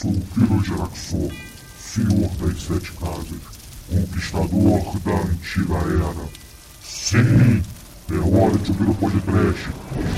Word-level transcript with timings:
sou 0.00 0.10
o 0.12 0.20
Pirogeraxor, 0.34 1.30
senhor 1.78 2.30
das 2.36 2.62
sete 2.62 2.90
casas, 2.92 3.42
conquistador 3.90 4.98
da 5.00 5.12
antiga 5.12 5.74
era. 5.74 6.28
Sim, 6.82 7.62
é 8.10 8.14
hora 8.14 8.56
de 8.56 8.70
ouvir 8.70 8.88
o 8.88 8.94
podcast, 8.94 9.68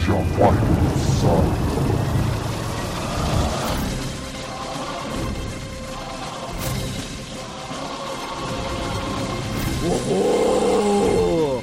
já 0.06 0.14
vai 0.38 0.54
começar. 0.60 1.42
Horror! 9.84 11.62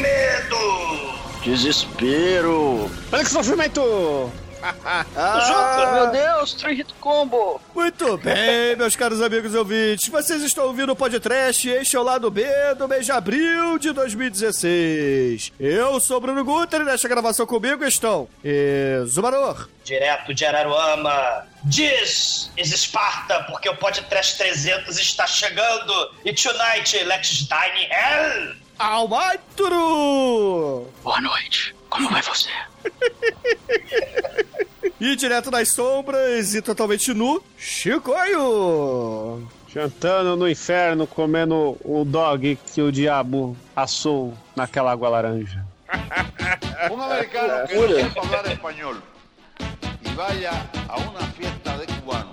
Medo! 0.00 1.42
Desespero! 1.42 2.88
Olha 3.10 3.24
que 3.24 3.30
sofrimento! 3.30 3.80
Ah, 4.62 5.90
meu 5.94 6.10
Deus, 6.10 6.52
Three 6.54 6.74
Hit 6.74 6.92
Combo! 7.00 7.60
Muito 7.74 8.18
bem, 8.18 8.76
meus 8.76 8.94
caros 8.94 9.22
amigos 9.22 9.54
ouvintes. 9.54 10.08
Vocês 10.08 10.42
estão 10.42 10.66
ouvindo 10.66 10.92
o 10.92 10.96
podcast 10.96 11.68
Este 11.68 11.96
é 11.96 12.00
o 12.00 12.02
Lado 12.02 12.30
B 12.30 12.44
do 12.76 12.86
mês 12.86 13.06
de 13.06 13.12
abril 13.12 13.78
de 13.78 13.92
2016. 13.92 15.52
Eu 15.58 15.98
sou 16.00 16.20
Bruno 16.20 16.44
Guter 16.44 16.82
e 16.82 16.84
nesta 16.84 17.08
gravação 17.08 17.46
comigo 17.46 17.84
estão 17.84 18.28
Zumaror. 19.06 19.68
Direto 19.84 20.34
de 20.34 20.44
Araruama. 20.44 21.46
Diz, 21.64 22.50
is 22.56 22.72
Esparta, 22.72 23.42
porque 23.44 23.68
o 23.68 23.76
podcast 23.76 24.38
300 24.38 24.98
está 24.98 25.26
chegando. 25.26 25.92
E 26.24 26.32
tonight, 26.32 27.02
let's 27.04 27.46
dine 27.48 27.84
in 27.84 27.88
hell. 27.90 28.54
Almaituru! 28.78 30.86
Boa 31.02 31.20
noite, 31.20 31.74
como 31.90 32.08
vai 32.08 32.22
você? 32.22 32.48
e 35.00 35.16
direto 35.16 35.50
das 35.50 35.72
sombras 35.72 36.54
e 36.54 36.62
totalmente 36.62 37.12
nu, 37.12 37.42
Chicoio! 37.58 39.46
Jantando 39.68 40.36
no 40.36 40.48
inferno, 40.48 41.06
comendo 41.06 41.76
o 41.84 42.04
dog 42.04 42.58
que 42.72 42.80
o 42.80 42.90
diabo 42.90 43.56
assou 43.74 44.34
naquela 44.56 44.92
água 44.92 45.08
laranja. 45.08 45.64
Un 46.90 47.00
americano 47.00 47.66
que 47.68 47.74
no 47.74 47.88
sepa 47.88 48.20
hablar 48.20 48.46
español 48.46 49.02
y 50.02 50.14
vaya 50.14 50.70
a 50.88 50.96
una 50.98 51.20
fiesta 51.32 51.76
de 51.76 51.86
cubano, 51.86 52.32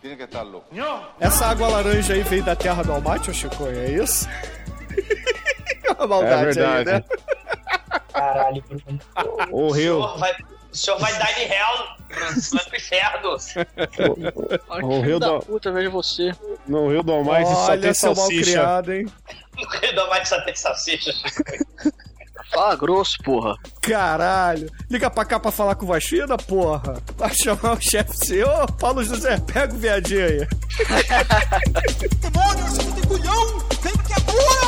tiene 0.00 0.16
que 0.16 0.24
estar 0.24 0.44
louco. 0.44 0.66
Essa 1.20 1.46
água 1.46 1.68
laranja 1.68 2.14
aí 2.14 2.22
veio 2.22 2.44
da 2.44 2.56
terra 2.56 2.82
do 2.82 2.92
Almaty, 2.92 3.30
ô 3.30 3.34
Chicoio, 3.34 3.78
é 3.78 4.02
isso? 4.02 4.26
Uma 5.98 6.06
maldade 6.06 6.42
É 6.42 6.44
verdade. 6.52 6.90
aí, 6.90 6.94
né? 6.96 7.04
Caralho, 8.12 8.64
Bruno. 8.68 9.00
O 9.50 9.66
O 9.66 9.70
rio, 9.70 9.94
senhor 9.94 10.18
vai, 10.18 10.32
o 10.72 10.76
senhor 10.76 10.98
vai 10.98 11.12
hell. 11.12 11.96
Bruno. 12.08 12.32
Você 12.40 12.56
vai 12.56 12.64
pro 12.64 12.76
inferno. 12.76 13.36
Ai, 14.70 14.82
O 14.82 14.88
que 14.88 15.00
Rio 15.06 15.18
da 15.18 15.26
do- 15.28 15.40
puta, 15.40 15.72
vejo 15.72 15.90
você. 15.90 16.32
no 16.66 16.88
rio 16.90 17.02
do 17.02 17.12
Almighty 17.12 17.50
só 17.50 17.66
tem 17.76 17.80
mal 17.86 17.94
salsicha. 17.94 18.50
criado, 18.52 18.92
hein? 18.92 19.06
No 19.56 19.68
Rio 19.80 19.94
do 19.94 20.08
Mate 20.08 20.28
só 20.28 20.40
tem 20.42 20.54
salsicha. 20.54 21.12
Fala 22.52 22.76
grosso, 22.76 23.18
porra. 23.24 23.56
Caralho. 23.82 24.70
Liga 24.88 25.10
pra 25.10 25.24
cá 25.24 25.38
pra 25.40 25.50
falar 25.50 25.74
com 25.74 25.84
o 25.84 25.88
Vachina, 25.88 26.36
porra. 26.38 27.02
Vai 27.16 27.34
chamar 27.34 27.72
o 27.76 27.80
chefe 27.80 28.16
seu. 28.24 28.48
Ô, 28.48 28.66
Paulo 28.72 29.02
José, 29.02 29.38
pega 29.52 29.74
o 29.74 29.78
viadinho 29.78 30.24
aí. 30.26 30.46
Demônio, 32.20 32.64
você 32.66 32.82
não 32.84 32.92
tem 32.92 33.04
culhão! 33.04 33.58
Vem 33.82 33.92
que 33.98 34.12
é 34.12 34.20
cura! 34.20 34.65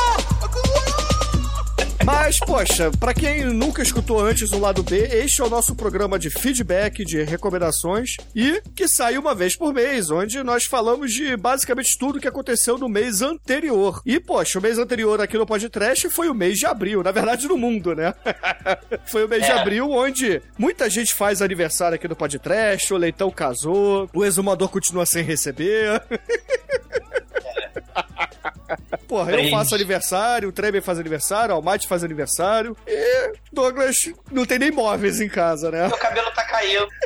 Mas, 2.11 2.39
poxa, 2.39 2.89
pra 2.99 3.13
quem 3.13 3.45
nunca 3.45 3.83
escutou 3.83 4.19
antes 4.19 4.51
o 4.51 4.57
lado 4.57 4.81
B, 4.81 4.97
este 4.97 5.41
é 5.41 5.45
o 5.45 5.49
nosso 5.49 5.75
programa 5.75 6.17
de 6.17 6.31
feedback, 6.31 7.05
de 7.05 7.21
recomendações 7.21 8.15
e 8.35 8.59
que 8.75 8.87
sai 8.87 9.15
uma 9.15 9.35
vez 9.35 9.55
por 9.55 9.71
mês, 9.71 10.09
onde 10.09 10.41
nós 10.41 10.65
falamos 10.65 11.13
de 11.13 11.37
basicamente 11.37 11.95
tudo 11.99 12.19
que 12.19 12.27
aconteceu 12.27 12.79
no 12.79 12.89
mês 12.89 13.21
anterior. 13.21 14.01
E, 14.07 14.19
poxa, 14.19 14.57
o 14.57 14.61
mês 14.61 14.79
anterior 14.79 15.21
aqui 15.21 15.37
no 15.37 15.45
podcast 15.45 16.09
foi 16.09 16.27
o 16.29 16.33
mês 16.33 16.57
de 16.57 16.65
abril, 16.65 17.03
na 17.03 17.11
verdade 17.11 17.47
no 17.47 17.55
mundo, 17.55 17.93
né? 17.93 18.11
foi 19.05 19.23
o 19.25 19.29
mês 19.29 19.45
de 19.45 19.51
É. 19.51 19.59
abril 19.59 19.91
onde 19.91 20.41
muita 20.57 20.89
gente 20.89 21.13
faz 21.13 21.43
aniversário 21.43 21.93
aqui 21.93 22.07
no 22.07 22.15
podcast, 22.15 22.91
o 22.91 22.97
Leitão 22.97 23.29
casou, 23.29 24.09
o 24.15 24.25
exumador 24.25 24.69
continua 24.69 25.05
sem 25.05 25.23
receber. 25.23 26.01
Porra, 29.09 29.31
eu 29.31 29.49
faço 29.49 29.73
aniversário, 29.73 30.49
o 30.49 30.51
Tremer 30.51 30.83
faz 30.83 30.99
aniversário, 30.99 31.55
o 31.55 31.57
Almighty 31.57 31.87
faz 31.87 32.03
aniversário. 32.03 32.77
E 32.85 33.33
Douglas 33.51 34.07
não 34.31 34.45
tem 34.45 34.59
nem 34.59 34.69
móveis 34.69 35.19
em 35.19 35.27
casa, 35.27 35.71
né? 35.71 35.87
Meu 35.87 35.97
cabelo 35.97 36.29
tá 36.31 36.45
caindo. 36.45 36.87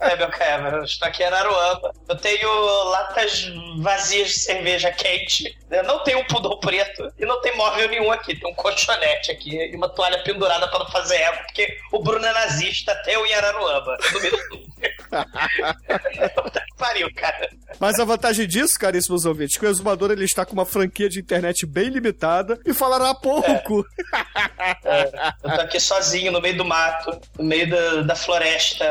É, 0.00 0.16
meu 0.16 0.28
cabelo. 0.28 0.78
Eu 0.78 0.84
estou 0.84 1.06
aqui 1.06 1.22
em 1.22 1.26
Araruama. 1.26 1.92
Eu 2.08 2.16
tenho 2.16 2.48
latas 2.84 3.46
vazias 3.80 4.28
de 4.28 4.40
cerveja 4.40 4.90
quente. 4.90 5.58
Eu 5.70 5.82
não 5.84 6.02
tenho 6.02 6.20
um 6.20 6.24
pudor 6.24 6.58
preto. 6.60 7.12
E 7.18 7.26
não 7.26 7.40
tem 7.42 7.54
móvel 7.56 7.88
nenhum 7.88 8.10
aqui. 8.10 8.34
Tem 8.38 8.50
um 8.50 8.54
colchonete 8.54 9.30
aqui 9.30 9.54
e 9.54 9.76
uma 9.76 9.88
toalha 9.88 10.22
pendurada 10.22 10.68
pra 10.68 10.78
não 10.78 10.90
fazer 10.90 11.16
eco. 11.16 11.42
Porque 11.44 11.76
o 11.92 12.02
Bruno 12.02 12.24
é 12.24 12.32
nazista 12.32 12.92
até 12.92 13.16
eu 13.16 13.26
em 13.26 13.34
Araruama. 13.34 13.96
Do... 13.96 14.66
Pariu, 16.76 17.08
cara. 17.14 17.48
Mas 17.80 17.98
a 17.98 18.04
vantagem 18.04 18.46
disso, 18.46 18.78
caríssimos 18.78 19.24
ouvintes, 19.24 19.56
é 19.56 19.60
que 19.60 19.66
o 19.66 19.68
exumador 19.68 20.10
ele 20.10 20.24
está 20.24 20.44
com 20.44 20.52
uma 20.52 20.66
franquia 20.66 21.08
de 21.08 21.20
internet 21.20 21.66
bem 21.66 21.88
limitada 21.88 22.58
e 22.64 22.72
falará 22.72 23.14
pouco. 23.14 23.84
Eu 25.42 25.54
tô 25.54 25.60
aqui 25.62 25.80
sozinho, 25.80 26.32
no 26.32 26.40
meio 26.40 26.56
do 26.56 26.64
mato, 26.64 27.18
no 27.38 27.44
meio 27.44 27.68
da, 27.68 28.02
da 28.02 28.16
floresta 28.16 28.84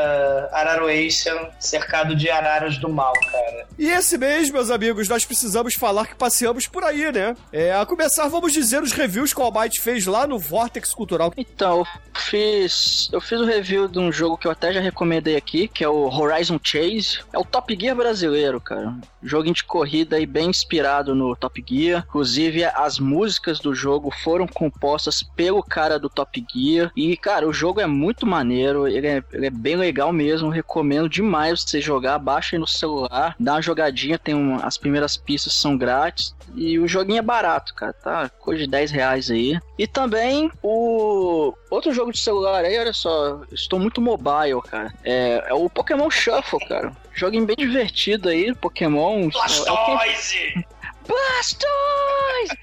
araruense, 0.52 1.28
cercado 1.58 2.14
de 2.14 2.30
araras 2.30 2.76
do 2.78 2.88
mal, 2.88 3.12
cara. 3.30 3.66
E 3.78 3.88
esse 3.88 4.18
mês, 4.18 4.50
meus 4.50 4.70
amigos, 4.70 5.08
nós 5.08 5.24
precisamos 5.24 5.74
falar 5.74 6.06
que 6.06 6.14
passeamos 6.14 6.66
por 6.66 6.84
aí, 6.84 7.12
né? 7.12 7.36
É, 7.52 7.72
a 7.72 7.84
começar, 7.86 8.28
vamos 8.28 8.52
dizer 8.52 8.82
os 8.82 8.92
reviews 8.92 9.32
que 9.32 9.40
o 9.40 9.44
Almighty 9.44 9.80
fez 9.80 10.06
lá 10.06 10.26
no 10.26 10.38
Vortex 10.38 10.92
Cultural. 10.92 11.32
Então, 11.36 11.78
eu 11.78 11.86
fiz. 12.14 13.08
Eu 13.12 13.20
fiz 13.20 13.40
o 13.40 13.44
review 13.44 13.88
de 13.88 13.98
um 13.98 14.10
jogo 14.10 14.36
que 14.36 14.46
eu 14.46 14.50
até 14.50 14.72
já 14.72 14.80
recomendei 14.80 15.36
aqui, 15.36 15.68
que 15.68 15.84
é 15.84 15.88
o 15.88 16.08
Horizon 16.08 16.58
Chase. 16.62 17.20
É 17.32 17.38
o 17.38 17.44
Top 17.44 17.75
Gear 17.78 17.96
brasileiro, 17.96 18.60
cara. 18.60 18.94
Joguinho 19.22 19.54
de 19.54 19.64
corrida 19.64 20.16
aí 20.16 20.26
bem 20.26 20.48
inspirado 20.48 21.14
no 21.14 21.34
Top 21.36 21.62
Gear. 21.66 22.04
Inclusive, 22.08 22.64
as 22.64 22.98
músicas 22.98 23.58
do 23.58 23.74
jogo 23.74 24.10
foram 24.10 24.46
compostas 24.46 25.22
pelo 25.22 25.62
cara 25.62 25.98
do 25.98 26.08
Top 26.08 26.44
Gear. 26.52 26.90
E, 26.96 27.16
cara, 27.16 27.46
o 27.46 27.52
jogo 27.52 27.80
é 27.80 27.86
muito 27.86 28.26
maneiro. 28.26 28.86
Ele 28.88 29.06
é, 29.06 29.22
ele 29.32 29.46
é 29.46 29.50
bem 29.50 29.76
legal 29.76 30.12
mesmo. 30.12 30.48
Recomendo 30.48 31.08
demais 31.08 31.62
você 31.62 31.80
jogar. 31.80 32.18
Baixa 32.18 32.56
aí 32.56 32.60
no 32.60 32.66
celular, 32.66 33.34
dá 33.38 33.54
uma 33.54 33.62
jogadinha. 33.62 34.18
Tem 34.18 34.34
um, 34.34 34.56
as 34.56 34.76
primeiras 34.76 35.16
pistas 35.16 35.52
são 35.54 35.76
grátis. 35.76 36.34
E 36.54 36.78
o 36.78 36.88
joguinho 36.88 37.18
é 37.18 37.22
barato, 37.22 37.74
cara. 37.74 37.92
Tá 37.92 38.28
coisa 38.28 38.64
de 38.64 38.70
10 38.70 38.90
reais 38.90 39.30
aí. 39.30 39.58
E 39.78 39.86
também 39.86 40.50
o 40.62 41.54
outro 41.70 41.92
jogo 41.92 42.12
de 42.12 42.18
celular 42.18 42.64
aí, 42.64 42.78
olha 42.78 42.92
só. 42.92 43.40
Estou 43.52 43.78
muito 43.78 44.00
mobile, 44.00 44.62
cara. 44.68 44.92
É, 45.04 45.44
é 45.48 45.54
o 45.54 45.68
Pokémon 45.68 46.10
Shuffle, 46.10 46.60
cara. 46.66 46.92
Joguinho 47.16 47.46
bem 47.46 47.56
divertido 47.56 48.28
aí, 48.28 48.54
Pokémon. 48.54 49.28
É 49.66 49.72
o 49.72 49.86
que- 49.86 50.64
Blastoise! 51.08 52.58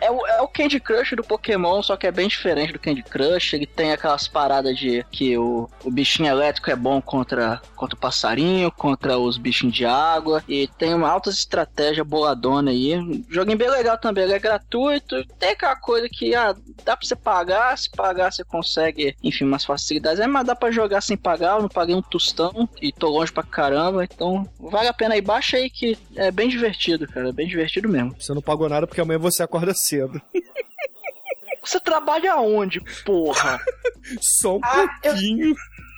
É 0.00 0.10
o, 0.10 0.26
é 0.26 0.40
o 0.42 0.48
Candy 0.48 0.80
Crush 0.80 1.14
do 1.16 1.22
Pokémon, 1.22 1.82
só 1.82 1.96
que 1.96 2.06
é 2.06 2.12
bem 2.12 2.28
diferente 2.28 2.72
do 2.72 2.78
Candy 2.78 3.02
Crush. 3.02 3.54
Ele 3.54 3.66
tem 3.66 3.92
aquelas 3.92 4.28
paradas 4.28 4.76
de 4.76 5.04
que 5.10 5.36
o, 5.36 5.68
o 5.84 5.90
bichinho 5.90 6.28
elétrico 6.28 6.70
é 6.70 6.76
bom 6.76 7.00
contra, 7.00 7.60
contra 7.76 7.96
o 7.96 7.98
passarinho, 7.98 8.70
contra 8.70 9.18
os 9.18 9.36
bichinhos 9.36 9.74
de 9.74 9.84
água. 9.84 10.42
E 10.48 10.68
tem 10.78 10.94
uma 10.94 11.08
alta 11.08 11.30
estratégia 11.30 12.04
boladona 12.04 12.70
aí. 12.70 13.24
Joguinho 13.28 13.58
bem 13.58 13.70
legal 13.70 13.98
também, 13.98 14.24
ele 14.24 14.34
é 14.34 14.38
gratuito. 14.38 15.24
Tem 15.38 15.50
aquela 15.50 15.76
coisa 15.76 16.08
que 16.08 16.34
ah, 16.34 16.54
dá 16.84 16.96
pra 16.96 17.06
você 17.06 17.16
pagar, 17.16 17.76
se 17.76 17.90
pagar 17.90 18.32
você 18.32 18.44
consegue, 18.44 19.16
enfim, 19.22 19.44
umas 19.44 19.64
facilidades. 19.64 20.20
É, 20.20 20.26
mas 20.26 20.46
dá 20.46 20.54
pra 20.54 20.70
jogar 20.70 21.00
sem 21.00 21.16
pagar, 21.16 21.56
eu 21.56 21.62
não 21.62 21.68
paguei 21.68 21.94
um 21.94 22.02
tostão 22.02 22.68
e 22.80 22.92
tô 22.92 23.08
longe 23.08 23.32
pra 23.32 23.42
caramba. 23.42 24.04
Então 24.04 24.48
vale 24.58 24.88
a 24.88 24.92
pena 24.92 25.14
aí, 25.14 25.20
baixa 25.20 25.56
aí 25.56 25.68
que 25.70 25.98
é 26.16 26.30
bem 26.30 26.48
divertido, 26.48 27.06
cara. 27.06 27.28
É 27.28 27.32
bem 27.32 27.46
divertido 27.46 27.88
mesmo. 27.88 28.14
Você 28.18 28.32
não 28.32 28.42
pagou 28.42 28.68
nada 28.68 28.86
porque 28.86 29.00
amanhã 29.00 29.18
você 29.18 29.42
acorda. 29.42 29.74
Você 31.64 31.78
trabalha 31.80 32.36
onde, 32.36 32.80
porra? 33.04 33.60
Só 34.20 34.56
um 34.56 34.60
Ah, 34.62 34.86
eu- 35.02 35.10
pouquinho. 35.12 35.54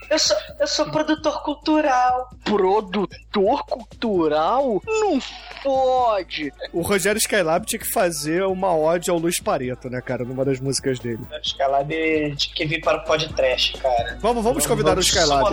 Eu 0.09 0.19
sou, 0.19 0.37
eu 0.59 0.67
sou 0.67 0.91
produtor 0.91 1.41
cultural. 1.45 2.29
Produtor 2.45 3.65
cultural? 3.65 4.83
Não 4.85 5.21
fode! 5.63 6.53
O 6.73 6.81
Rogério 6.83 7.19
Skylab 7.21 7.65
tinha 7.65 7.79
que 7.79 7.89
fazer 7.93 8.43
uma 8.43 8.75
ode 8.77 9.09
ao 9.09 9.19
Luiz 9.19 9.39
Pareto, 9.39 9.89
né, 9.89 10.01
cara, 10.01 10.25
numa 10.25 10.45
das 10.45 10.59
músicas 10.59 10.99
dele. 10.99 11.21
Que 11.57 11.63
ela 11.63 11.85
tinha 11.85 12.35
que 12.37 12.65
vir 12.67 12.81
para 12.81 12.99
o 12.99 13.05
podcast, 13.05 13.79
cara. 13.79 14.19
Vamos, 14.21 14.43
vamos 14.43 14.67
convidar 14.67 14.99
o 14.99 15.01
Skylab. 15.01 15.49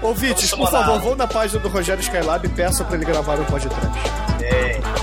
Ouvintes, 0.00 0.48
por 0.48 0.56
Vamos 0.64 0.70
favor, 0.70 0.98
vão 1.00 1.14
na 1.16 1.26
página 1.26 1.60
do 1.60 1.68
Rogério 1.68 2.00
Skylab 2.00 2.46
e 2.46 2.48
peçam 2.48 2.86
pra 2.86 2.96
ele 2.96 3.04
gravar 3.04 3.38
um 3.38 3.44
podcast. 3.44 3.86
É. 4.42 4.99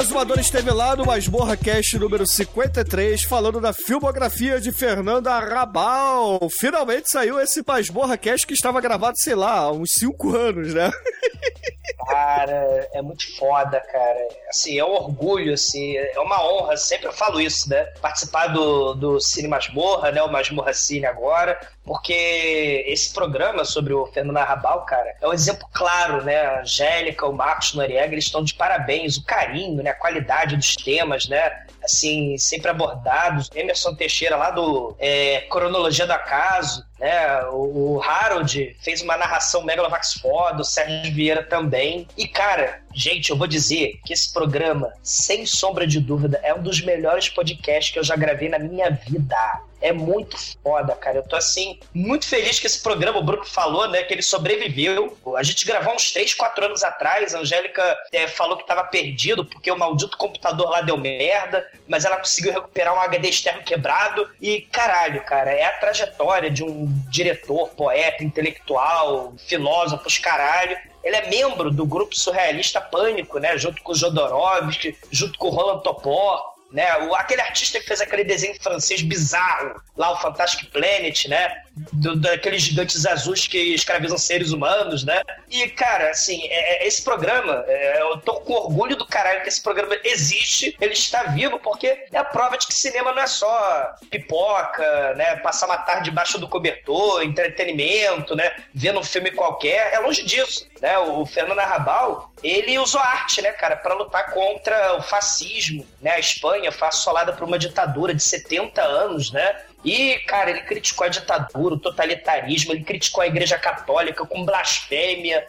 Exumador 0.00 0.38
esteve 0.40 0.70
lá 0.70 0.96
no 0.96 1.04
Masmorra 1.04 1.58
Cast 1.58 1.98
número 1.98 2.26
53, 2.26 3.22
falando 3.24 3.60
da 3.60 3.74
filmografia 3.74 4.58
de 4.58 4.72
Fernanda 4.72 5.30
Arrabal. 5.32 6.48
Finalmente 6.58 7.10
saiu 7.10 7.38
esse 7.38 7.62
Masmorra 7.66 8.16
Cast 8.16 8.46
que 8.46 8.54
estava 8.54 8.80
gravado, 8.80 9.18
sei 9.18 9.34
lá, 9.34 9.52
há 9.58 9.72
uns 9.72 9.90
5 9.98 10.34
anos, 10.34 10.72
né? 10.72 10.90
Cara, 12.06 12.88
é 12.92 13.02
muito 13.02 13.36
foda, 13.36 13.80
cara. 13.80 14.28
Assim, 14.48 14.78
é 14.78 14.84
um 14.84 14.92
orgulho, 14.92 15.54
assim, 15.54 15.96
é 15.96 16.18
uma 16.18 16.42
honra, 16.44 16.76
sempre 16.76 17.06
eu 17.06 17.12
falo 17.12 17.40
isso, 17.40 17.68
né? 17.68 17.84
Participar 18.00 18.48
do, 18.48 18.94
do 18.94 19.20
Cine 19.20 19.48
Masmorra, 19.48 20.10
né? 20.10 20.22
O 20.22 20.30
Masmorra 20.30 20.72
Cine 20.72 21.06
agora, 21.06 21.58
porque 21.84 22.84
esse 22.86 23.12
programa 23.12 23.64
sobre 23.64 23.92
o 23.92 24.06
Fernando 24.06 24.36
Arrabal, 24.36 24.84
cara, 24.84 25.14
é 25.20 25.26
um 25.26 25.32
exemplo 25.32 25.66
claro, 25.72 26.22
né? 26.24 26.40
A 26.40 26.60
Angélica, 26.60 27.26
o 27.26 27.32
Marcos 27.32 27.74
Noriega, 27.74 28.12
eles 28.12 28.24
estão 28.24 28.42
de 28.42 28.54
parabéns, 28.54 29.16
o 29.16 29.24
carinho, 29.24 29.82
né? 29.82 29.90
A 29.90 29.94
qualidade 29.94 30.56
dos 30.56 30.76
temas, 30.76 31.28
né? 31.28 31.66
Assim, 31.90 32.38
sempre 32.38 32.70
abordados. 32.70 33.50
Emerson 33.54 33.94
Teixeira, 33.94 34.36
lá 34.36 34.50
do 34.50 34.94
é, 34.98 35.40
Cronologia 35.50 36.06
do 36.06 36.12
Acaso, 36.12 36.84
né? 36.98 37.42
O, 37.50 38.00
Harold 38.00 38.76
fez 38.80 39.02
uma 39.02 39.16
narração 39.16 39.64
Megalovax 39.64 40.14
foda, 40.14 40.62
o 40.62 40.64
Sérgio 40.64 41.12
Vieira 41.12 41.42
também. 41.42 42.06
E, 42.16 42.28
cara, 42.28 42.80
gente, 42.94 43.30
eu 43.30 43.36
vou 43.36 43.46
dizer 43.46 43.98
que 44.04 44.12
esse 44.12 44.32
programa, 44.32 44.92
sem 45.02 45.44
sombra 45.44 45.86
de 45.86 45.98
dúvida, 45.98 46.38
é 46.42 46.54
um 46.54 46.62
dos 46.62 46.80
melhores 46.80 47.28
podcasts 47.28 47.92
que 47.92 47.98
eu 47.98 48.04
já 48.04 48.14
gravei 48.14 48.48
na 48.48 48.58
minha 48.58 48.90
vida. 48.90 49.60
É 49.80 49.92
muito 49.92 50.36
foda, 50.62 50.94
cara. 50.94 51.18
Eu 51.18 51.22
tô 51.22 51.36
assim, 51.36 51.78
muito 51.94 52.26
feliz 52.26 52.60
que 52.60 52.66
esse 52.66 52.82
programa, 52.82 53.18
o 53.18 53.22
Bruno 53.22 53.44
falou, 53.44 53.88
né, 53.88 54.02
que 54.02 54.12
ele 54.12 54.22
sobreviveu. 54.22 55.16
A 55.36 55.42
gente 55.42 55.64
gravou 55.64 55.94
uns 55.94 56.12
3, 56.12 56.34
4 56.34 56.66
anos 56.66 56.84
atrás. 56.84 57.34
A 57.34 57.40
Angélica 57.40 57.98
é, 58.12 58.28
falou 58.28 58.56
que 58.56 58.66
tava 58.66 58.84
perdido 58.84 59.44
porque 59.44 59.70
o 59.70 59.78
maldito 59.78 60.18
computador 60.18 60.68
lá 60.68 60.82
deu 60.82 60.98
merda, 60.98 61.66
mas 61.88 62.04
ela 62.04 62.18
conseguiu 62.18 62.52
recuperar 62.52 62.94
um 62.94 63.00
HD 63.00 63.28
externo 63.28 63.62
quebrado. 63.62 64.28
E 64.40 64.62
caralho, 64.62 65.22
cara, 65.24 65.50
é 65.50 65.64
a 65.64 65.78
trajetória 65.78 66.50
de 66.50 66.62
um 66.62 66.86
diretor, 67.08 67.70
poeta, 67.70 68.22
intelectual, 68.22 69.32
filósofo, 69.46 70.06
os 70.06 70.18
caralho. 70.18 70.76
Ele 71.02 71.16
é 71.16 71.30
membro 71.30 71.70
do 71.70 71.86
grupo 71.86 72.14
surrealista 72.14 72.80
Pânico, 72.80 73.38
né? 73.38 73.56
Junto 73.56 73.82
com 73.82 73.92
o 73.92 73.94
Jodorowsky, 73.94 74.96
junto 75.10 75.38
com 75.38 75.48
o 75.48 75.50
Roland 75.50 75.82
Topor, 75.82 76.59
né? 76.72 76.96
O, 76.98 77.14
aquele 77.14 77.40
artista 77.40 77.80
que 77.80 77.86
fez 77.86 78.00
aquele 78.00 78.24
desenho 78.24 78.54
francês 78.62 79.02
bizarro, 79.02 79.80
lá 79.96 80.12
o 80.12 80.16
Fantastic 80.16 80.70
Planet, 80.70 81.26
né? 81.26 81.62
Do, 81.92 82.16
daqueles 82.16 82.62
gigantes 82.62 83.06
azuis 83.06 83.46
que 83.46 83.58
escravizam 83.74 84.18
seres 84.18 84.50
humanos, 84.52 85.04
né? 85.04 85.22
E, 85.48 85.68
cara, 85.68 86.10
assim, 86.10 86.46
é, 86.48 86.84
é- 86.84 86.86
esse 86.86 87.02
programa, 87.02 87.64
é, 87.66 88.02
eu 88.02 88.18
tô 88.18 88.34
com 88.40 88.52
orgulho 88.52 88.96
do 88.96 89.06
caralho 89.06 89.42
que 89.42 89.48
esse 89.48 89.62
programa 89.62 89.96
existe, 90.04 90.76
ele 90.80 90.92
está 90.92 91.24
vivo, 91.24 91.58
porque 91.58 92.06
é 92.12 92.18
a 92.18 92.24
prova 92.24 92.56
de 92.58 92.66
que 92.66 92.74
cinema 92.74 93.12
não 93.12 93.22
é 93.22 93.26
só 93.26 93.94
pipoca, 94.10 95.14
né? 95.14 95.36
Passar 95.36 95.66
uma 95.66 95.78
tarde 95.78 96.04
debaixo 96.04 96.38
do 96.38 96.48
cobertor, 96.48 97.22
entretenimento, 97.22 98.36
né? 98.36 98.52
Vendo 98.74 99.00
um 99.00 99.04
filme 99.04 99.30
qualquer, 99.30 99.92
é 99.92 99.98
longe 99.98 100.22
disso, 100.24 100.66
né? 100.80 100.98
O 100.98 101.26
Fernando 101.26 101.58
Arrabal, 101.58 102.30
ele 102.42 102.78
usou 102.78 103.00
arte, 103.00 103.42
né, 103.42 103.52
cara, 103.52 103.76
para 103.76 103.94
lutar 103.94 104.32
contra 104.32 104.96
o 104.96 105.02
fascismo, 105.02 105.86
né? 106.00 106.12
A 106.12 106.18
Espanha 106.18 106.72
foi 106.72 106.88
assolada 106.88 107.32
por 107.32 107.46
uma 107.46 107.58
ditadura 107.58 108.14
de 108.14 108.22
70 108.22 108.82
anos, 108.82 109.30
né? 109.30 109.56
E, 109.84 110.18
cara, 110.26 110.50
ele 110.50 110.62
criticou 110.62 111.06
a 111.06 111.10
ditadura, 111.10 111.74
o 111.74 111.78
totalitarismo, 111.78 112.72
ele 112.72 112.84
criticou 112.84 113.22
a 113.22 113.26
Igreja 113.26 113.58
Católica 113.58 114.26
com 114.26 114.44
blasfêmia. 114.44 115.46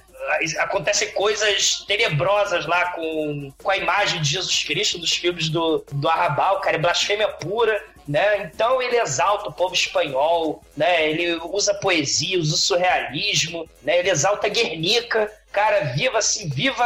Acontecem 0.59 1.11
coisas 1.11 1.83
tenebrosas 1.87 2.65
lá 2.65 2.91
com, 2.91 3.51
com 3.61 3.69
a 3.69 3.75
imagem 3.75 4.21
de 4.21 4.29
Jesus 4.29 4.63
Cristo 4.63 4.99
dos 4.99 5.11
filmes 5.11 5.49
do, 5.49 5.83
do 5.91 6.07
Arrabal, 6.07 6.61
cara, 6.61 6.77
é 6.77 6.79
blasfêmia 6.79 7.27
pura. 7.27 7.83
Né? 8.07 8.43
Então 8.43 8.81
ele 8.81 8.97
exalta 8.97 9.49
o 9.49 9.53
povo 9.53 9.73
espanhol, 9.73 10.63
né? 10.75 11.09
ele 11.09 11.35
usa 11.51 11.73
poesia, 11.73 12.39
usa 12.39 12.55
o 12.55 12.57
surrealismo, 12.57 13.69
né? 13.83 13.99
ele 13.99 14.09
exalta 14.09 14.49
Guernica. 14.49 15.31
Cara, 15.51 15.93
viva 15.93 16.17
assim, 16.17 16.49
viva 16.49 16.83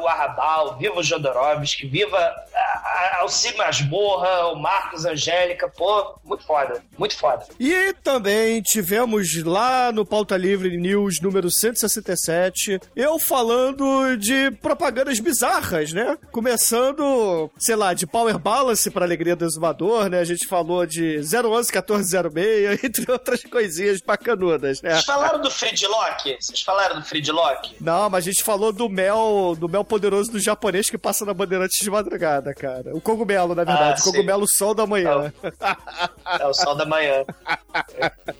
o 0.00 0.06
Arrabal, 0.06 0.76
viva 0.78 0.98
o 0.98 1.02
Jodorowsky, 1.02 1.86
viva 1.86 2.16
a, 2.16 2.58
a, 2.58 3.20
Alci 3.20 3.56
Masmorra, 3.56 4.48
o 4.52 4.56
Marcos 4.56 5.04
Angélica, 5.04 5.68
pô, 5.68 6.14
muito 6.24 6.44
foda, 6.44 6.82
muito 6.96 7.16
foda. 7.16 7.44
E 7.58 7.92
também 8.04 8.62
tivemos 8.62 9.42
lá 9.42 9.90
no 9.90 10.06
Pauta 10.06 10.36
Livre 10.36 10.76
News 10.76 11.20
número 11.20 11.50
167, 11.50 12.80
eu 12.94 13.18
falando 13.18 14.16
de 14.16 14.50
propagandas 14.62 15.18
bizarras, 15.18 15.92
né? 15.92 16.16
Começando, 16.30 17.50
sei 17.58 17.74
lá, 17.74 17.94
de 17.94 18.06
Power 18.06 18.38
Balance 18.38 18.90
para 18.90 19.04
alegria 19.04 19.34
do 19.34 19.44
exumador, 19.44 20.08
né? 20.08 20.20
A 20.20 20.24
gente 20.24 20.46
falou 20.46 20.86
de 20.86 21.18
011 21.18 21.72
1406, 21.72 22.84
entre 22.84 23.10
outras 23.10 23.42
coisinhas 23.42 24.00
bacanudas, 24.00 24.80
né? 24.82 24.90
Vocês 24.90 25.04
falaram 25.04 25.40
do 25.40 25.50
Fridlock? 25.50 26.36
Vocês 26.40 26.62
falaram 26.62 27.00
do 27.00 27.06
Fridlock? 27.06 27.76
Não, 27.80 28.03
mas 28.08 28.24
a 28.24 28.30
gente 28.30 28.42
falou 28.42 28.72
do 28.72 28.88
mel, 28.88 29.56
do 29.58 29.68
mel 29.68 29.84
poderoso 29.84 30.32
do 30.32 30.40
japonês 30.40 30.90
que 30.90 30.98
passa 30.98 31.24
na 31.24 31.34
Bandeirantes 31.34 31.78
de 31.78 31.90
madrugada, 31.90 32.54
cara. 32.54 32.94
O 32.94 33.00
cogumelo, 33.00 33.54
na 33.54 33.64
verdade. 33.64 34.00
Ah, 34.00 34.00
o 34.00 34.04
cogumelo 34.04 34.46
sol 34.48 34.74
da 34.74 34.86
manhã. 34.86 35.32
É 36.40 36.46
o 36.46 36.54
sol 36.54 36.74
da 36.74 36.86
manhã. 36.86 37.24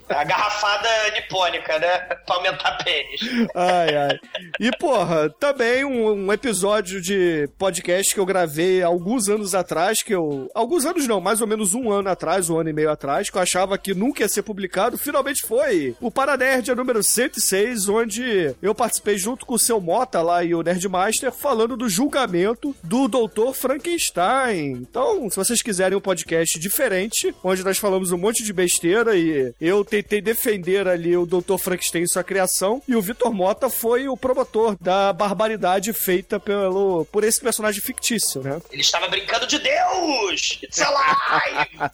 É 0.08 0.14
a 0.14 0.24
garrafada 0.24 0.88
nipônica, 1.14 1.78
né? 1.78 1.98
Pra 1.98 2.36
aumentar 2.36 2.78
pênis. 2.84 3.20
Ai, 3.54 3.96
ai. 3.96 4.18
E, 4.60 4.70
porra, 4.78 5.30
também 5.38 5.84
um, 5.84 6.26
um 6.26 6.32
episódio 6.32 7.00
de 7.00 7.48
podcast 7.58 8.14
que 8.14 8.20
eu 8.20 8.26
gravei 8.26 8.82
alguns 8.82 9.28
anos 9.28 9.54
atrás, 9.54 10.02
que 10.02 10.14
eu. 10.14 10.48
Alguns 10.54 10.84
anos 10.84 11.06
não, 11.06 11.20
mais 11.20 11.40
ou 11.40 11.46
menos 11.46 11.74
um 11.74 11.90
ano 11.90 12.08
atrás, 12.08 12.50
um 12.50 12.58
ano 12.58 12.70
e 12.70 12.72
meio 12.72 12.90
atrás, 12.90 13.30
que 13.30 13.36
eu 13.36 13.42
achava 13.42 13.76
que 13.78 13.94
nunca 13.94 14.22
ia 14.22 14.28
ser 14.28 14.42
publicado, 14.42 14.98
finalmente 14.98 15.46
foi. 15.46 15.96
O 16.00 16.10
Paranerd 16.10 16.70
é 16.70 16.74
número 16.74 17.02
106, 17.02 17.88
onde 17.88 18.54
eu 18.62 18.74
participei 18.74 19.18
junto 19.18 19.46
com 19.46 19.53
o 19.54 19.58
seu 19.58 19.80
Mota 19.80 20.20
lá 20.20 20.42
e 20.42 20.54
o 20.54 20.62
Nerdmaster, 20.62 21.32
falando 21.32 21.76
do 21.76 21.88
julgamento 21.88 22.74
do 22.82 23.08
Dr. 23.08 23.52
Frankenstein. 23.54 24.72
Então, 24.72 25.28
se 25.30 25.36
vocês 25.36 25.62
quiserem 25.62 25.96
um 25.96 26.00
podcast 26.00 26.58
diferente, 26.58 27.34
onde 27.42 27.64
nós 27.64 27.78
falamos 27.78 28.12
um 28.12 28.18
monte 28.18 28.42
de 28.42 28.52
besteira 28.52 29.16
e 29.16 29.54
eu 29.60 29.84
tentei 29.84 30.20
defender 30.20 30.88
ali 30.88 31.16
o 31.16 31.26
Dr. 31.26 31.56
Frankenstein 31.58 32.02
e 32.02 32.08
sua 32.08 32.24
criação, 32.24 32.82
e 32.88 32.96
o 32.96 33.02
Vitor 33.02 33.32
Mota 33.32 33.70
foi 33.70 34.08
o 34.08 34.16
promotor 34.16 34.76
da 34.80 35.12
barbaridade 35.12 35.92
feita 35.92 36.40
pelo, 36.40 37.04
por 37.06 37.24
esse 37.24 37.40
personagem 37.40 37.80
fictício, 37.80 38.42
né? 38.42 38.60
Ele 38.70 38.82
estava 38.82 39.08
brincando 39.08 39.46
de 39.46 39.58
Deus! 39.58 40.58
It's 40.62 40.80
alive! 40.80 41.92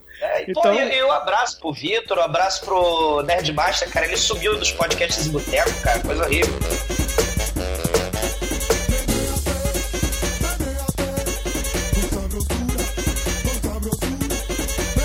É, 0.20 0.42
e, 0.42 0.50
Então- 0.50 0.62
pô, 0.62 0.72
e, 0.72 0.96
e 0.98 1.04
um 1.04 1.12
abraço 1.12 1.58
pro 1.58 1.72
Vitor, 1.72 2.18
um 2.18 2.22
abraço 2.22 2.64
pro 2.64 3.22
Nerdmaster, 3.22 3.90
cara. 3.90 4.06
Ele 4.06 4.16
sumiu 4.16 4.56
dos 4.58 4.70
podcasts 4.72 5.26
em 5.26 5.30
boteco, 5.30 5.72
cara. 5.82 6.00
Coisa 6.00 6.24
horrível. 6.24 6.58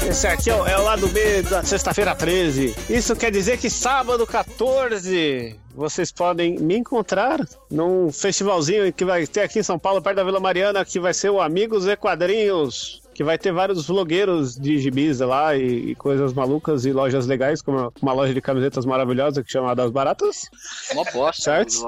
Esse 0.08 0.28
aqui 0.28 0.50
é 0.50 0.56
o, 0.56 0.66
é 0.68 0.78
o 0.78 0.84
lado 0.84 1.08
B 1.08 1.42
da 1.42 1.64
sexta-feira 1.64 2.16
13. 2.16 2.76
Isso 2.90 3.16
quer 3.16 3.32
dizer 3.32 3.58
que 3.58 3.70
sábado 3.70 4.26
14 4.26 5.56
vocês 5.74 6.12
podem 6.12 6.58
me 6.60 6.78
encontrar 6.78 7.40
num 7.70 8.12
festivalzinho 8.12 8.94
que 8.94 9.04
vai 9.04 9.26
ter 9.28 9.42
aqui 9.42 9.60
em 9.60 9.64
São 9.64 9.78
Paulo, 9.78 10.02
perto 10.02 10.18
da 10.18 10.24
Vila 10.24 10.40
Mariana, 10.40 10.86
que 10.86 11.00
vai 11.00 11.14
ser 11.14 11.30
o 11.32 11.42
Amigos 11.42 11.86
e 11.88 11.96
Quadrinhos. 11.98 13.02
Que 13.16 13.24
vai 13.24 13.38
ter 13.38 13.54
vários 13.54 13.88
vlogueiros 13.88 14.56
de 14.56 14.78
gibis 14.78 15.20
lá 15.20 15.56
e, 15.56 15.92
e 15.92 15.96
coisas 15.96 16.34
malucas 16.34 16.86
e 16.86 16.92
lojas 16.92 17.26
legais, 17.26 17.62
como 17.62 17.92
uma 18.02 18.14
loja 18.14 18.34
de 18.34 18.42
camisetas 18.42 18.86
maravilhosa 18.86 19.42
que 19.42 19.50
chama 19.50 19.74
Das 19.74 19.90
Baratas. 19.90 20.50
Mó 20.94 21.06
bosta. 21.14 21.42
Certo. 21.42 21.88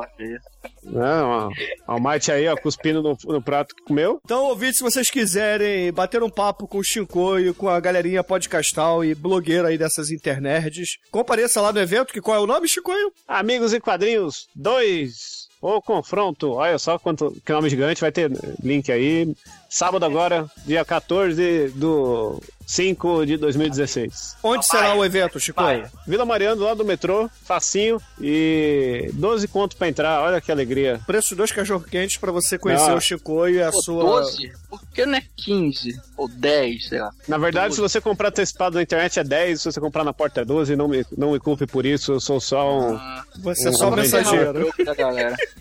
Uma, 0.84 1.50
uma 1.88 2.00
Mate 2.00 2.32
aí, 2.32 2.48
ó, 2.48 2.56
cuspindo 2.56 3.04
no, 3.04 3.18
no 3.26 3.42
prato 3.42 3.76
que 3.76 3.84
comeu. 3.84 4.22
Então, 4.24 4.46
ouvintes, 4.46 4.78
se 4.78 4.84
vocês 4.84 5.12
quiserem 5.12 5.92
bater 5.92 6.24
um 6.24 6.30
papo 6.30 6.66
com 6.66 6.78
o 6.78 6.84
Shinkoio, 6.84 7.54
com 7.54 7.68
a 7.68 7.80
galerinha 7.80 8.24
podcastal 8.24 9.04
e 9.04 9.14
blogueira 9.14 9.68
aí 9.68 9.78
dessas 9.78 10.10
internerds, 10.10 10.98
compareça 11.12 11.62
lá 11.62 11.74
no 11.74 11.80
evento, 11.80 12.14
que 12.14 12.22
qual 12.22 12.38
é 12.38 12.40
o 12.40 12.48
nome, 12.48 12.70
Shinkoio? 12.70 13.12
Amigos 13.28 13.74
e 13.74 13.82
Quadrinhos 13.82 14.48
2. 14.56 15.47
O 15.62 15.82
confronto. 15.82 16.54
Olha 16.54 16.78
só 16.78 17.00
quanto 17.00 17.36
que 17.46 17.52
nome 17.52 17.70
gigante. 17.70 18.02
Vai 18.02 18.12
ter 18.12 18.32
link 18.64 18.92
aí. 18.92 19.36
Sábado 19.70 20.06
agora, 20.06 20.50
dia 20.66 20.86
14 20.86 21.70
do 21.70 22.42
5 22.68 23.26
de 23.26 23.38
2016. 23.38 24.36
Onde 24.44 24.66
será 24.68 24.94
o 24.94 25.04
evento, 25.06 25.40
Chico? 25.40 25.64
Vila 26.06 26.26
Mariana, 26.26 26.58
do 26.58 26.64
lado 26.66 26.78
do 26.80 26.86
metrô, 26.86 27.30
facinho. 27.46 28.00
E 28.22 29.10
12 29.14 29.48
conto 29.48 29.78
pra 29.78 29.88
entrar, 29.88 30.22
olha 30.22 30.42
que 30.42 30.52
alegria. 30.52 31.00
Preço 31.08 31.30
de 31.30 31.36
dois 31.36 31.52
cachorro-quentes 31.52 32.18
pra 32.18 32.32
você 32.32 32.58
conhecer 32.58 32.92
Ah. 32.92 32.96
o 32.96 33.00
Chicoio 33.02 33.56
e 33.56 33.64
a 33.64 33.72
Pô, 33.72 33.82
sua... 33.82 34.04
12? 34.04 34.52
Por 34.70 34.82
que 34.94 35.06
não 35.06 35.16
é 35.18 35.24
15? 35.38 35.98
Ou 36.18 36.28
10, 36.28 36.90
sei 36.90 37.00
lá. 37.00 37.12
Na 37.28 37.38
verdade, 37.38 37.74
se 37.74 37.80
você 37.80 38.02
comprar 38.02 38.30
antecipado 38.30 38.76
na 38.76 38.82
internet 38.84 39.18
é 39.20 39.24
10, 39.24 39.62
se 39.62 39.72
você 39.72 39.80
comprar 39.80 40.04
na 40.04 40.12
porta 40.12 40.42
é 40.42 40.46
12, 40.46 40.76
não 40.76 40.90
me, 40.90 41.06
não 41.18 41.32
me 41.32 41.40
culpe 41.40 41.66
por 41.66 41.86
isso, 41.86 42.12
eu 42.12 42.20
sou 42.20 42.42
só 42.42 42.70
um. 42.92 43.00
Você 43.44 43.68
é 43.68 43.72
Um 43.72 43.74
só 43.74 43.88
um 43.90 43.96
mensageiro. 43.96 44.70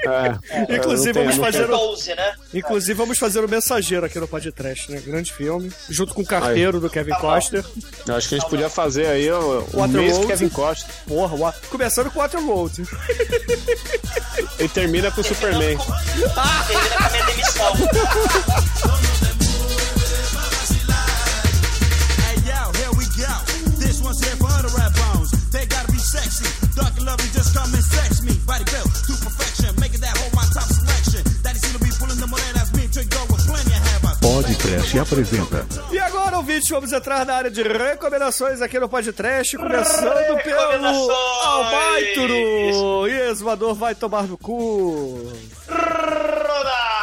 É, 0.07 0.75
Inclusive, 0.77 1.13
vamos 1.13 1.37
fazer 1.37 1.65
o- 1.65 1.69
12, 1.69 2.15
né? 2.15 2.35
Inclusive, 2.55 2.95
vamos 2.95 3.19
fazer 3.19 3.45
o 3.45 3.49
Mensageiro 3.49 4.07
aqui 4.07 4.19
no 4.19 4.27
Podcast, 4.29 4.91
né? 4.91 5.01
Grande 5.05 5.33
filme. 5.33 5.71
Junto 5.89 6.15
com 6.15 6.23
o 6.23 6.27
Carteiro 6.27 6.81
do 6.81 6.89
Kevin 6.97 7.15
Coster. 7.21 7.63
Eu 8.07 8.15
acho 8.17 8.29
que 8.29 8.37
a 8.37 8.39
gente 8.39 8.49
podia 8.49 8.71
fazer 8.71 9.07
aí 9.07 9.31
o, 9.31 9.65
o 9.75 9.87
mês 9.87 10.17
que 10.17 10.27
Kevin 10.29 10.49
Costa 10.49 10.91
Porra, 11.07 11.35
o 11.37 11.69
começando 11.69 12.11
com 12.11 12.19
o 12.19 12.23
Waterworld. 12.23 12.89
e 14.59 14.69
termina 14.69 15.11
com 15.11 15.21
o 15.21 15.25
Superman. 15.25 15.77
Termina 15.77 16.35
com 16.35 17.05
a 17.05 17.11
minha 17.11 17.27
demissão. 17.27 17.75
Hey 22.17 22.37
yo, 22.47 22.73
here 22.79 22.91
we 22.97 23.05
go. 23.15 23.35
This 23.79 24.01
one's 24.01 24.19
here 24.25 24.37
for 24.37 24.51
other 24.51 24.71
rap 24.79 24.95
bones. 24.95 25.33
They 25.51 25.67
gotta 25.67 25.93
be 25.93 25.99
sexy. 25.99 26.47
Dark 26.75 26.97
and 26.97 27.05
lovely, 27.05 27.29
just 27.35 27.55
come 27.55 27.75
and 27.75 27.85
sex 27.85 28.23
me. 28.23 28.33
Body 28.47 28.65
built 28.65 29.16
Podcast 34.67 34.99
apresenta 34.99 35.65
E 35.93 35.99
agora, 36.01 36.39
ouvintes, 36.39 36.69
vamos 36.69 36.93
entrar 36.93 37.25
na 37.25 37.35
área 37.37 37.51
de 37.51 37.63
recomendações 37.63 38.61
aqui 38.61 38.81
no 38.81 38.89
Podcast, 38.89 39.57
começando 39.57 40.43
pelo! 40.43 41.11
Albaituro. 41.45 43.07
E 43.09 43.31
exumador 43.31 43.77
vai 43.77 43.95
tomar 43.95 44.25
no 44.25 44.37
cu. 44.37 45.33
Ronaldo! 45.69 46.97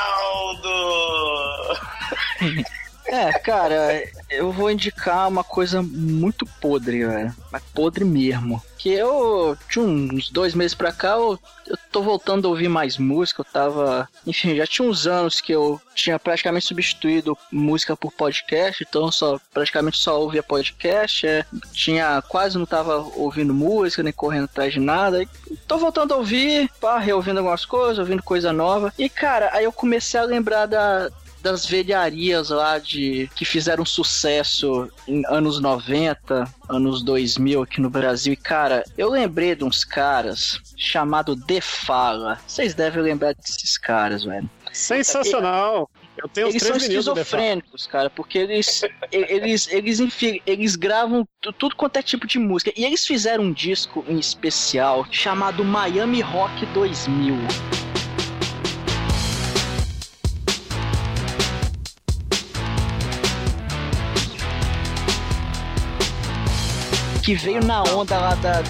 É, 3.05 3.31
cara, 3.33 4.03
eu 4.29 4.51
vou 4.51 4.71
indicar 4.71 5.27
uma 5.27 5.43
coisa 5.43 5.81
muito 5.81 6.45
podre, 6.61 7.05
velho. 7.05 7.35
Mas 7.51 7.61
podre 7.73 8.03
mesmo. 8.03 8.61
Que 8.77 8.89
eu, 8.89 9.57
de 9.69 9.79
uns 9.79 10.29
dois 10.29 10.53
meses 10.53 10.73
pra 10.73 10.91
cá, 10.91 11.11
eu, 11.11 11.39
eu 11.67 11.77
tô 11.91 12.01
voltando 12.01 12.47
a 12.47 12.49
ouvir 12.51 12.67
mais 12.67 12.97
música. 12.97 13.41
Eu 13.41 13.45
tava. 13.45 14.09
Enfim, 14.25 14.55
já 14.55 14.67
tinha 14.67 14.87
uns 14.87 15.07
anos 15.07 15.39
que 15.39 15.53
eu 15.53 15.79
tinha 15.95 16.19
praticamente 16.19 16.65
substituído 16.65 17.37
música 17.51 17.95
por 17.95 18.11
podcast. 18.11 18.83
Então, 18.87 19.11
só 19.11 19.39
praticamente 19.53 19.97
só 19.97 20.19
ouvia 20.19 20.43
podcast. 20.43 21.25
É, 21.27 21.45
tinha. 21.71 22.21
Quase 22.27 22.57
não 22.57 22.65
tava 22.65 22.97
ouvindo 23.15 23.53
música, 23.53 24.03
nem 24.03 24.11
correndo 24.11 24.45
atrás 24.45 24.73
de 24.73 24.79
nada. 24.79 25.23
E 25.23 25.27
tô 25.67 25.77
voltando 25.77 26.13
a 26.13 26.17
ouvir, 26.17 26.69
pá, 26.81 26.97
reouvindo 26.99 27.39
algumas 27.39 27.65
coisas, 27.65 27.99
ouvindo 27.99 28.23
coisa 28.23 28.51
nova. 28.51 28.93
E, 28.97 29.07
cara, 29.07 29.49
aí 29.53 29.63
eu 29.63 29.71
comecei 29.71 30.19
a 30.19 30.23
lembrar 30.23 30.65
da, 30.65 31.09
das 31.43 31.65
velharias 31.65 32.49
lá 32.49 32.79
de 32.79 33.29
que 33.35 33.43
fizeram 33.43 33.85
sucesso 33.85 34.89
em 35.07 35.23
anos 35.27 35.59
90, 35.59 36.49
anos 36.69 37.03
2000 37.03 37.61
aqui 37.61 37.81
no 37.81 37.89
Brasil. 37.89 38.31
E 38.33 38.37
cara, 38.37 38.83
eu 38.97 39.09
lembrei 39.09 39.53
de 39.53 39.63
uns 39.65 39.83
caras 39.83 40.57
chamado 40.77 41.35
Defala. 41.35 42.39
Vocês 42.47 42.73
devem 42.73 43.03
lembrar 43.03 43.33
desses 43.35 43.77
caras, 43.77 44.23
velho. 44.23 44.49
Sensacional! 44.71 45.89
Eu 46.15 46.29
tenho 46.29 46.47
Eles 46.49 46.61
são 46.61 46.77
esquizofrênicos, 46.77 47.87
cara, 47.87 48.07
porque 48.09 48.37
eles 48.37 48.83
eles 49.11 49.67
eles 49.71 49.99
enfim, 49.99 50.39
eles 50.45 50.75
gravam 50.75 51.27
tu- 51.41 51.51
tudo 51.51 51.75
quanto 51.75 51.97
é 51.97 52.03
tipo 52.03 52.25
de 52.27 52.37
música. 52.39 52.71
E 52.77 52.85
eles 52.85 53.05
fizeram 53.05 53.45
um 53.45 53.51
disco 53.51 54.05
em 54.07 54.17
especial 54.19 55.05
chamado 55.11 55.65
Miami 55.65 56.21
Rock 56.21 56.65
2000. 56.67 57.35
Que 67.23 67.33
veio 67.33 67.63
na 67.63 67.81
onda 67.83 68.17
lá 68.17 68.35
da, 68.35 68.61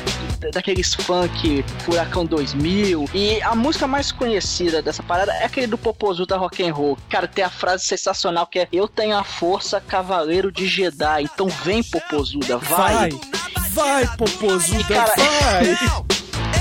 daqueles 0.54 0.94
funk 0.94 1.66
Furacão 1.80 2.24
2000. 2.24 3.10
E 3.12 3.42
a 3.42 3.56
música 3.56 3.88
mais 3.88 4.12
conhecida 4.12 4.80
dessa 4.80 5.02
parada 5.02 5.34
é 5.34 5.46
aquele 5.46 5.66
do 5.66 5.78
Popozuda 5.78 6.38
Rock 6.38 6.64
and 6.64 6.72
Roll. 6.72 6.98
Cara, 7.10 7.28
tem 7.28 7.44
a 7.44 7.50
frase 7.50 7.86
sensacional 7.86 8.46
que 8.46 8.60
é 8.60 8.68
Eu 8.72 8.88
tenho 8.88 9.18
a 9.18 9.24
força 9.24 9.82
cavaleiro 9.82 10.52
de 10.52 10.68
Jedi, 10.68 11.24
então 11.24 11.48
vem 11.48 11.84
Popozuda, 11.84 12.58
vai. 12.60 13.10
Vai, 13.10 14.06
vai, 14.06 14.18
Popozuda, 14.18 14.84
Cara, 14.84 15.14
vai. 15.18 15.72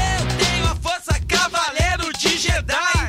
Eu 0.03 0.39
tenho 0.39 0.65
a 0.65 0.75
força 0.77 1.21
cavaleiro 1.29 2.11
de 2.19 2.39
Jedi. 2.39 3.02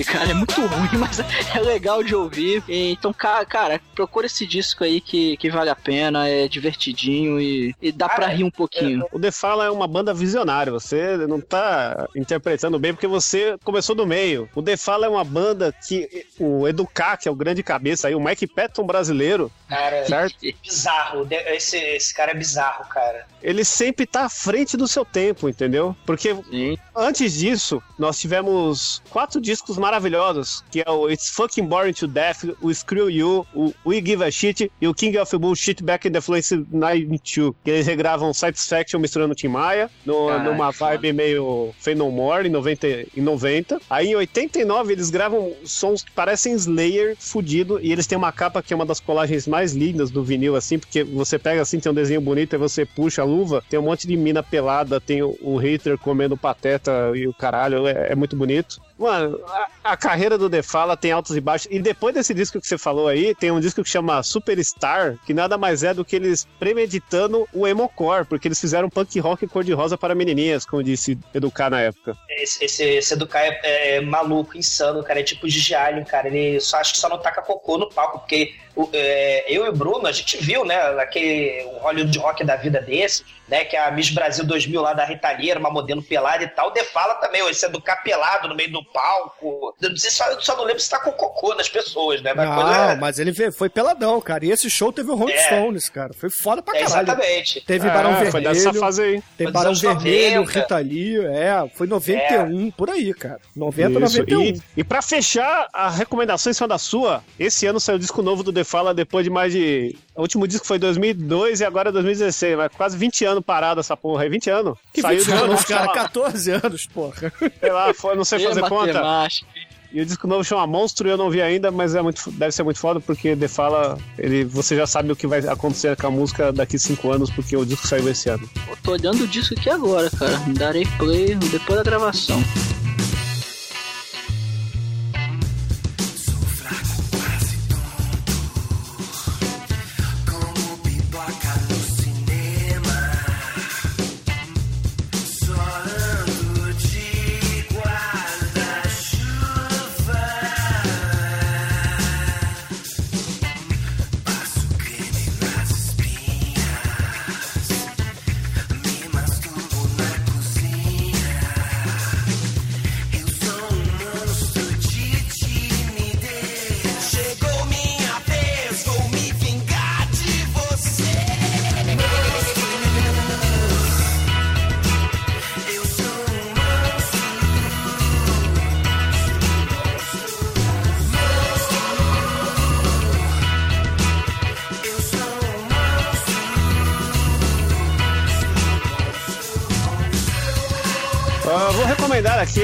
É 0.00 0.04
cara, 0.04 0.30
é 0.30 0.34
muito 0.34 0.60
ruim, 0.60 0.88
mas 0.98 1.18
é 1.20 1.60
legal 1.60 2.02
de 2.02 2.14
ouvir. 2.14 2.62
Então, 2.68 3.12
ca- 3.12 3.44
cara, 3.44 3.80
procura 3.94 4.26
esse 4.26 4.46
disco 4.46 4.84
aí 4.84 5.00
que, 5.00 5.36
que 5.36 5.50
vale 5.50 5.70
a 5.70 5.76
pena, 5.76 6.28
é 6.28 6.48
divertidinho 6.48 7.40
e, 7.40 7.74
e 7.80 7.92
dá 7.92 8.08
pra 8.08 8.22
Cara, 8.22 8.28
rir 8.32 8.44
um 8.44 8.50
pouquinho. 8.50 9.04
O 9.12 9.18
Defala 9.18 9.64
é 9.66 9.70
uma 9.70 9.86
banda 9.88 10.12
visionária, 10.14 10.72
você 10.72 11.16
não 11.26 11.40
tá 11.40 12.08
interpretando 12.16 12.78
bem 12.78 12.92
porque 12.92 13.06
você 13.06 13.56
começou 13.64 13.94
do 13.94 14.06
meio. 14.06 14.48
O 14.54 14.62
Defala 14.62 15.06
é 15.06 15.08
uma 15.08 15.24
banda 15.24 15.74
que 15.86 16.26
o 16.38 16.66
Educar, 16.68 17.16
que 17.16 17.28
é 17.28 17.30
o 17.30 17.34
grande 17.34 17.62
cabeça 17.62 18.08
aí, 18.08 18.14
o 18.14 18.20
Mike 18.20 18.46
Patton 18.46 18.84
brasileiro, 18.84 19.50
Cara, 19.68 20.06
certo? 20.06 20.36
bizarro. 20.62 21.24
De- 21.24 21.34
Esse, 21.52 21.76
esse 21.76 22.14
cara 22.14 22.30
é 22.32 22.34
bizarro, 22.34 22.84
cara. 22.88 23.26
Ele 23.42 23.64
sempre 23.64 24.06
tá 24.06 24.26
à 24.26 24.28
frente 24.28 24.76
do 24.76 24.86
seu 24.86 25.04
tempo, 25.04 25.48
entendeu? 25.48 25.96
Porque 26.06 26.34
Sim. 26.50 26.78
antes 26.94 27.32
disso, 27.34 27.82
nós 27.98 28.18
tivemos 28.20 29.02
quatro 29.10 29.40
discos 29.40 29.76
maravilhosos, 29.82 30.64
que 30.70 30.80
é 30.84 30.90
o 30.90 31.10
It's 31.10 31.28
Fucking 31.30 31.66
Boring 31.66 31.92
to 31.92 32.06
Death, 32.06 32.44
o 32.60 32.72
Screw 32.72 33.10
You, 33.10 33.46
o 33.54 33.72
We 33.86 34.00
Give 34.04 34.24
a 34.24 34.30
Shit 34.30 34.70
e 34.80 34.88
o 34.88 34.94
King 34.94 35.18
of 35.18 35.36
Bullshit 35.36 35.82
Back 35.82 36.08
in 36.08 36.12
the 36.12 36.20
Flames 36.20 36.50
92, 36.70 37.54
que 37.64 37.70
eles 37.70 37.86
regravam 37.86 38.32
Satisfaction 38.32 38.98
misturando 39.00 39.34
Tim 39.34 39.48
Maia, 39.48 39.90
no- 40.06 40.26
Caraca, 40.28 40.50
numa 40.50 40.70
vibe 40.70 41.12
meio 41.12 41.74
Fey 41.78 41.94
No 41.94 42.10
More, 42.10 42.46
em 42.46 42.50
90, 42.50 42.86
em 43.16 43.20
90. 43.20 43.80
Aí 43.90 44.08
em 44.08 44.14
89 44.16 44.92
eles 44.92 45.10
gravam 45.10 45.52
sons 45.64 46.02
que 46.02 46.10
parecem 46.12 46.54
Slayer 46.54 47.16
fudido, 47.18 47.78
e 47.82 47.92
eles 47.92 48.06
têm 48.06 48.16
uma 48.16 48.32
capa 48.32 48.62
que 48.62 48.72
é 48.72 48.76
uma 48.76 48.86
das 48.86 49.00
colagens 49.00 49.46
mais 49.46 49.72
lindas 49.72 50.10
do 50.10 50.22
vinil, 50.22 50.56
assim, 50.56 50.78
porque 50.78 51.02
você 51.04 51.38
pega 51.38 51.60
assim, 51.62 51.80
tem 51.80 51.90
um 51.90 51.94
desenho 51.94 52.20
bonito, 52.20 52.54
aí 52.54 52.58
você 52.58 52.84
puxa 52.86 53.22
a 53.22 53.24
luva, 53.24 53.62
tem 53.68 53.78
um 53.78 53.82
monte 53.82 54.06
de 54.06 54.16
mina 54.16 54.42
pelada, 54.42 55.00
tem 55.00 55.22
o, 55.22 55.36
o 55.40 55.56
hater 55.56 55.98
comendo 55.98 56.36
pateta 56.36 57.12
e 57.14 57.26
o 57.26 57.34
caralho, 57.34 57.86
é, 57.86 58.12
é 58.12 58.14
muito 58.14 58.36
bonito. 58.36 58.80
Mano, 58.98 59.40
a, 59.46 59.68
a 59.92 59.96
carreira 59.96 60.36
do 60.38 60.48
Defala 60.48 60.96
tem 60.96 61.10
altos 61.12 61.36
e 61.36 61.40
baixos. 61.40 61.68
E 61.70 61.78
depois 61.80 62.14
desse 62.14 62.32
disco 62.32 62.60
que 62.60 62.66
você 62.66 62.78
falou 62.78 63.08
aí, 63.08 63.34
tem 63.34 63.50
um 63.50 63.60
disco 63.60 63.82
que 63.82 63.88
chama 63.90 64.22
Superstar, 64.22 65.16
que 65.26 65.34
nada 65.34 65.58
mais 65.58 65.82
é 65.82 65.92
do 65.92 66.04
que 66.04 66.16
eles 66.16 66.46
premeditando 66.58 67.48
o 67.52 67.66
emocore, 67.66 68.24
porque 68.26 68.48
eles 68.48 68.60
fizeram 68.60 68.88
punk 68.88 69.18
rock 69.18 69.46
cor-de-rosa 69.46 69.96
para 69.98 70.14
menininhas, 70.14 70.64
como 70.64 70.82
disse 70.82 71.18
Educar 71.34 71.70
na 71.70 71.80
época. 71.80 72.16
Esse, 72.30 72.64
esse, 72.64 72.84
esse 72.84 73.14
Educar 73.14 73.40
é, 73.40 73.96
é 73.96 74.00
maluco, 74.00 74.56
insano, 74.56 75.02
cara. 75.02 75.20
É 75.20 75.22
tipo 75.22 75.48
Gigi 75.48 75.74
Allen, 75.74 76.04
cara. 76.04 76.28
Ele 76.28 76.60
só 76.60 76.78
acho 76.78 76.92
que 76.92 76.98
só 76.98 77.08
não 77.08 77.18
taca 77.18 77.42
cocô 77.42 77.78
no 77.78 77.88
palco, 77.88 78.20
porque 78.20 78.54
o- 78.76 78.88
é, 78.92 79.44
eu 79.52 79.66
e 79.66 79.68
o 79.68 79.72
Bruno, 79.72 80.06
a 80.06 80.12
gente 80.12 80.36
viu, 80.38 80.64
né, 80.64 80.92
naquele 80.92 81.62
Hollywood 81.80 82.18
Rock 82.18 82.44
da 82.44 82.56
vida 82.56 82.80
desse, 82.80 83.24
né, 83.52 83.64
que 83.66 83.76
é 83.76 83.84
a 83.86 83.90
Miss 83.90 84.08
Brasil 84.10 84.46
2000 84.46 84.80
lá 84.80 84.94
da 84.94 85.04
Rita 85.04 85.30
Lee, 85.32 85.50
era 85.50 85.60
uma 85.60 85.70
modelo 85.70 86.02
pelada 86.02 86.42
e 86.42 86.48
tal. 86.48 86.68
O 86.68 86.70
Defala 86.70 87.14
também, 87.16 87.42
ó, 87.42 87.50
esse 87.50 87.66
Educar 87.66 87.96
pelado 88.02 88.48
no 88.48 88.54
meio 88.54 88.72
do 88.72 88.82
palco. 88.84 89.74
Eu 89.80 89.90
não 89.90 89.96
sei, 89.96 90.10
só, 90.10 90.24
só 90.40 90.56
não 90.56 90.64
lembro 90.64 90.80
se 90.80 90.88
tá 90.88 90.98
com 90.98 91.12
cocô 91.12 91.54
nas 91.54 91.68
pessoas, 91.68 92.22
né? 92.22 92.32
Mas 92.34 92.48
Não, 92.48 92.54
coisa 92.62 92.76
é- 92.92 92.96
mas 92.96 93.18
ele 93.18 93.30
veio- 93.30 93.52
foi 93.52 93.68
peladão, 93.68 94.18
cara. 94.22 94.44
E 94.46 94.50
esse 94.50 94.70
show 94.70 94.90
teve 94.92 95.10
o 95.10 95.14
Rolling 95.14 95.32
É. 95.34 95.42
Stones, 95.46 95.88
cara. 95.90 96.12
Foi 96.14 96.30
foda 96.30 96.62
pra 96.62 96.74
é, 96.76 96.82
caralho. 96.84 97.02
exatamente. 97.08 97.60
Teve 97.60 97.88
Barão 97.90 98.12
É, 98.14 98.30
foi 98.30 98.40
dessa 98.40 98.54
Vermelho. 98.64 98.80
fase 98.80 99.02
aí. 99.02 99.22
Tem 99.36 99.46
Foi 99.46 99.52
Barão 99.52 99.74
Vermelho, 99.74 100.40
90. 100.40 100.58
Rita 100.60 100.78
Lee, 100.78 101.18
é, 101.26 101.68
foi 101.74 101.86
91, 101.86 102.70
por 102.70 102.88
aí, 102.90 103.12
cara. 103.12 103.38
90, 103.54 103.90
Isso, 103.90 104.00
91. 104.00 104.42
E, 104.42 104.62
e 104.78 104.84
pra 104.84 105.02
fechar, 105.02 105.68
a 105.72 105.90
recomendação 105.90 106.50
em 106.50 106.54
cima 106.54 106.68
da 106.68 106.78
sua, 106.78 107.22
esse 107.38 107.66
ano 107.66 107.78
saiu 107.78 107.96
o 107.96 107.98
disco 107.98 108.22
novo 108.22 108.42
do 108.42 108.52
The 108.52 108.64
Fala 108.64 108.94
depois 108.94 109.24
de 109.24 109.30
mais 109.30 109.52
de. 109.52 109.94
O 110.14 110.20
último 110.22 110.46
disco 110.46 110.66
foi 110.66 110.78
2002 110.78 111.60
e 111.60 111.64
agora 111.64 111.88
é 111.88 111.92
2016, 111.92 112.56
mas 112.56 112.70
quase 112.76 112.96
20 112.98 113.24
anos 113.24 113.44
parado 113.44 113.80
essa 113.80 113.96
porra 113.96 114.24
aí. 114.24 114.28
20 114.28 114.50
anos. 114.50 114.78
Que 114.92 115.00
saiu 115.00 115.18
20 115.24 115.26
do- 115.26 115.44
anos, 115.44 115.64
cara, 115.64 115.88
14 115.92 116.50
anos, 116.50 116.86
porra. 116.86 117.32
Sei 117.60 117.72
lá, 117.72 117.94
foi, 117.94 118.14
não 118.14 118.24
sei 118.24 118.40
E 118.40 118.44
fazer 118.48 118.60
conta. 118.60 118.92
matemática. 118.92 119.46
E 119.94 120.00
o 120.00 120.06
disco 120.06 120.26
novo 120.26 120.42
chama 120.42 120.66
Monstro 120.66 121.06
e 121.06 121.10
eu 121.10 121.18
não 121.18 121.28
vi 121.28 121.42
ainda, 121.42 121.70
mas 121.70 121.94
é 121.94 122.00
muito, 122.00 122.30
deve 122.30 122.50
ser 122.52 122.62
muito 122.62 122.78
foda 122.80 122.98
porque 122.98 123.36
The 123.36 123.46
Fala, 123.46 123.98
ele, 124.18 124.42
você 124.42 124.74
já 124.74 124.86
sabe 124.86 125.12
o 125.12 125.16
que 125.16 125.26
vai 125.26 125.40
acontecer 125.46 125.94
com 125.98 126.06
a 126.06 126.10
música 126.10 126.50
daqui 126.50 126.78
cinco 126.78 127.10
anos, 127.12 127.28
porque 127.30 127.54
o 127.54 127.64
disco 127.66 127.86
saiu 127.86 128.08
esse 128.08 128.30
ano. 128.30 128.48
Eu 128.68 128.76
tô 128.82 128.92
olhando 128.92 129.22
o 129.24 129.28
disco 129.28 129.52
aqui 129.54 129.68
agora, 129.68 130.08
cara. 130.10 130.32
Darei 130.56 130.86
play 130.98 131.34
depois 131.34 131.76
da 131.78 131.82
gravação. 131.82 132.42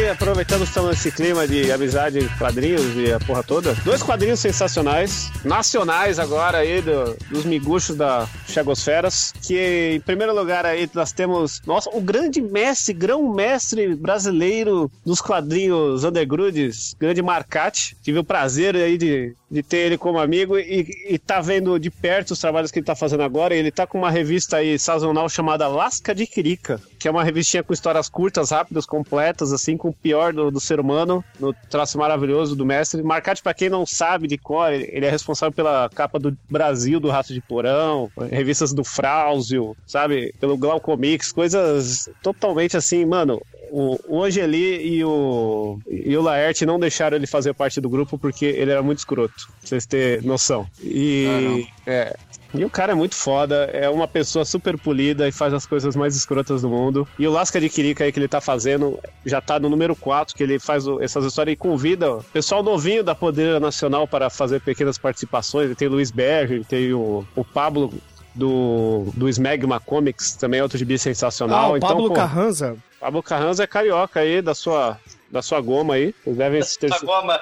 Recomendar 0.09 0.41
aqui, 0.41 0.48
estamos 0.65 0.91
nesse 0.91 1.13
clima 1.13 1.47
de 1.47 1.71
amizade, 1.71 2.29
quadrinhos 2.39 2.97
e 2.97 3.13
a 3.13 3.21
porra 3.21 3.43
toda, 3.43 3.75
dois 3.85 4.03
quadrinhos 4.03 4.41
sensacionais, 4.41 5.31
nacionais 5.45 6.19
agora 6.19 6.59
aí, 6.59 6.81
do- 6.81 7.17
dos 7.31 7.45
miguxos 7.45 7.97
da 7.97 8.27
Chagosferas, 8.49 9.33
que 9.43 9.95
em 9.97 10.01
primeiro 10.01 10.35
lugar 10.35 10.65
aí 10.67 10.89
nós 10.95 11.13
temos, 11.13 11.61
nossa, 11.67 11.91
o 11.91 12.01
grande 12.01 12.41
mestre, 12.41 12.93
grão-mestre 12.95 13.95
brasileiro 13.95 14.91
dos 15.05 15.21
quadrinhos 15.21 16.05
undergrudes, 16.05 16.95
grande 16.99 17.23
Marcati. 17.23 17.97
Tive 18.03 18.19
o 18.19 18.25
prazer 18.25 18.75
aí 18.77 18.97
de, 18.99 19.35
de 19.51 19.63
ter 19.63 19.79
ele 19.79 19.99
como 19.99 20.19
amigo 20.19 20.59
e, 20.59 20.87
e 21.09 21.19
tá 21.19 21.41
vendo 21.41 21.79
de 21.79 21.91
perto 21.91 22.33
os 22.33 22.39
trabalhos 22.39 22.71
que 22.71 22.79
ele 22.79 22.87
tá 22.87 22.95
fazendo 22.97 23.23
agora. 23.23 23.55
Ele 23.55 23.71
tá 23.71 23.87
com 23.87 23.99
uma 23.99 24.11
revista 24.11 24.57
aí 24.59 24.79
sazonal 24.79 25.29
chamada 25.29 25.69
Lasca 25.69 26.15
de 26.15 26.27
Quirica, 26.27 26.81
que 26.99 27.07
é 27.07 27.11
uma 27.11 27.23
revistinha 27.25 27.63
com 27.63 27.73
histórias 27.73 28.09
curtas, 28.09 28.51
rápidas, 28.51 28.87
completas, 28.87 29.53
assim, 29.53 29.77
com 29.77 29.89
o 29.89 29.93
pior 29.95 30.33
do, 30.33 30.48
do 30.51 30.61
ser 30.61 30.81
humano, 30.81 31.25
no 31.39 31.53
traço 31.53 31.99
maravilhoso 31.99 32.57
do 32.57 32.67
mestre. 32.67 33.03
Marcati, 33.03 33.43
pra 33.43 33.55
quem 33.55 33.69
não 33.69 33.85
sabe 33.87 34.27
de 34.27 34.39
cor, 34.39 34.73
ele 34.73 35.07
é 35.07 35.11
responsável 35.11 35.53
pela 35.53 35.89
capa 35.95 36.19
do 36.19 36.37
Brasil, 36.49 37.01
do 37.01 37.09
Rato 37.09 37.33
de 37.33 37.41
Porão, 37.41 38.11
revistas 38.31 38.73
do 38.73 38.85
Frauzio, 38.85 39.77
sabe? 39.87 40.35
Pelo 40.41 40.57
Glaucomics, 40.57 41.33
coisas 41.33 42.09
totalmente 42.23 42.77
assim, 42.77 43.05
mano. 43.05 43.41
O, 43.71 43.99
o 44.09 44.25
Angeli 44.25 44.97
e 44.97 45.05
o, 45.05 45.79
e 45.87 46.17
o 46.17 46.23
Laerte 46.23 46.65
não 46.65 46.81
deixaram 46.81 47.19
ele 47.19 47.27
fazer 47.27 47.53
parte 47.53 47.81
do 47.83 47.91
grupo 47.91 48.19
porque 48.19 48.47
ele 48.47 48.71
era 48.71 48.83
muito 48.83 48.99
escroto, 48.99 49.35
pra 49.47 49.69
vocês 49.69 49.85
terem 49.85 50.27
noção. 50.27 50.67
E. 50.83 51.67
é, 51.87 52.17
e 52.55 52.65
o 52.65 52.71
cara 52.71 52.93
é 52.93 52.95
muito 52.95 53.15
foda, 53.15 53.65
é 53.73 53.89
uma 53.91 54.09
pessoa 54.09 54.45
super 54.45 54.79
polida 54.79 55.29
e 55.29 55.33
faz 55.33 55.53
as 55.53 55.67
coisas 55.67 55.95
mais 55.95 56.17
escrotas 56.17 56.63
do 56.63 56.69
mundo. 56.69 57.07
E 57.19 57.27
o 57.27 57.31
Lasca 57.33 57.61
de 57.61 57.69
Quirica 57.69 58.05
aí 58.05 58.13
que 58.13 58.19
ele 58.19 58.29
tá 58.29 58.41
fazendo 58.41 58.99
já 59.25 59.41
tá 59.41 59.59
no 59.61 59.69
número 59.69 59.95
4, 59.95 60.35
que 60.35 60.43
ele 60.43 60.59
faz 60.59 60.87
o- 60.87 61.01
essas 61.03 61.25
histórias 61.25 61.53
e 61.55 61.57
convida 61.57 62.15
o 62.15 62.23
pessoal 62.25 62.63
novinho 62.63 63.05
da 63.05 63.15
Poder 63.15 63.61
Nacional 63.61 64.07
para 64.09 64.31
fazer 64.31 64.61
pequenas 64.61 64.97
participações. 64.99 65.67
Ele 65.67 65.75
tem 65.75 65.89
o 65.89 65.93
Luiz 65.93 66.11
Berger, 66.11 66.65
tem 66.65 66.93
o, 66.93 67.27
o 67.37 67.45
Pablo 67.45 67.93
do, 68.35 69.07
do 69.15 69.29
Smegma 69.29 69.81
Comics, 69.81 70.35
também 70.37 70.61
é 70.61 70.63
outro 70.63 70.79
gibi 70.79 70.99
sensacional. 70.99 71.73
Ah, 71.75 71.77
o 71.77 71.81
Pablo 71.81 72.05
então, 72.05 72.09
pô, 72.09 72.15
Carranza. 72.15 72.77
Pablo 73.01 73.23
Carranza 73.23 73.65
é 73.65 73.67
carioca 73.67 74.21
aí, 74.21 74.41
da 74.41 74.55
sua, 74.55 74.97
da 75.31 75.43
sua 75.43 75.61
goma 75.61 75.95
aí. 75.95 76.15
Vocês 76.25 76.37
devem 76.37 76.61
ter, 76.81 76.89
Tá 76.89 76.99
goma. 77.05 77.41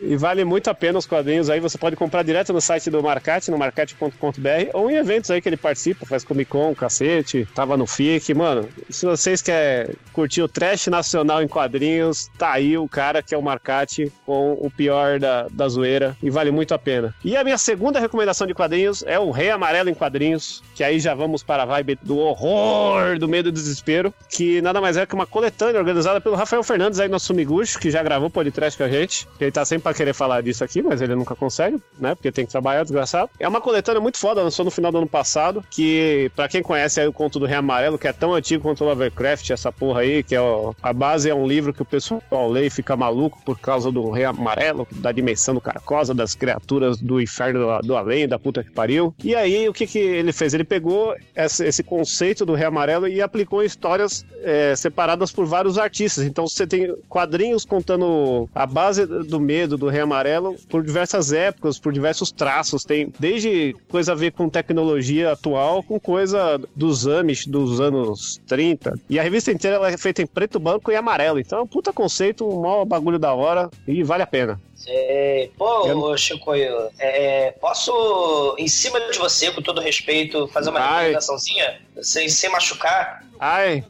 E 0.00 0.16
vale 0.16 0.44
muito 0.44 0.68
a 0.68 0.74
pena 0.74 0.98
os 0.98 1.06
quadrinhos 1.06 1.50
aí. 1.50 1.60
Você 1.60 1.78
pode 1.78 1.96
comprar 1.96 2.22
direto 2.22 2.52
no 2.52 2.60
site 2.60 2.90
do 2.90 3.02
Marcate, 3.02 3.50
no 3.50 3.58
marcate.com.br, 3.58 4.70
ou 4.74 4.90
em 4.90 4.96
eventos 4.96 5.30
aí 5.30 5.40
que 5.40 5.48
ele 5.48 5.56
participa, 5.56 6.06
faz 6.06 6.24
Comic 6.24 6.50
Con, 6.50 6.74
cacete, 6.74 7.46
tava 7.54 7.76
no 7.76 7.86
FIC. 7.86 8.34
Mano, 8.34 8.68
se 8.88 9.06
vocês 9.06 9.42
querem 9.42 9.94
curtir 10.12 10.42
o 10.42 10.48
trash 10.48 10.88
nacional 10.88 11.42
em 11.42 11.48
quadrinhos, 11.48 12.28
tá 12.38 12.52
aí 12.52 12.76
o 12.76 12.88
cara 12.88 13.22
que 13.22 13.34
é 13.34 13.38
o 13.38 13.42
Marcate 13.42 14.12
com 14.24 14.52
o 14.52 14.70
pior 14.70 15.18
da, 15.18 15.46
da 15.50 15.68
zoeira 15.68 16.16
e 16.22 16.30
vale 16.30 16.50
muito 16.50 16.74
a 16.74 16.78
pena. 16.78 17.14
E 17.24 17.36
a 17.36 17.44
minha 17.44 17.58
segunda 17.58 18.00
recomendação 18.00 18.46
de 18.46 18.54
quadrinhos 18.54 19.02
é 19.06 19.18
o 19.18 19.30
Rei 19.30 19.50
Amarelo 19.50 19.88
em 19.88 19.94
Quadrinhos, 19.94 20.62
que 20.74 20.84
aí 20.84 20.98
já 21.00 21.14
vamos 21.14 21.42
para 21.42 21.62
a 21.62 21.66
vibe 21.66 21.98
do 22.02 22.18
horror, 22.18 23.18
do 23.18 23.28
medo 23.28 23.48
e 23.48 23.52
do 23.52 23.54
desespero, 23.54 24.12
que 24.28 24.60
nada 24.62 24.80
mais 24.80 24.96
é 24.96 25.06
que 25.06 25.14
uma 25.14 25.26
coletânea 25.26 25.78
organizada 25.78 26.20
pelo 26.20 26.36
Rafael 26.36 26.62
Fernandes 26.62 27.00
aí 27.00 27.08
no 27.08 27.18
Sumiguchi, 27.18 27.78
que 27.78 27.90
já 27.90 28.02
gravou 28.02 28.28
podcast 28.28 28.67
com 28.76 28.84
a 28.84 28.88
gente. 28.88 29.26
Ele 29.40 29.50
tá 29.50 29.64
sempre 29.64 29.84
pra 29.84 29.94
querer 29.94 30.12
falar 30.12 30.42
disso 30.42 30.62
aqui, 30.64 30.82
mas 30.82 31.00
ele 31.00 31.14
nunca 31.14 31.34
consegue, 31.34 31.78
né? 31.98 32.14
Porque 32.14 32.30
tem 32.32 32.44
que 32.44 32.50
trabalhar, 32.52 32.82
desgraçado. 32.82 33.30
É 33.38 33.48
uma 33.48 33.60
coletânea 33.60 34.00
muito 34.00 34.18
foda, 34.18 34.42
lançou 34.42 34.64
no 34.64 34.70
final 34.70 34.90
do 34.92 34.98
ano 34.98 35.06
passado, 35.06 35.64
que 35.70 36.30
pra 36.34 36.48
quem 36.48 36.62
conhece 36.62 37.00
aí 37.00 37.06
o 37.06 37.12
conto 37.12 37.38
do 37.38 37.46
Rei 37.46 37.56
Amarelo, 37.56 37.98
que 37.98 38.08
é 38.08 38.12
tão 38.12 38.34
antigo 38.34 38.62
quanto 38.62 38.84
o 38.84 38.88
Lovecraft, 38.88 39.50
essa 39.50 39.72
porra 39.72 40.00
aí, 40.00 40.22
que 40.22 40.34
é 40.34 40.40
o- 40.40 40.74
a 40.82 40.92
base 40.92 41.28
é 41.30 41.34
um 41.34 41.46
livro 41.46 41.72
que 41.72 41.82
o 41.82 41.84
pessoal 41.84 42.50
lê 42.50 42.66
e 42.66 42.70
fica 42.70 42.96
maluco 42.96 43.38
por 43.44 43.58
causa 43.58 43.90
do 43.90 44.10
Rei 44.10 44.24
Amarelo, 44.24 44.86
da 44.96 45.12
dimensão 45.12 45.54
do 45.54 45.60
Carcosa, 45.60 46.14
das 46.14 46.34
criaturas 46.34 46.98
do 47.00 47.20
inferno 47.20 47.60
do, 47.80 47.88
do 47.88 47.96
além, 47.96 48.26
da 48.28 48.38
puta 48.38 48.62
que 48.64 48.70
pariu. 48.70 49.14
E 49.22 49.34
aí, 49.34 49.68
o 49.68 49.72
que 49.72 49.86
que 49.86 49.98
ele 49.98 50.32
fez? 50.32 50.54
Ele 50.54 50.64
pegou 50.64 51.14
esse, 51.34 51.64
esse 51.64 51.82
conceito 51.82 52.44
do 52.44 52.54
Rei 52.54 52.66
Amarelo 52.66 53.08
e 53.08 53.20
aplicou 53.22 53.62
histórias 53.62 54.24
é, 54.42 54.74
separadas 54.76 55.30
por 55.32 55.46
vários 55.46 55.78
artistas. 55.78 56.24
Então 56.24 56.46
você 56.46 56.66
tem 56.66 56.94
quadrinhos 57.08 57.64
contando 57.64 58.48
a 58.58 58.66
base 58.66 59.06
do 59.06 59.38
medo 59.38 59.78
do 59.78 59.88
Rei 59.88 60.00
Amarelo 60.00 60.56
por 60.68 60.82
diversas 60.82 61.32
épocas, 61.32 61.78
por 61.78 61.92
diversos 61.92 62.32
traços. 62.32 62.82
Tem 62.82 63.12
desde 63.16 63.72
coisa 63.88 64.10
a 64.10 64.14
ver 64.16 64.32
com 64.32 64.48
tecnologia 64.48 65.30
atual, 65.30 65.80
com 65.80 66.00
coisa 66.00 66.60
dos 66.74 67.06
Amish 67.06 67.46
dos 67.46 67.80
anos 67.80 68.40
30. 68.48 68.98
E 69.08 69.16
a 69.16 69.22
revista 69.22 69.52
inteira 69.52 69.78
é 69.88 69.96
feita 69.96 70.22
em 70.22 70.26
preto, 70.26 70.58
branco 70.58 70.90
e 70.90 70.96
amarelo. 70.96 71.38
Então 71.38 71.60
é 71.60 71.62
um 71.62 71.68
puta 71.68 71.92
conceito, 71.92 72.44
um 72.48 72.62
maior 72.62 72.84
bagulho 72.84 73.18
da 73.18 73.32
hora 73.32 73.70
e 73.86 74.02
vale 74.02 74.24
a 74.24 74.26
pena. 74.26 74.60
É, 74.86 75.50
pô, 75.58 75.86
Eu- 75.86 75.98
ô, 76.00 76.16
Chicoio, 76.16 76.90
é, 76.98 77.50
posso, 77.60 78.54
em 78.58 78.68
cima 78.68 79.00
de 79.10 79.18
você, 79.18 79.50
com 79.50 79.60
todo 79.60 79.80
respeito, 79.80 80.48
fazer 80.48 80.70
uma 80.70 80.80
Ai. 80.80 80.96
recomendaçãozinha? 80.98 81.80
Sem, 82.00 82.28
sem 82.28 82.48
machucar? 82.50 83.22
Ai, 83.40 83.84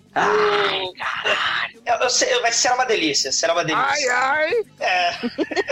Eu, 1.87 1.95
eu 2.03 2.11
sei, 2.11 2.39
vai 2.41 2.53
ser 2.53 2.71
uma 2.73 2.85
delícia, 2.85 3.33
será 3.33 3.53
uma 3.55 3.65
delícia. 3.65 4.13
ai. 4.15 4.53
É. 4.81 5.11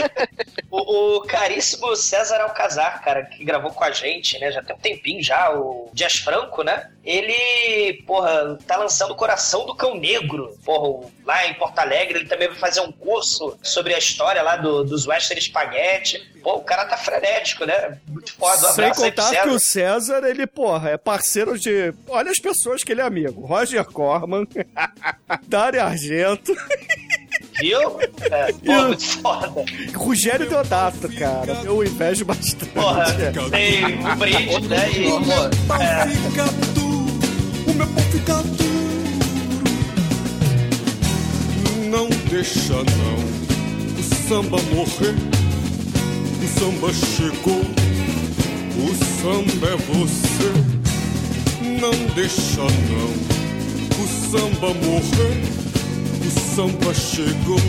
o, 0.70 1.16
o 1.16 1.20
caríssimo 1.22 1.94
César 1.94 2.40
Alcazar, 2.40 3.02
cara, 3.02 3.24
que 3.24 3.44
gravou 3.44 3.70
com 3.72 3.84
a 3.84 3.90
gente, 3.90 4.38
né? 4.38 4.50
Já 4.50 4.62
tem 4.62 4.74
um 4.74 4.78
tempinho 4.78 5.22
já, 5.22 5.50
o 5.52 5.90
Dias 5.92 6.16
Franco, 6.16 6.62
né? 6.62 6.90
Ele, 7.04 8.02
porra, 8.06 8.58
tá 8.66 8.76
lançando 8.76 9.12
o 9.12 9.16
Coração 9.16 9.66
do 9.66 9.74
Cão 9.74 9.94
Negro. 9.94 10.56
Porra, 10.64 11.08
lá 11.24 11.46
em 11.46 11.54
Porto 11.54 11.78
Alegre, 11.78 12.18
ele 12.20 12.28
também 12.28 12.48
vai 12.48 12.56
fazer 12.56 12.80
um 12.80 12.90
curso 12.92 13.58
sobre 13.62 13.94
a 13.94 13.98
história 13.98 14.42
lá 14.42 14.56
do- 14.56 14.84
dos 14.84 15.05
Western 15.06 15.40
Spaghetti. 15.40 16.18
Pô, 16.42 16.56
o 16.56 16.62
cara 16.62 16.84
tá 16.84 16.96
frenético, 16.96 17.64
né? 17.64 17.98
Muito 18.06 18.32
foda. 18.34 18.70
Um 18.70 18.72
Sem 18.72 18.84
abraço 18.84 19.04
aí 19.04 19.10
contar 19.10 19.42
que 19.42 19.48
o 19.48 19.58
César. 19.58 20.24
Ele, 20.24 20.46
porra, 20.46 20.90
é 20.90 20.96
parceiro 20.96 21.58
de. 21.58 21.92
Olha 22.08 22.30
as 22.30 22.38
pessoas 22.38 22.82
que 22.84 22.92
ele 22.92 23.00
é 23.00 23.04
amigo: 23.04 23.44
Roger 23.44 23.84
Corman, 23.84 24.46
Dario 25.48 25.82
Argento, 25.82 26.54
Viu? 27.58 27.98
É, 28.30 28.52
pô, 28.52 28.72
muito 28.72 29.04
foda. 29.20 29.64
Rogério 29.94 30.48
Deodato, 30.48 31.08
cara. 31.16 31.52
Eu 31.64 31.82
invejo 31.82 32.24
bastante. 32.24 32.66
Porra, 32.66 33.06
tem 33.14 34.06
o 34.06 34.16
brinde, 34.16 34.68
né? 34.68 34.90
E, 34.90 35.10
pô, 35.66 35.74
é, 35.74 36.06
Fica 36.08 36.44
duro, 36.74 37.06
o 37.66 37.74
meu 37.74 37.86
pau 37.86 38.02
fica 38.12 38.34
duro. 38.42 38.66
Não 41.88 42.08
deixa 42.28 42.74
não 42.74 43.45
samba 44.28 44.56
morrer. 44.74 45.14
O 46.42 46.58
samba 46.58 46.92
chegou, 46.92 47.62
o 48.82 48.94
samba 49.22 49.68
é 49.68 49.76
você. 49.76 50.50
Não 51.80 52.14
deixa 52.14 52.62
não 52.62 53.10
o 54.02 54.08
samba 54.30 54.74
morrer. 54.84 55.36
O 56.26 56.30
samba 56.56 56.92
chegou, 56.92 57.60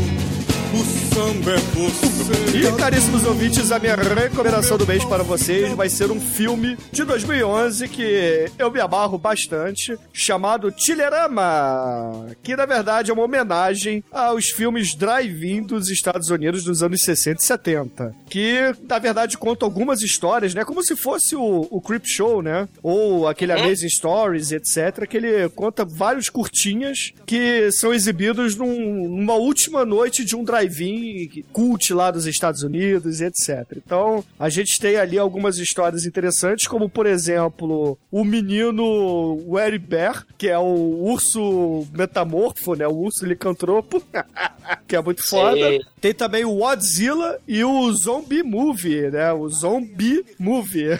o 0.73 1.13
samba 1.13 1.51
é 1.53 1.57
você. 1.57 2.57
E, 2.57 2.77
caríssimos 2.77 3.25
ouvintes, 3.25 3.71
a 3.71 3.79
minha 3.79 3.95
recomendação 3.95 4.77
do 4.77 4.85
mês 4.85 5.03
para 5.05 5.23
vocês 5.23 5.71
vai 5.73 5.89
ser 5.89 6.11
um 6.11 6.19
filme 6.19 6.77
de 6.91 7.03
2011 7.03 7.87
que 7.87 8.45
eu 8.57 8.71
me 8.71 8.79
amarro 8.79 9.17
bastante, 9.17 9.97
chamado 10.11 10.71
Tilerama, 10.71 12.27
que 12.43 12.55
na 12.55 12.65
verdade 12.65 13.11
é 13.11 13.13
uma 13.13 13.23
homenagem 13.23 14.03
aos 14.11 14.47
filmes 14.47 14.93
drive-in 14.95 15.61
dos 15.63 15.89
Estados 15.89 16.29
Unidos 16.29 16.63
dos 16.63 16.83
anos 16.83 17.01
60 17.01 17.41
e 17.41 17.45
70, 17.45 18.15
que 18.29 18.73
na 18.87 18.99
verdade 18.99 19.37
conta 19.37 19.65
algumas 19.65 20.01
histórias, 20.01 20.53
né, 20.53 20.63
como 20.65 20.83
se 20.83 20.95
fosse 20.95 21.35
o, 21.35 21.67
o 21.69 21.81
Creep 21.81 22.05
Show, 22.05 22.41
né, 22.41 22.67
ou 22.83 23.27
aquele 23.27 23.51
Amazing 23.53 23.89
Stories, 23.89 24.51
etc, 24.51 25.07
que 25.07 25.17
ele 25.17 25.49
conta 25.49 25.85
vários 25.85 26.29
curtinhas 26.29 27.11
que 27.25 27.71
são 27.71 27.93
exibidos 27.93 28.55
num- 28.55 29.07
numa 29.17 29.35
última 29.35 29.85
noite 29.85 30.25
de 30.25 30.35
um 30.35 30.43
drive-in 30.57 31.43
cult 31.53 31.93
lá 31.93 32.11
dos 32.11 32.25
Estados 32.25 32.63
Unidos, 32.63 33.21
etc. 33.21 33.65
Então, 33.75 34.23
a 34.39 34.49
gente 34.49 34.79
tem 34.79 34.97
ali 34.97 35.17
algumas 35.17 35.57
histórias 35.57 36.05
interessantes, 36.05 36.67
como 36.67 36.89
por 36.89 37.05
exemplo, 37.05 37.97
o 38.11 38.23
menino 38.23 39.43
Wary 39.47 39.77
Bear, 39.77 40.25
que 40.37 40.47
é 40.47 40.57
o 40.57 41.03
urso 41.03 41.87
metamorfo, 41.93 42.75
né, 42.75 42.87
o 42.87 42.95
urso 42.95 43.25
licantropo, 43.25 44.01
que 44.87 44.95
é 44.95 45.01
muito 45.01 45.23
foda. 45.23 45.57
Sim. 45.57 45.79
Tem 45.99 46.13
também 46.13 46.45
o 46.45 46.55
Godzilla 46.55 47.39
e 47.47 47.63
o 47.63 47.91
Zombie 47.91 48.43
Movie, 48.43 49.09
né? 49.09 49.33
O 49.33 49.49
Zombie 49.49 50.23
Movie. 50.39 50.97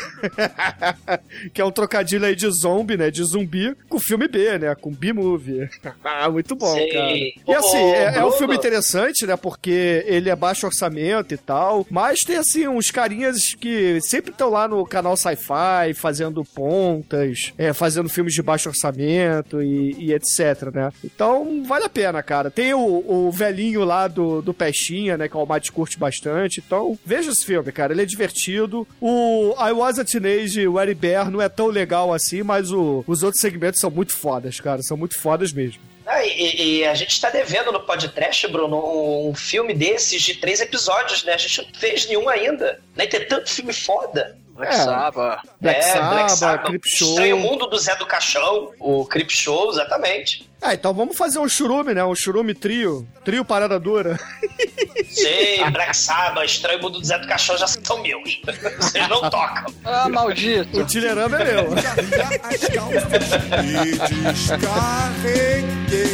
que 1.54 1.62
é 1.62 1.65
um 1.65 1.72
trocadilho 1.72 2.26
aí 2.26 2.36
de 2.36 2.50
zombie, 2.50 2.98
né? 2.98 3.12
De 3.12 3.24
zumbi 3.24 3.76
com 3.88 4.00
filme 4.00 4.28
B, 4.28 4.58
né? 4.58 4.76
Com 4.76 4.91
B-Movie. 4.91 5.70
Muito 6.32 6.56
bom, 6.56 6.74
Sim. 6.74 6.89
cara. 6.89 7.13
E 7.13 7.56
assim, 7.56 7.78
é, 7.78 8.17
é 8.17 8.26
um 8.26 8.32
filme 8.32 8.56
interessante, 8.56 9.26
né? 9.26 9.36
Porque 9.47 10.03
ele 10.05 10.29
é 10.29 10.36
baixo 10.36 10.65
orçamento 10.65 11.33
e 11.33 11.38
tal. 11.38 11.88
Mas 11.89 12.19
tem, 12.19 12.36
assim, 12.36 12.67
uns 12.67 12.91
carinhas 12.91 13.53
que 13.53 13.97
sempre 14.01 14.31
estão 14.31 14.49
lá 14.49 14.67
no 14.67 14.86
canal 14.86 15.15
Sci-Fi 15.15 15.93
fazendo 15.95 16.43
pontas, 16.43 17.53
é, 17.57 17.71
fazendo 17.71 18.10
filmes 18.10 18.33
de 18.33 18.41
baixo 18.43 18.67
orçamento 18.67 19.62
e, 19.62 19.93
e 19.97 20.13
etc, 20.13 20.69
né? 20.73 20.91
Então, 21.03 21.63
vale 21.65 21.86
a 21.86 21.89
pena, 21.89 22.21
cara. 22.21 22.51
Tem 22.51 22.73
o, 22.73 23.03
o 23.07 23.31
velhinho 23.31 23.86
lá 23.86 24.07
do, 24.10 24.41
do 24.41 24.53
Pestinha, 24.53 25.17
né? 25.17 25.29
Que 25.29 25.38
o 25.38 25.39
Almighty 25.39 25.71
curte 25.71 25.97
bastante. 25.97 26.62
Então, 26.65 26.99
veja 27.05 27.31
esse 27.31 27.45
filme, 27.45 27.71
cara. 27.71 27.93
Ele 27.93 28.01
é 28.01 28.05
divertido. 28.05 28.86
O 28.99 29.53
I 29.57 29.71
Was 29.71 29.97
a 29.97 30.03
Teenage 30.03 30.67
Wary 30.67 30.93
Bear 30.93 31.31
não 31.31 31.41
é 31.41 31.47
tão 31.47 31.67
legal 31.67 32.13
assim, 32.13 32.43
mas 32.43 32.69
o- 32.71 33.01
os 33.07 33.23
outros 33.23 33.39
segmentos 33.41 33.79
são 33.79 33.89
muito 33.89 34.13
fodas, 34.13 34.60
cara. 34.60 34.81
São 34.83 34.97
muito 34.97 35.17
fodas 35.17 35.53
mesmo. 35.53 35.81
Ah, 36.08 36.26
e, 36.26 36.80
e 36.80 36.86
a 36.86 36.93
gente 36.93 37.20
tá 37.20 37.30
devendo 37.30 37.70
no 37.70 37.82
podcast, 37.82 38.48
Bruno, 38.48 39.28
um, 39.28 39.36
filme 39.36 39.74
desses 39.74 40.22
de 40.22 40.36
três 40.36 40.62
episódios, 40.62 41.26
né? 41.26 41.34
A 41.34 41.38
gente 41.38 41.62
não 41.62 41.67
fez 41.78 42.08
nenhum 42.08 42.30
ainda. 42.30 42.80
Nem 42.96 43.10
tem 43.10 43.28
tanto 43.28 43.50
filme 43.50 43.74
foda. 43.74 44.38
Black 44.58 44.74
É. 44.74 44.78
Sabbath. 44.78 45.39
Black 45.62 45.80
é, 45.86 45.93
Black 46.10 46.32
Sabbath, 46.32 46.65
Creep 46.67 46.84
Show. 46.86 47.10
Estranho 47.10 47.38
Mundo 47.38 47.67
do 47.67 47.78
Zé 47.78 47.96
do 47.96 48.06
Caixão, 48.06 48.72
o 48.80 49.06
Creep 49.06 49.30
Show, 49.30 49.70
exatamente. 49.72 50.48
Ah, 50.60 50.74
então 50.74 50.91
vamos 50.93 51.15
fazer 51.15 51.38
um 51.38 51.48
churume, 51.48 51.93
né? 51.93 52.04
Um 52.04 52.15
churume 52.15 52.56
trio. 52.56 53.08
Trio 53.24 53.46
parada 53.46 53.80
dura. 53.80 54.20
Sei, 55.08 55.63
Black 55.70 55.96
Sabbath, 55.96 56.43
Estranho 56.46 56.82
Mundo 56.82 57.00
do 57.00 57.06
Zé 57.06 57.20
do 57.20 57.28
Caixão 57.28 57.56
já 57.58 57.67
são 57.67 58.02
meus. 58.02 58.41
Vocês 58.80 59.08
não 59.08 59.22
tocam. 59.30 59.65
Ah, 59.86 60.10
maldito. 60.10 60.80
O 60.80 60.86
Tilerama 60.86 61.39
é 61.39 61.54
meu. 61.54 61.67
E 63.63 63.98
descarreguei. 64.34 65.65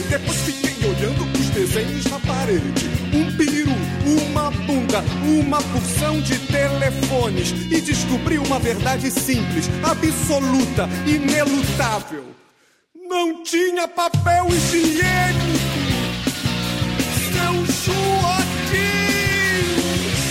Depois 0.10 0.38
fiquei 0.42 0.90
olhando 0.90 1.40
os 1.40 1.50
desenhos 1.50 2.06
na 2.06 2.20
parede. 2.20 2.90
Um 3.14 3.38
peru, 3.38 3.73
uma 4.06 4.52
bunda, 4.52 5.04
uma 5.26 5.62
porção 5.62 6.22
de 6.22 6.38
telefones. 6.48 7.52
E 7.72 7.82
descobri 7.82 8.38
uma 8.38 8.60
verdade 8.60 9.10
simples, 9.12 9.70
absoluta, 9.84 10.88
inelutável. 11.06 12.26
Não 13.10 13.44
tinha 13.44 13.88
papel 13.88 14.48
higiênico. 14.48 15.64
Seu 17.32 17.66
Joaquim! 17.86 19.14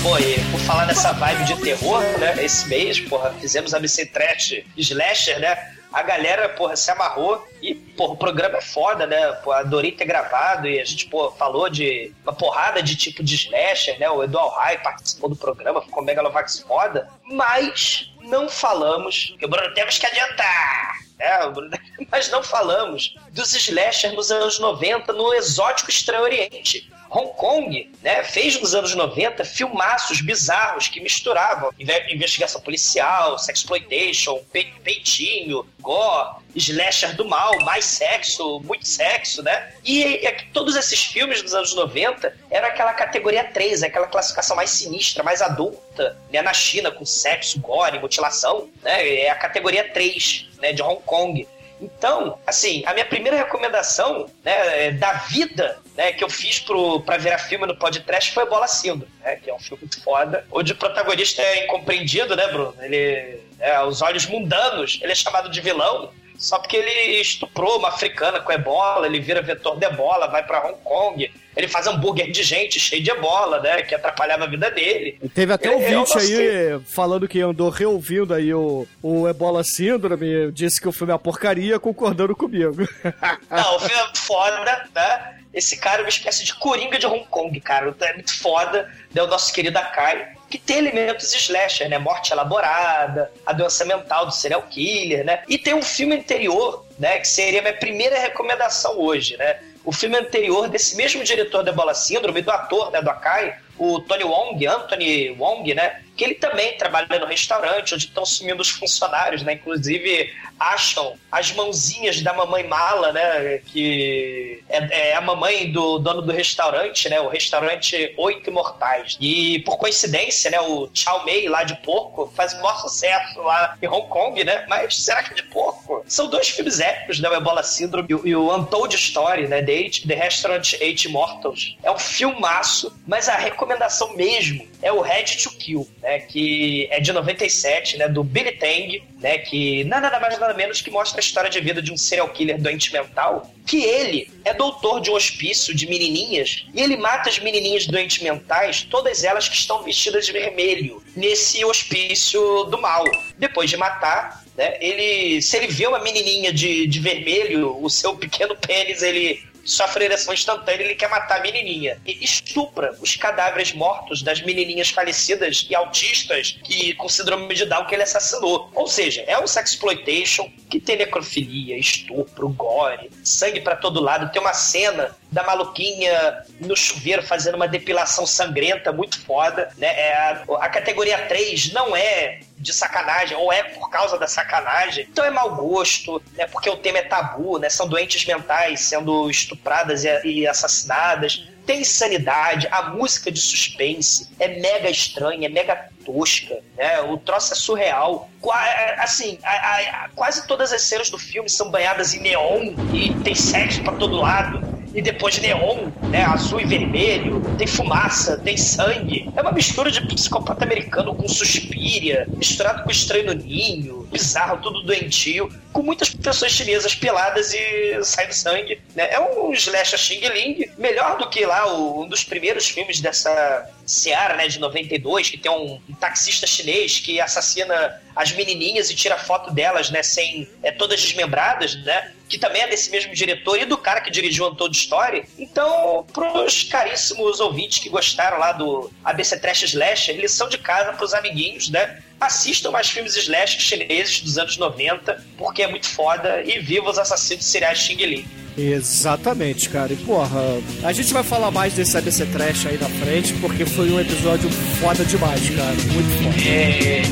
Pô, 0.02 0.18
e 0.18 0.38
por 0.50 0.60
falar 0.60 0.86
nessa 0.86 1.12
vibe 1.12 1.44
de 1.44 1.56
terror, 1.60 2.02
né? 2.18 2.44
Esse 2.44 2.68
mês, 2.68 2.98
porra, 3.00 3.32
fizemos 3.40 3.72
a 3.72 3.78
MC 3.78 4.06
Trash 4.06 4.62
Slasher, 4.76 5.38
né? 5.38 5.56
A 5.92 6.02
galera, 6.02 6.48
porra, 6.48 6.74
se 6.74 6.90
amarrou 6.90 7.46
e, 7.62 7.74
porra, 8.02 8.14
o 8.14 8.16
programa 8.16 8.58
é 8.58 8.60
foda, 8.60 9.06
né? 9.06 9.32
Pô, 9.44 9.52
adorei 9.52 9.92
ter 9.92 10.04
gravado 10.04 10.66
e 10.66 10.80
a 10.80 10.84
gente, 10.84 11.06
pô, 11.06 11.30
falou 11.32 11.68
de 11.68 12.12
uma 12.24 12.32
porrada 12.32 12.82
de 12.82 12.96
tipo 12.96 13.22
de 13.22 13.36
slasher, 13.36 13.96
né? 14.00 14.10
O 14.10 14.24
Eduardo 14.24 14.50
Rai 14.56 14.78
participou 14.82 15.28
do 15.30 15.36
programa, 15.36 15.80
ficou 15.82 16.02
Megalovax 16.02 16.60
foda, 16.60 17.08
mas 17.24 18.10
não 18.22 18.48
falamos, 18.48 19.34
que 19.38 19.44
o 19.44 19.48
Bruno 19.48 19.72
temos 19.74 19.98
que 19.98 20.06
adiantar, 20.06 20.94
né? 21.16 21.44
O 21.44 21.52
Bruno- 21.52 21.70
Mas 22.10 22.28
não 22.30 22.42
falamos 22.42 23.14
dos 23.30 23.54
slasher 23.54 24.12
nos 24.14 24.30
anos 24.30 24.58
90 24.58 25.12
no 25.12 25.32
exótico 25.34 25.90
Estranho 25.90 26.24
Oriente. 26.24 26.90
Hong 27.14 27.30
Kong, 27.36 27.92
né, 28.02 28.24
fez 28.24 28.58
nos 28.58 28.74
anos 28.74 28.94
90 28.94 29.44
filmaços 29.44 30.22
bizarros 30.22 30.88
que 30.88 30.98
misturavam 30.98 31.70
inve- 31.78 32.06
investigação 32.10 32.58
policial, 32.62 33.38
sexploitation, 33.38 34.38
pe 34.50 34.64
peitinho, 34.82 35.66
gore, 35.78 36.36
slasher 36.56 37.14
do 37.14 37.26
mal, 37.26 37.54
mais 37.66 37.84
sexo, 37.84 38.60
muito 38.60 38.88
sexo, 38.88 39.42
né? 39.42 39.74
E, 39.84 40.18
que 40.32 40.46
todos 40.54 40.74
esses 40.74 41.04
filmes 41.04 41.42
dos 41.42 41.54
anos 41.54 41.74
90 41.74 42.34
eram 42.50 42.68
aquela 42.68 42.94
categoria 42.94 43.44
3, 43.44 43.82
aquela 43.82 44.06
classificação 44.06 44.56
mais 44.56 44.70
sinistra, 44.70 45.22
mais 45.22 45.42
adulta, 45.42 46.16
né, 46.32 46.40
na 46.40 46.54
China, 46.54 46.90
com 46.90 47.04
sexo, 47.04 47.60
gore, 47.60 47.98
mutilação, 47.98 48.70
né? 48.82 49.06
É 49.20 49.28
a 49.30 49.34
categoria 49.34 49.86
3, 49.92 50.46
né, 50.62 50.72
de 50.72 50.80
Hong 50.82 51.02
Kong. 51.04 51.46
Então, 51.82 52.38
assim, 52.46 52.84
a 52.86 52.94
minha 52.94 53.04
primeira 53.04 53.36
recomendação 53.36 54.26
né, 54.44 54.86
é, 54.86 54.90
da 54.92 55.14
vida 55.14 55.78
né, 55.96 56.12
que 56.12 56.22
eu 56.22 56.30
fiz 56.30 56.60
pro, 56.60 57.00
pra 57.00 57.16
virar 57.16 57.38
filme 57.38 57.66
no 57.66 57.76
podcast 57.76 58.32
foi 58.32 58.46
Bola 58.46 58.68
Síndrome, 58.68 59.12
né, 59.20 59.36
que 59.36 59.50
é 59.50 59.54
um 59.54 59.58
filme 59.58 59.82
muito 59.82 60.00
foda, 60.02 60.46
onde 60.52 60.72
o 60.72 60.76
protagonista 60.76 61.42
é 61.42 61.64
incompreendido, 61.64 62.36
né, 62.36 62.46
Bruno? 62.46 62.74
Ele, 62.80 63.40
é, 63.58 63.74
aos 63.74 64.00
olhos 64.00 64.26
mundanos, 64.26 65.00
ele 65.02 65.10
é 65.10 65.14
chamado 65.14 65.50
de 65.50 65.60
vilão, 65.60 66.12
só 66.42 66.58
porque 66.58 66.76
ele 66.76 67.20
estuprou 67.20 67.78
uma 67.78 67.88
africana 67.88 68.40
com 68.40 68.50
ebola, 68.52 69.06
ele 69.06 69.20
vira 69.20 69.40
vetor 69.40 69.78
de 69.78 69.86
ebola, 69.86 70.26
vai 70.26 70.44
pra 70.44 70.66
Hong 70.66 70.78
Kong, 70.82 71.32
ele 71.56 71.68
faz 71.68 71.86
hambúrguer 71.86 72.30
de 72.30 72.42
gente 72.42 72.80
cheio 72.80 73.02
de 73.02 73.10
ebola, 73.10 73.60
né, 73.60 73.82
que 73.82 73.94
atrapalhava 73.94 74.44
a 74.44 74.48
vida 74.48 74.70
dele. 74.70 75.18
E 75.22 75.28
Teve 75.28 75.52
até 75.52 75.68
É, 75.68 75.76
um 75.76 75.80
eu 75.80 76.04
vídeo 76.04 76.18
aí 76.18 76.80
falando 76.86 77.28
que 77.28 77.40
andou 77.40 77.70
reouvindo 77.70 78.34
aí 78.34 78.52
o, 78.52 78.86
o 79.02 79.28
Ebola 79.28 79.62
Síndrome, 79.62 80.50
disse 80.50 80.80
que 80.80 80.88
o 80.88 80.92
filme 80.92 81.12
é 81.12 81.14
uma 81.14 81.18
porcaria, 81.20 81.78
concordando 81.78 82.34
comigo. 82.34 82.88
Não, 83.48 83.76
o 83.76 83.78
filme 83.78 83.94
é 83.94 84.16
foda, 84.18 84.88
né? 84.94 85.38
Esse 85.54 85.76
cara 85.76 85.98
é 85.98 86.02
uma 86.02 86.08
espécie 86.08 86.44
de 86.44 86.54
coringa 86.54 86.98
de 86.98 87.06
Hong 87.06 87.26
Kong, 87.28 87.60
cara. 87.60 87.94
É 88.00 88.14
muito 88.14 88.34
foda. 88.40 88.90
É 89.14 89.22
o 89.22 89.26
nosso 89.26 89.52
querido 89.52 89.78
Akai, 89.78 90.32
que 90.52 90.58
tem 90.58 90.76
elementos 90.76 91.32
slasher, 91.32 91.88
né? 91.88 91.96
Morte 91.96 92.30
elaborada, 92.30 93.32
a 93.46 93.54
doença 93.54 93.86
mental 93.86 94.26
do 94.26 94.32
serial 94.32 94.60
killer, 94.64 95.24
né? 95.24 95.42
E 95.48 95.56
tem 95.56 95.72
um 95.72 95.82
filme 95.82 96.14
anterior, 96.14 96.84
né? 96.98 97.18
Que 97.20 97.26
seria 97.26 97.62
minha 97.62 97.72
primeira 97.72 98.18
recomendação 98.18 99.00
hoje, 99.00 99.34
né? 99.38 99.58
O 99.82 99.90
filme 99.92 100.14
anterior 100.14 100.68
desse 100.68 100.94
mesmo 100.94 101.24
diretor 101.24 101.62
da 101.62 101.72
Bola 101.72 101.94
Síndrome, 101.94 102.42
do 102.42 102.50
ator, 102.50 102.90
né? 102.90 103.00
Do 103.00 103.08
Akai, 103.08 103.56
o 103.84 104.00
Tony 104.00 104.24
Wong, 104.24 104.66
Anthony 104.66 105.30
Wong, 105.38 105.74
né? 105.74 106.00
Que 106.16 106.24
ele 106.24 106.34
também 106.34 106.76
trabalha 106.76 107.06
no 107.18 107.26
restaurante, 107.26 107.94
onde 107.94 108.04
estão 108.06 108.24
sumindo 108.26 108.60
os 108.60 108.68
funcionários, 108.70 109.42
né? 109.42 109.54
Inclusive 109.54 110.30
acham 110.60 111.14
as 111.32 111.50
mãozinhas 111.52 112.20
da 112.20 112.32
mamãe 112.34 112.64
mala, 112.68 113.12
né? 113.12 113.58
Que 113.66 114.62
é, 114.68 115.10
é 115.10 115.14
a 115.16 115.20
mamãe 115.20 115.72
do 115.72 115.98
dono 115.98 116.22
do 116.22 116.30
restaurante, 116.32 117.08
né? 117.08 117.18
O 117.20 117.28
restaurante 117.28 118.14
Oito 118.18 118.50
Imortais. 118.50 119.16
E 119.20 119.60
por 119.60 119.78
coincidência, 119.78 120.50
né? 120.50 120.60
O 120.60 120.88
Chow 120.94 121.24
Mei 121.24 121.48
lá 121.48 121.64
de 121.64 121.74
porco 121.76 122.30
faz 122.36 122.52
o 122.52 122.56
maior 122.62 122.78
sucesso 122.80 123.40
lá 123.40 123.76
em 123.82 123.88
Hong 123.88 124.06
Kong, 124.08 124.44
né? 124.44 124.64
Mas 124.68 124.94
será 125.02 125.22
que 125.22 125.32
é 125.32 125.34
de 125.36 125.42
porco? 125.44 126.04
São 126.06 126.28
dois 126.28 126.48
filmes 126.50 126.78
épicos, 126.78 127.18
né? 127.20 127.28
O 127.30 127.34
Ebola 127.34 127.62
Syndrome 127.62 128.06
e 128.24 128.36
o- 128.36 128.54
Untold 128.54 128.94
Story, 128.94 129.48
né? 129.48 129.62
The, 129.62 129.90
The 130.06 130.14
Restaurant 130.14 130.74
Eight 130.74 131.08
Immortals. 131.08 131.76
É 131.82 131.90
um 131.90 131.98
filmaço, 131.98 132.94
mas 133.06 133.28
a 133.28 133.34
recomendação 133.36 133.71
mesmo 134.16 134.66
é 134.82 134.92
o 134.92 135.00
Red 135.00 135.24
to 135.42 135.50
Kill, 135.50 135.88
né? 136.02 136.20
Que 136.20 136.88
é 136.90 137.00
de 137.00 137.12
97, 137.12 137.96
né? 137.96 138.08
Do 138.08 138.24
Billy 138.24 138.52
Tang, 138.52 139.02
né? 139.20 139.38
Que 139.38 139.84
nada 139.84 140.18
mais 140.18 140.38
nada 140.38 140.54
menos 140.54 140.80
que 140.80 140.90
mostra 140.90 141.20
a 141.20 141.22
história 141.22 141.48
de 141.48 141.60
vida 141.60 141.80
de 141.80 141.92
um 141.92 141.96
serial 141.96 142.28
killer 142.30 142.60
doente 142.60 142.92
mental. 142.92 143.50
Que 143.66 143.84
ele 143.84 144.30
é 144.44 144.52
doutor 144.52 145.00
de 145.00 145.10
um 145.10 145.14
hospício 145.14 145.74
de 145.74 145.86
menininhas 145.86 146.64
e 146.74 146.80
ele 146.80 146.96
mata 146.96 147.28
as 147.28 147.38
menininhas 147.38 147.86
doentes 147.86 148.22
mentais, 148.22 148.82
todas 148.82 149.22
elas 149.22 149.48
que 149.48 149.56
estão 149.56 149.82
vestidas 149.82 150.26
de 150.26 150.32
vermelho, 150.32 151.02
nesse 151.14 151.64
hospício 151.64 152.64
do 152.64 152.78
mal. 152.80 153.04
Depois 153.38 153.70
de 153.70 153.76
matar, 153.76 154.44
né, 154.56 154.76
ele, 154.80 155.40
se 155.40 155.56
ele 155.56 155.68
vê 155.68 155.86
uma 155.86 156.00
menininha 156.00 156.52
de, 156.52 156.86
de 156.86 157.00
vermelho, 157.00 157.82
o 157.82 157.88
seu 157.88 158.16
pequeno 158.16 158.56
pênis 158.56 159.02
ele 159.02 159.51
sofre 159.64 160.04
ereção 160.04 160.34
instantânea 160.34 160.84
ele 160.84 160.94
quer 160.94 161.08
matar 161.08 161.38
a 161.38 161.42
menininha. 161.42 162.00
E 162.06 162.24
estupra 162.24 162.96
os 163.00 163.16
cadáveres 163.16 163.72
mortos 163.72 164.22
das 164.22 164.40
menininhas 164.42 164.90
falecidas 164.90 165.66
e 165.68 165.74
autistas 165.74 166.58
que 166.64 166.94
com 166.94 167.08
síndrome 167.08 167.54
de 167.54 167.64
Down 167.64 167.86
que 167.86 167.94
ele 167.94 168.02
assassinou. 168.02 168.70
Ou 168.74 168.86
seja, 168.86 169.22
é 169.26 169.38
um 169.38 169.46
sexploitation 169.46 170.50
que 170.70 170.80
tem 170.80 170.96
necrofilia, 170.96 171.76
estupro, 171.78 172.48
gore, 172.48 173.10
sangue 173.22 173.60
pra 173.60 173.76
todo 173.76 174.00
lado. 174.00 174.32
Tem 174.32 174.40
uma 174.40 174.54
cena 174.54 175.16
da 175.30 175.42
maluquinha 175.42 176.44
no 176.60 176.76
chuveiro 176.76 177.22
fazendo 177.22 177.54
uma 177.54 177.68
depilação 177.68 178.26
sangrenta 178.26 178.92
muito 178.92 179.20
foda, 179.20 179.70
né? 179.78 179.88
É 179.88 180.14
a, 180.14 180.44
a 180.60 180.68
categoria 180.68 181.26
3 181.26 181.72
não 181.72 181.96
é 181.96 182.40
de 182.62 182.72
sacanagem, 182.72 183.36
ou 183.36 183.52
é 183.52 183.64
por 183.64 183.90
causa 183.90 184.16
da 184.16 184.26
sacanagem. 184.28 185.06
Então 185.10 185.24
é 185.24 185.30
mau 185.30 185.54
gosto, 185.56 186.22
né? 186.34 186.46
Porque 186.46 186.70
o 186.70 186.76
tema 186.76 186.98
é 186.98 187.02
tabu, 187.02 187.58
né? 187.58 187.68
São 187.68 187.88
doentes 187.88 188.24
mentais 188.24 188.82
sendo 188.82 189.28
estupradas 189.28 190.04
e, 190.04 190.46
assassinadas. 190.46 191.48
Tem 191.66 191.80
insanidade, 191.80 192.66
a 192.70 192.90
música 192.90 193.30
de 193.30 193.40
suspense 193.40 194.28
é 194.38 194.48
mega 194.60 194.88
estranha, 194.90 195.46
é 195.46 195.48
mega 195.50 195.88
tosca, 196.04 196.56
né? 196.76 197.00
O 197.02 197.18
troço 197.18 197.52
é 197.52 197.56
surreal. 197.56 198.28
Qua- 198.40 198.64
Assim, 198.98 199.38
a- 199.44 200.04
a- 200.04 200.08
quase 200.14 200.46
todas 200.46 200.72
as 200.72 200.82
cenas 200.82 201.10
do 201.10 201.18
filme 201.18 201.48
são 201.48 201.68
banhadas 201.70 202.14
em 202.14 202.20
neon 202.20 202.74
e 202.92 203.12
tem 203.24 203.34
sexo 203.34 203.82
pra 203.82 203.92
todo 203.94 204.16
lado. 204.16 204.71
E 204.94 205.00
depois 205.00 205.38
neon, 205.38 205.88
né? 206.10 206.24
Azul 206.24 206.60
e 206.60 206.64
vermelho, 206.64 207.40
tem 207.56 207.66
fumaça, 207.66 208.36
tem 208.38 208.56
sangue. 208.56 209.30
É 209.34 209.40
uma 209.40 209.52
mistura 209.52 209.90
de 209.90 210.00
psicopata 210.06 210.64
americano 210.64 211.14
com 211.14 211.26
suspiria, 211.28 212.26
misturado 212.36 212.82
com 212.82 212.90
estranho 212.90 213.26
no 213.26 213.34
ninho, 213.34 214.01
bizarro, 214.12 214.58
tudo 214.62 214.82
doentio, 214.82 215.48
com 215.72 215.82
muitas 215.82 216.10
pessoas 216.10 216.52
chinesas 216.52 216.94
peladas 216.94 217.52
e 217.54 218.04
saindo 218.04 218.32
sangue. 218.34 218.80
Né? 218.94 219.08
É 219.10 219.18
um 219.18 219.52
slasher 219.54 219.98
Xing 219.98 220.20
Ling, 220.28 220.70
melhor 220.78 221.16
do 221.18 221.28
que 221.30 221.44
lá 221.46 221.66
o- 221.74 222.02
um 222.02 222.08
dos 222.08 222.22
primeiros 222.22 222.68
filmes 222.68 223.00
dessa 223.00 223.68
Seara, 223.86 224.36
né, 224.36 224.46
de 224.46 224.60
92, 224.60 225.28
que 225.30 225.36
tem 225.36 225.50
um, 225.50 225.80
um 225.88 225.94
taxista 225.94 226.46
chinês 226.46 227.00
que 227.00 227.20
assassina 227.20 228.00
as 228.14 228.30
menininhas 228.32 228.90
e 228.90 228.94
tira 228.94 229.18
foto 229.18 229.50
delas, 229.52 229.90
né, 229.90 230.02
sem 230.02 230.48
é, 230.62 230.70
todas 230.70 231.00
desmembradas, 231.02 231.74
né, 231.84 232.12
que 232.28 232.38
também 232.38 232.62
é 232.62 232.68
desse 232.68 232.90
mesmo 232.90 233.12
diretor 233.14 233.58
e 233.58 233.64
do 233.64 233.76
cara 233.76 234.00
que 234.00 234.10
dirigiu 234.10 234.46
Untold 234.48 234.76
Story. 234.76 235.24
Então, 235.38 236.06
pros 236.12 236.62
caríssimos 236.64 237.40
ouvintes 237.40 237.78
que 237.78 237.88
gostaram 237.88 238.38
lá 238.38 238.52
do 238.52 238.90
ABC 239.04 239.38
Trash 239.40 239.62
Slasher, 239.62 240.16
lição 240.16 240.48
de 240.48 240.58
casa 240.58 240.92
pros 240.92 241.12
amiguinhos, 241.12 241.68
né, 241.68 242.02
assistam 242.26 242.70
mais 242.70 242.88
filmes 242.88 243.16
slasher 243.16 243.60
chineses 243.60 244.20
dos 244.20 244.38
anos 244.38 244.56
90, 244.56 245.22
porque 245.36 245.62
é 245.62 245.68
muito 245.68 245.88
foda, 245.88 246.42
e 246.42 246.58
viva 246.60 246.90
os 246.90 246.98
assassinos 246.98 247.44
seriais 247.44 247.78
Xing 247.78 247.96
Ling. 247.96 248.26
Exatamente, 248.56 249.68
cara. 249.68 249.92
E 249.92 249.96
porra, 249.96 250.40
a 250.84 250.92
gente 250.92 251.12
vai 251.12 251.22
falar 251.22 251.50
mais 251.50 251.72
desse 251.72 251.96
ABC 251.96 252.26
Trash 252.26 252.66
aí 252.66 252.78
na 252.78 252.88
frente, 252.88 253.32
porque 253.34 253.64
foi 253.64 253.90
um 253.90 253.98
episódio 253.98 254.50
foda 254.80 255.04
demais, 255.04 255.48
cara. 255.50 255.74
Muito 255.92 256.22
foda. 256.22 256.48
É, 256.48 257.02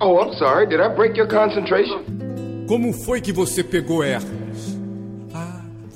Oh, 0.00 0.20
I'm 0.20 0.34
sorry. 0.36 0.66
Did 0.66 0.80
I 0.80 0.88
break 0.88 1.16
your 1.16 1.28
concentration? 1.28 2.04
Como 2.68 2.92
foi 2.92 3.20
que 3.20 3.32
você 3.32 3.62
pegou 3.62 4.02
Hermes? 4.02 4.45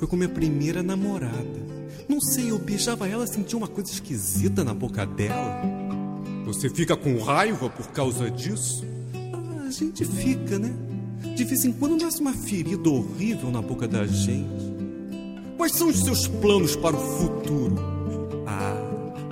Foi 0.01 0.07
com 0.07 0.15
minha 0.15 0.29
primeira 0.29 0.81
namorada. 0.81 1.61
Não 2.09 2.19
sei, 2.19 2.49
eu 2.49 2.57
beijava 2.57 3.07
ela 3.07 3.27
sentia 3.27 3.55
uma 3.55 3.67
coisa 3.67 3.91
esquisita 3.91 4.63
na 4.63 4.73
boca 4.73 5.05
dela. 5.05 5.61
Você 6.43 6.71
fica 6.71 6.97
com 6.97 7.19
raiva 7.19 7.69
por 7.69 7.85
causa 7.89 8.27
disso? 8.31 8.83
Ah, 9.31 9.67
a 9.67 9.69
gente 9.69 10.03
fica, 10.03 10.57
né? 10.57 10.73
De 11.35 11.43
vez 11.43 11.65
em 11.65 11.71
quando 11.71 12.03
nasce 12.03 12.19
uma 12.19 12.33
ferida 12.33 12.89
horrível 12.89 13.51
na 13.51 13.61
boca 13.61 13.87
da 13.87 14.07
gente. 14.07 14.73
Quais 15.55 15.73
são 15.73 15.89
os 15.89 15.99
seus 15.99 16.27
planos 16.27 16.75
para 16.75 16.95
o 16.95 16.99
futuro? 17.19 17.75
Ah, 18.47 18.73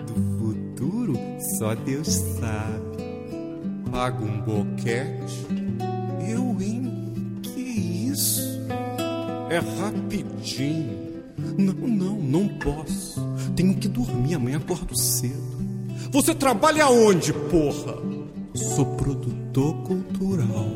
do 0.05 0.38
futuro 0.38 1.15
só 1.58 1.73
Deus 1.73 2.10
sabe. 2.10 3.89
Paga 3.89 4.23
um 4.23 4.39
boquete? 4.41 5.47
É 9.50 9.58
rapidinho. 9.58 11.10
Não, 11.58 11.74
não, 11.74 12.16
não 12.16 12.48
posso. 12.60 13.20
Tenho 13.56 13.76
que 13.76 13.88
dormir, 13.88 14.36
amanhã 14.36 14.58
acordo 14.58 14.96
cedo. 14.96 15.60
Você 16.12 16.36
trabalha 16.36 16.88
onde, 16.88 17.34
porra? 17.34 17.98
Sou 18.54 18.86
produtor 18.96 19.74
cultural. 19.84 20.68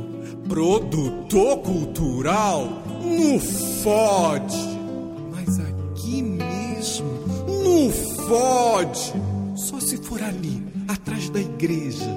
Produtor 0.47 1.57
cultural? 1.59 2.83
No 3.03 3.39
fode! 3.39 4.57
Mas 5.31 5.59
aqui 5.59 6.21
mesmo? 6.21 7.07
Não 7.47 7.89
fode! 8.27 9.13
Só 9.55 9.79
se 9.79 9.97
for 9.97 10.21
ali, 10.21 10.63
atrás 10.87 11.29
da 11.29 11.39
igreja. 11.39 12.09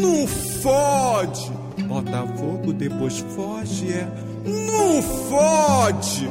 Não 0.00 0.26
fode! 0.26 1.52
Botafogo 1.86 2.72
depois 2.72 3.18
foge, 3.34 3.92
é. 3.92 4.29
Não 4.44 5.02
fode! 5.02 6.28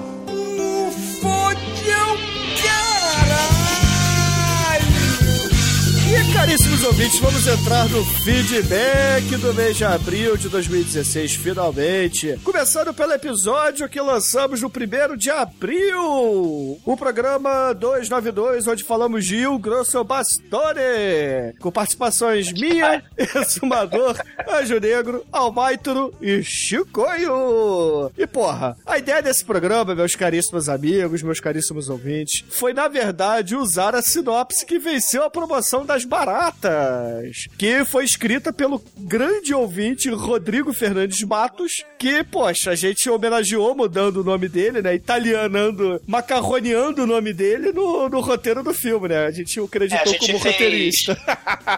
E 6.12 6.34
caríssimos 6.34 6.84
ouvintes, 6.84 7.20
vamos 7.20 7.46
entrar 7.46 7.88
no 7.88 8.04
feedback 8.04 9.38
do 9.38 9.54
mês 9.54 9.78
de 9.78 9.86
abril 9.86 10.36
de 10.36 10.50
2016, 10.50 11.36
finalmente. 11.36 12.36
Começando 12.44 12.92
pelo 12.96 13.14
episódio 13.14 13.88
que 13.88 14.02
lançamos 14.02 14.60
no 14.60 14.72
primeiro 14.72 15.16
de 15.16 15.30
abril. 15.30 16.80
O 16.84 16.98
programa 16.98 17.74
292, 17.74 18.66
onde 18.66 18.84
falamos 18.84 19.24
de 19.24 19.36
Il 19.36 19.60
Grosso 19.60 20.04
Bastone. 20.04 21.54
Com 21.60 21.72
participações 21.72 22.52
minha, 22.54 23.04
Exumador, 23.16 24.18
Anjo 24.50 24.80
Negro, 24.80 25.24
Almaituro 25.32 26.12
e 26.20 26.42
Chicoio. 26.42 28.12
E 28.18 28.26
porra, 28.26 28.76
a 28.84 28.98
ideia 28.98 29.22
desse 29.22 29.46
programa, 29.46 29.94
meus 29.94 30.16
caríssimos 30.16 30.70
amigos, 30.70 31.22
meus 31.22 31.40
caríssimos 31.40 31.88
ouvintes, 31.88 32.44
foi 32.50 32.74
na 32.74 32.88
verdade 32.88 33.56
usar 33.56 33.94
a 33.94 34.02
sinopse 34.02 34.66
que 34.66 34.80
venceu 34.80 35.24
a 35.24 35.30
promoção 35.30 35.86
das 35.86 35.99
baratas, 36.06 37.48
que 37.58 37.84
foi 37.86 38.04
escrita 38.06 38.52
pelo 38.54 38.82
grande 38.98 39.54
ouvinte 39.54 40.10
Rodrigo 40.10 40.74
Fernandes 40.74 41.22
Matos, 41.24 41.84
que, 41.98 42.24
poxa, 42.24 42.72
a 42.72 42.76
gente 42.76 43.10
homenageou 43.10 43.76
mudando 43.76 44.18
o 44.18 44.24
nome 44.24 44.48
dele, 44.48 44.82
né? 44.82 44.94
Italianando, 44.96 46.02
macarroneando 46.08 47.04
o 47.04 47.08
nome 47.08 47.34
dele 47.34 47.72
no, 47.72 48.08
no 48.10 48.20
roteiro 48.20 48.64
do 48.64 48.74
filme, 48.74 49.10
né? 49.10 49.26
A 49.26 49.32
gente 49.32 49.60
o 49.60 49.70
É, 49.74 50.06
gente 50.06 50.20
como 50.20 50.40
fez- 50.40 50.54
roteirista. 50.54 51.18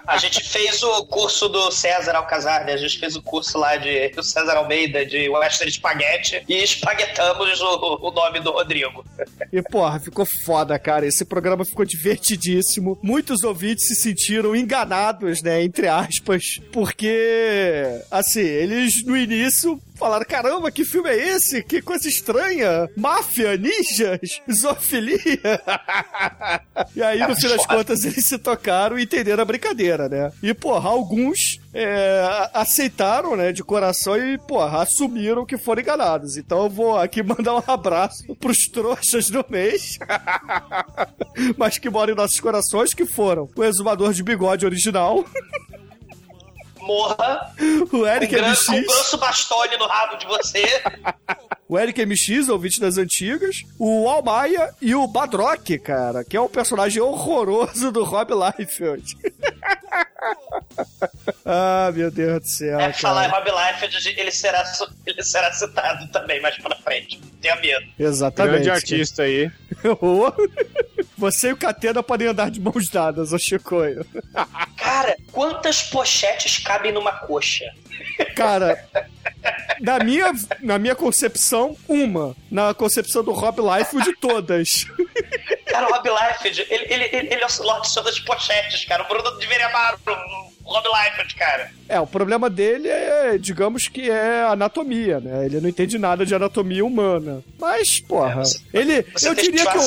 A 0.08 0.18
gente 0.18 0.44
fez 0.44 0.82
o 0.84 1.06
curso 1.06 1.48
do 1.50 1.72
César 1.72 2.16
Alcazar, 2.16 2.66
né? 2.66 2.74
A 2.74 2.78
gente 2.78 3.00
fez 3.00 3.16
o 3.16 3.22
curso 3.22 3.58
lá 3.58 3.76
de 3.78 4.10
do 4.10 4.24
César 4.24 4.54
Almeida, 4.58 5.06
de 5.06 5.30
Western 5.30 5.72
Spaghetti, 5.72 6.44
e 6.48 6.56
espaguetamos 6.64 7.60
o, 7.62 8.00
o 8.02 8.12
nome 8.12 8.40
do 8.40 8.52
Rodrigo. 8.52 9.06
E, 9.52 9.62
porra, 9.62 10.00
ficou 10.00 10.26
foda, 10.26 10.78
cara. 10.78 11.06
Esse 11.06 11.24
programa 11.26 11.64
ficou 11.66 11.86
divertidíssimo. 11.86 12.98
Muitos 13.02 13.44
ouvintes 13.44 13.88
se 13.88 14.11
sentiram 14.12 14.56
enganados, 14.56 15.42
né? 15.42 15.64
Entre 15.64 15.88
aspas. 15.88 16.60
Porque, 16.72 17.86
assim, 18.10 18.42
eles 18.42 19.04
no 19.06 19.18
início 19.18 19.80
falaram: 20.02 20.26
caramba, 20.28 20.72
que 20.72 20.84
filme 20.84 21.10
é 21.10 21.36
esse? 21.36 21.62
Que 21.64 21.80
coisa 21.82 22.08
estranha! 22.08 22.90
Máfia, 22.98 23.56
ninjas, 23.56 24.42
zoofilia. 24.52 25.62
e 26.96 27.04
aí, 27.04 27.20
no 27.20 27.36
fim 27.36 27.48
das 27.48 27.66
contas, 27.68 28.04
eles 28.04 28.26
se 28.26 28.40
tocaram 28.40 28.98
e 28.98 29.04
entenderam 29.04 29.44
a 29.44 29.46
brincadeira, 29.46 30.10
né? 30.10 30.32
E, 30.42 30.54
porra, 30.56 30.90
alguns 30.90 31.60
é, 31.74 32.50
aceitaram, 32.54 33.36
né, 33.36 33.52
de 33.52 33.64
coração 33.64 34.18
e, 34.18 34.38
porra, 34.40 34.82
assumiram 34.82 35.46
que 35.46 35.58
foram 35.58 35.82
enganados. 35.82 36.36
Então 36.36 36.64
eu 36.64 36.70
vou 36.70 36.98
aqui 36.98 37.22
mandar 37.24 37.56
um 37.56 37.64
abraço 37.66 38.36
pros 38.36 38.68
trouxas 38.68 39.30
do 39.30 39.46
mês, 39.48 40.00
mas 41.58 41.78
que 41.78 41.90
moram 41.90 42.14
em 42.14 42.18
nossos 42.18 42.40
corações, 42.40 42.94
que 42.94 43.06
foram 43.06 43.48
o 43.56 43.64
exumador 43.64 44.14
de 44.14 44.24
bigode 44.24 44.66
original, 44.66 45.24
Morra 46.82 47.54
o 47.92 48.06
Eric 48.06 48.34
gran, 48.34 48.50
MX, 48.50 48.66
com 48.66 48.74
um 48.74 48.84
grosso 48.84 49.18
bastone 49.18 49.78
no 49.78 49.88
rabo 49.88 50.18
de 50.18 50.26
você. 50.26 50.64
o 51.72 51.80
Eric 51.80 52.06
MX, 52.06 52.50
ouvinte 52.50 52.82
das 52.82 52.98
antigas, 52.98 53.64
o 53.80 54.06
Almaia 54.10 54.76
e 54.82 54.94
o 54.94 55.08
Badrock, 55.08 55.80
cara, 55.80 56.22
que 56.22 56.36
é 56.36 56.42
um 56.42 56.50
personagem 56.50 57.02
horroroso 57.02 57.94
do 57.94 58.04
Rob 58.04 58.34
Liefeld. 58.34 59.16
ah, 61.46 61.90
meu 61.96 62.12
Deus 62.12 62.42
do 62.42 62.46
céu, 62.46 62.78
É, 62.78 62.92
falar 62.92 63.26
em. 63.26 63.32
Rob 63.32 63.50
Liefeld, 63.50 64.20
ele 64.20 64.32
será, 64.32 64.62
ele 65.06 65.24
será 65.24 65.50
citado 65.54 66.12
também 66.12 66.42
mais 66.42 66.58
pra 66.58 66.76
frente. 66.76 67.22
Tenha 67.42 67.56
medo. 67.56 67.86
Exatamente. 67.98 68.52
Grande 68.52 68.70
artista 68.70 69.24
aí. 69.24 69.50
Você 71.18 71.52
e 71.52 71.54
o 71.54 71.58
Catena 71.58 72.04
podem 72.04 72.28
andar 72.28 72.52
de 72.52 72.60
mãos 72.60 72.90
dadas, 72.90 73.32
ô 73.32 73.40
Chicoio. 73.40 74.06
Cara, 74.76 75.16
quantas 75.32 75.84
pochetes 75.84 76.58
cabem 76.58 76.92
numa 76.92 77.14
coxa? 77.14 77.72
Cara, 78.36 78.84
na 79.80 80.00
minha, 80.00 80.32
na 80.62 80.80
minha 80.80 80.96
concepção, 80.96 81.78
uma. 81.88 82.36
Na 82.50 82.74
concepção 82.74 83.24
do 83.24 83.32
Rob 83.32 83.60
Liefeld, 83.62 84.14
todas. 84.20 84.86
Cara, 85.68 85.88
o 85.88 85.92
Rob 85.92 86.10
Liefeld, 86.10 86.68
ele, 86.70 86.94
ele, 86.94 87.04
ele, 87.06 87.34
ele 87.34 87.44
é 87.44 87.46
o 87.46 87.50
de 88.12 88.22
pochetes, 88.24 88.86
cara. 88.86 89.04
O 89.04 89.08
Bruno 89.08 89.32
deveria 89.38 89.68
amar 89.68 89.96
o 89.96 90.51
Rob 90.72 90.86
Liefeld, 90.88 91.36
cara. 91.36 91.72
É, 91.88 92.00
o 92.00 92.08
problema 92.08 92.50
dele 92.50 92.88
é, 92.88 93.38
digamos 93.38 93.88
que 93.88 94.10
é 94.10 94.44
anatomia, 94.44 95.20
né? 95.20 95.46
Ele 95.46 95.60
não 95.60 95.68
entende 95.68 95.98
nada 95.98 96.26
de 96.26 96.34
anatomia 96.34 96.86
humana. 96.86 97.44
Mas, 97.60 98.00
porra, 98.00 98.44
ele. 98.74 99.06
Você 99.14 99.28
eu 99.28 99.36
diria 99.36 99.66
que 99.66 99.78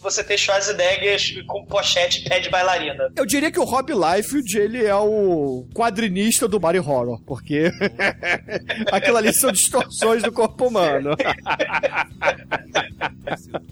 você 0.00 0.24
tem 0.24 0.36
Schwarzenegger 0.36 1.44
com 1.46 1.64
pochete 1.64 2.28
pé 2.28 2.40
de 2.40 2.50
bailarina. 2.50 3.12
eu 3.16 3.24
diria 3.24 3.52
que 3.52 3.60
o 3.60 3.64
Rob 3.64 3.92
Liefeld, 3.92 4.58
ele 4.58 4.84
é 4.84 4.94
o 4.94 5.66
quadrinista 5.74 6.48
do 6.48 6.58
body 6.58 6.78
horror, 6.78 7.20
porque 7.26 7.70
aquilo 8.90 9.16
ali 9.18 9.32
são 9.32 9.52
distorções 9.52 10.22
do 10.22 10.32
corpo 10.32 10.66
humano. 10.66 11.16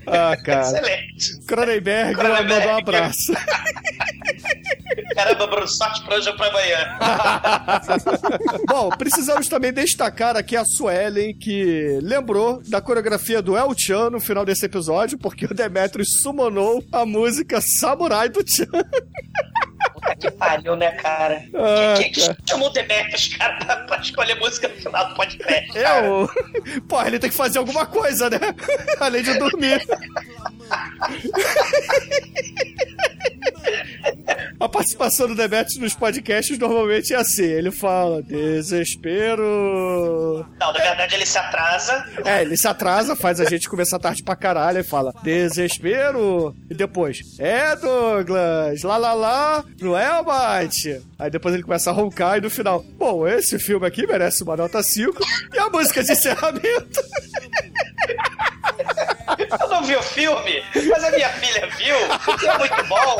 ah, 0.07 0.37
cara. 0.45 0.61
Excelente. 0.61 1.41
Cronenberg, 1.47 2.15
Cronenberg. 2.15 2.49
mandou 2.49 2.73
um 2.73 2.79
abraço. 2.79 3.33
Caramba, 5.15 5.47
Bruno, 5.47 5.69
sorte 5.69 6.03
pra 6.03 6.17
hoje 6.17 6.29
ou 6.29 6.37
pra 6.37 6.49
amanhã. 6.49 6.99
Bom, 8.69 8.89
precisamos 8.91 9.49
também 9.49 9.73
destacar 9.73 10.37
aqui 10.37 10.57
a 10.57 10.65
Suelen, 10.65 11.35
que 11.35 11.99
lembrou 12.03 12.63
da 12.67 12.81
coreografia 12.81 13.43
do 13.43 13.57
El 13.57 13.75
Chan 13.77 14.11
no 14.11 14.21
final 14.21 14.45
desse 14.45 14.67
episódio, 14.67 15.19
porque 15.19 15.47
o 15.47 15.55
Demetrius 15.55 16.21
summonou 16.23 16.83
a 16.93 17.05
música 17.05 17.61
Samurai 17.61 18.29
do 18.29 18.41
Chan. 18.47 18.67
Puta 19.93 20.17
que 20.17 20.31
pariu, 20.31 20.75
né, 20.77 20.91
cara? 20.93 21.45
Ah, 21.55 21.95
que 21.97 22.21
cara. 22.21 22.37
chamou 22.49 22.69
o 22.69 22.73
Demetrius, 22.73 23.29
cara, 23.37 23.57
pra, 23.59 23.77
pra 23.77 23.97
escolher 23.99 24.35
música 24.37 24.69
no 24.69 24.75
final 24.77 25.09
do 25.09 25.15
podcast, 25.15 25.79
É 25.79 25.83
cara? 25.83 26.11
o. 26.13 26.29
Pô, 26.89 27.03
ele 27.03 27.19
tem 27.19 27.31
que 27.31 27.37
fazer 27.37 27.59
alguma 27.59 27.87
coisa, 27.87 28.29
né? 28.31 28.39
Além 29.01 29.23
de 29.23 29.39
dormir. 29.39 29.81
A 34.61 34.69
participação 34.69 35.29
do 35.29 35.35
Demetrius 35.37 35.77
nos 35.79 35.95
podcasts 35.95 36.59
normalmente 36.59 37.13
é 37.15 37.17
assim: 37.17 37.45
ele 37.45 37.71
fala, 37.71 38.23
desespero. 38.23 39.45
Não, 40.59 40.73
na 40.73 40.79
verdade 40.79 41.15
ele 41.15 41.25
se 41.27 41.39
atrasa. 41.39 42.05
É, 42.25 42.43
ele 42.43 42.57
se 42.57 42.67
atrasa, 42.67 43.15
faz 43.15 43.41
a 43.41 43.45
gente 43.45 43.69
começar 43.69 43.99
tarde 43.99 44.23
pra 44.23 44.35
caralho 44.37 44.81
e 44.81 44.85
fala, 44.85 45.13
desespero. 45.23 46.55
E 46.69 46.75
depois, 46.75 47.19
é 47.39 47.77
Douglas, 47.77 48.83
lá 48.83 48.97
lá 48.97 49.15
lá, 49.15 49.65
não 49.81 49.97
é 49.97 50.07
Almighty? 50.07 51.01
Aí 51.19 51.31
depois 51.31 51.55
ele 51.55 51.63
começa 51.63 51.91
a 51.91 51.93
roncar 51.93 52.39
e 52.39 52.41
no 52.41 52.51
final, 52.51 52.83
bom, 52.97 53.27
esse 53.27 53.59
filme 53.59 53.87
aqui 53.87 54.07
merece 54.07 54.43
uma 54.43 54.57
nota 54.57 54.83
5 54.83 55.19
e 55.55 55.59
a 55.59 55.69
música 55.69 56.03
de 56.03 56.13
encerramento. 56.13 56.69
Eu 59.61 59.69
não 59.69 59.85
vi 59.85 59.95
o 59.95 60.03
filme, 60.03 60.63
mas 60.89 61.05
a 61.05 61.11
minha 61.11 61.29
filha 61.31 61.69
viu, 61.77 61.97
e 62.43 62.47
é 62.47 62.59
muito 62.59 62.85
bom. 62.89 63.19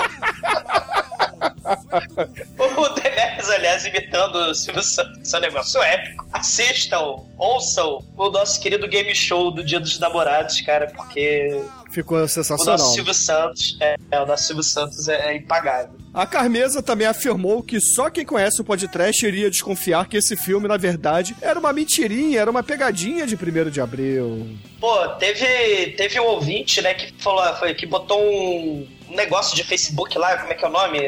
O 2.59 2.89
Demetrius, 2.95 3.51
aliás, 3.51 3.85
imitando 3.85 4.37
o 4.37 4.55
Silvio 4.55 4.83
Santos, 4.83 5.35
é 5.35 5.37
um 5.37 5.41
negócio 5.41 5.83
épico. 5.83 6.27
Assistam, 6.33 7.17
ouçam 7.37 8.03
o 8.17 8.31
nosso 8.31 8.59
querido 8.61 8.89
game 8.89 9.15
show 9.15 9.51
do 9.51 9.63
Dia 9.63 9.79
dos 9.79 9.99
Namorados, 9.99 10.63
cara, 10.63 10.87
porque 10.87 11.61
Ficou 11.91 12.19
o 12.19 12.21
nosso 12.23 12.35
sensacional. 12.35 12.79
Silvio 12.79 13.15
Santos 13.15 13.77
é, 13.81 13.97
é, 14.11 14.21
o 14.21 14.27
nosso 14.27 14.45
Silvio 14.45 14.63
Santos 14.63 15.09
é, 15.09 15.31
é 15.31 15.37
impagável. 15.37 15.98
A 16.19 16.27
Carmesa 16.27 16.83
também 16.83 17.07
afirmou 17.07 17.63
que 17.63 17.81
só 17.81 18.11
quem 18.11 18.25
conhece 18.25 18.61
o 18.61 18.65
podcast 18.65 19.25
iria 19.25 19.49
desconfiar 19.49 20.09
que 20.09 20.17
esse 20.17 20.37
filme, 20.37 20.67
na 20.67 20.77
verdade, 20.77 21.37
era 21.41 21.61
uma 21.61 21.73
mentirinha, 21.73 22.41
era 22.41 22.51
uma 22.51 22.61
pegadinha 22.61 23.25
de 23.25 23.37
1 23.37 23.71
de 23.71 23.81
abril. 23.81 24.49
Pô, 24.81 25.09
teve, 25.11 25.93
teve 25.97 26.19
um 26.19 26.25
ouvinte, 26.25 26.83
né, 26.83 26.93
que 26.95 27.13
falou, 27.23 27.55
foi, 27.55 27.73
que 27.73 27.87
botou 27.87 28.21
um, 28.21 28.85
um 29.09 29.15
negócio 29.15 29.55
de 29.55 29.63
Facebook 29.63 30.19
lá, 30.19 30.37
como 30.39 30.53
é 30.53 30.57
que 30.57 30.65
é 30.65 30.69
o 30.69 30.73
nome? 30.73 30.99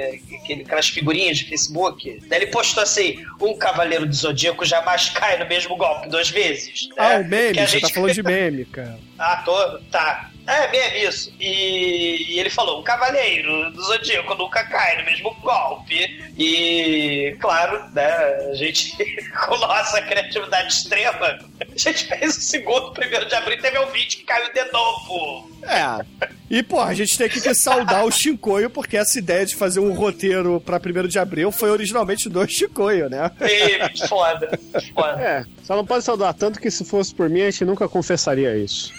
Aquelas 0.65 0.89
figurinhas 0.89 1.39
de 1.39 1.45
Facebook. 1.47 2.21
Daí 2.29 2.43
ele 2.43 2.47
postou 2.53 2.81
assim: 2.81 3.17
um 3.41 3.57
cavaleiro 3.59 4.07
do 4.07 4.15
zodíaco 4.15 4.65
jamais 4.65 5.09
cai 5.09 5.39
no 5.43 5.49
mesmo 5.49 5.77
golpe 5.77 6.09
duas 6.09 6.31
vezes. 6.31 6.89
né? 6.91 6.95
Ah, 6.99 7.19
o 7.19 7.25
meme, 7.25 7.55
Que 7.55 7.61
a 7.61 7.67
você 7.67 7.81
tá 7.81 7.87
gente- 7.89 7.95
falando 7.97 8.15
de 8.15 8.23
meme, 8.25 8.65
cara. 8.65 8.99
Ah, 9.19 9.43
tô, 9.45 9.79
tá. 9.91 10.30
É, 10.51 10.77
mesmo 10.77 11.05
isso. 11.05 11.33
E, 11.39 12.35
e 12.35 12.41
ele 12.41 12.51
falou: 12.51 12.81
um 12.81 12.83
cavaleiro 12.83 13.71
do 13.71 13.83
zodíaco 13.83 14.35
nunca 14.35 14.65
cai 14.65 14.99
no 14.99 15.05
mesmo 15.05 15.33
golpe. 15.43 16.33
E, 16.37 17.37
claro, 17.39 17.89
né, 17.91 18.11
a 18.51 18.55
gente, 18.55 18.97
com 19.47 19.57
nossa 19.59 20.03
criatividade 20.03 20.73
extrema, 20.73 21.39
a 21.75 21.79
gente 21.79 22.07
fez 22.07 22.37
o 22.37 22.41
segundo, 22.41 22.93
primeiro 22.93 23.27
de 23.27 23.35
abril, 23.35 23.61
teve 23.61 23.79
um 23.79 23.87
vídeo 23.87 24.19
que 24.19 24.25
caiu 24.25 24.53
de 24.53 24.65
novo. 24.73 25.51
É. 25.63 26.05
E, 26.49 26.63
pô, 26.63 26.81
a 26.81 26.95
gente 26.95 27.17
tem 27.17 27.29
que 27.29 27.41
que 27.41 27.55
saudar 27.55 28.05
o 28.05 28.11
Chicoio, 28.11 28.71
porque 28.71 28.97
essa 28.97 29.19
ideia 29.19 29.45
de 29.45 29.55
fazer 29.55 29.79
um 29.81 29.93
roteiro 29.93 30.61
pra 30.61 30.79
1 30.79 31.07
de 31.07 31.19
abril 31.19 31.53
foi 31.53 31.71
originalmente 31.71 32.29
do 32.29 32.47
Chicoio, 32.49 33.09
né? 33.09 33.31
E 33.41 34.09
foda, 34.09 34.59
foda. 34.95 35.23
É, 35.23 35.45
só 35.63 35.77
não 35.77 35.85
pode 35.85 36.05
saudar 36.05 36.35
tanto 36.35 36.61
que 36.61 36.71
se 36.71 36.85
fosse 36.85 37.15
por 37.15 37.29
mim, 37.29 37.43
a 37.43 37.51
gente 37.51 37.65
nunca 37.65 37.89
confessaria 37.89 38.57
isso. 38.57 38.93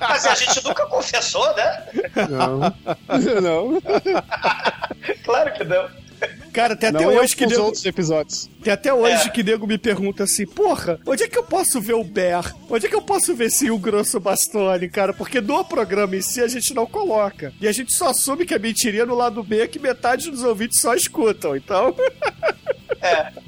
Mas 0.00 0.26
a 0.26 0.34
gente 0.34 0.64
nunca 0.64 0.86
confessou, 0.86 1.54
né? 1.54 1.86
Não. 2.30 2.60
não. 3.42 3.82
Claro 5.24 5.52
que 5.52 5.64
não. 5.64 6.05
Cara, 6.56 6.74
tem 6.74 6.88
até 6.88 6.98
não 7.04 7.12
eu 7.12 7.20
hoje 7.20 7.36
que 7.36 7.46
nego, 7.46 7.62
outros 7.62 7.84
episódios. 7.84 8.48
tem 8.64 8.72
até 8.72 8.92
hoje 8.92 9.26
É. 9.26 9.28
que 9.28 9.42
nego 9.42 9.66
me 9.66 9.76
pergunta 9.76 10.24
assim, 10.24 10.46
porra, 10.46 10.98
onde 11.06 11.22
é 11.22 11.28
que 11.28 11.36
eu 11.36 11.42
posso 11.42 11.80
ver 11.82 11.92
o 11.94 12.02
Bear? 12.02 12.54
Onde 12.70 12.86
é 12.86 12.88
que 12.88 12.94
eu 12.94 13.02
posso 13.02 13.34
ver 13.34 13.46
esse 13.46 13.70
o 13.70 13.78
Grosso 13.78 14.18
Bastone, 14.18 14.88
cara? 14.88 15.12
Porque 15.12 15.40
no 15.40 15.62
programa 15.66 16.16
em 16.16 16.22
si 16.22 16.40
a 16.40 16.48
gente 16.48 16.72
não 16.72 16.86
coloca. 16.86 17.52
E 17.60 17.68
a 17.68 17.72
gente 17.72 17.94
só 17.94 18.08
assume 18.08 18.46
que 18.46 18.54
é 18.54 18.58
mentirinha 18.58 19.04
no 19.04 19.14
lado 19.14 19.42
B 19.42 19.68
que 19.68 19.78
metade 19.78 20.30
dos 20.30 20.42
ouvintes 20.42 20.80
só 20.80 20.94
escutam. 20.94 21.54
Então, 21.54 21.94
É. 23.02 23.30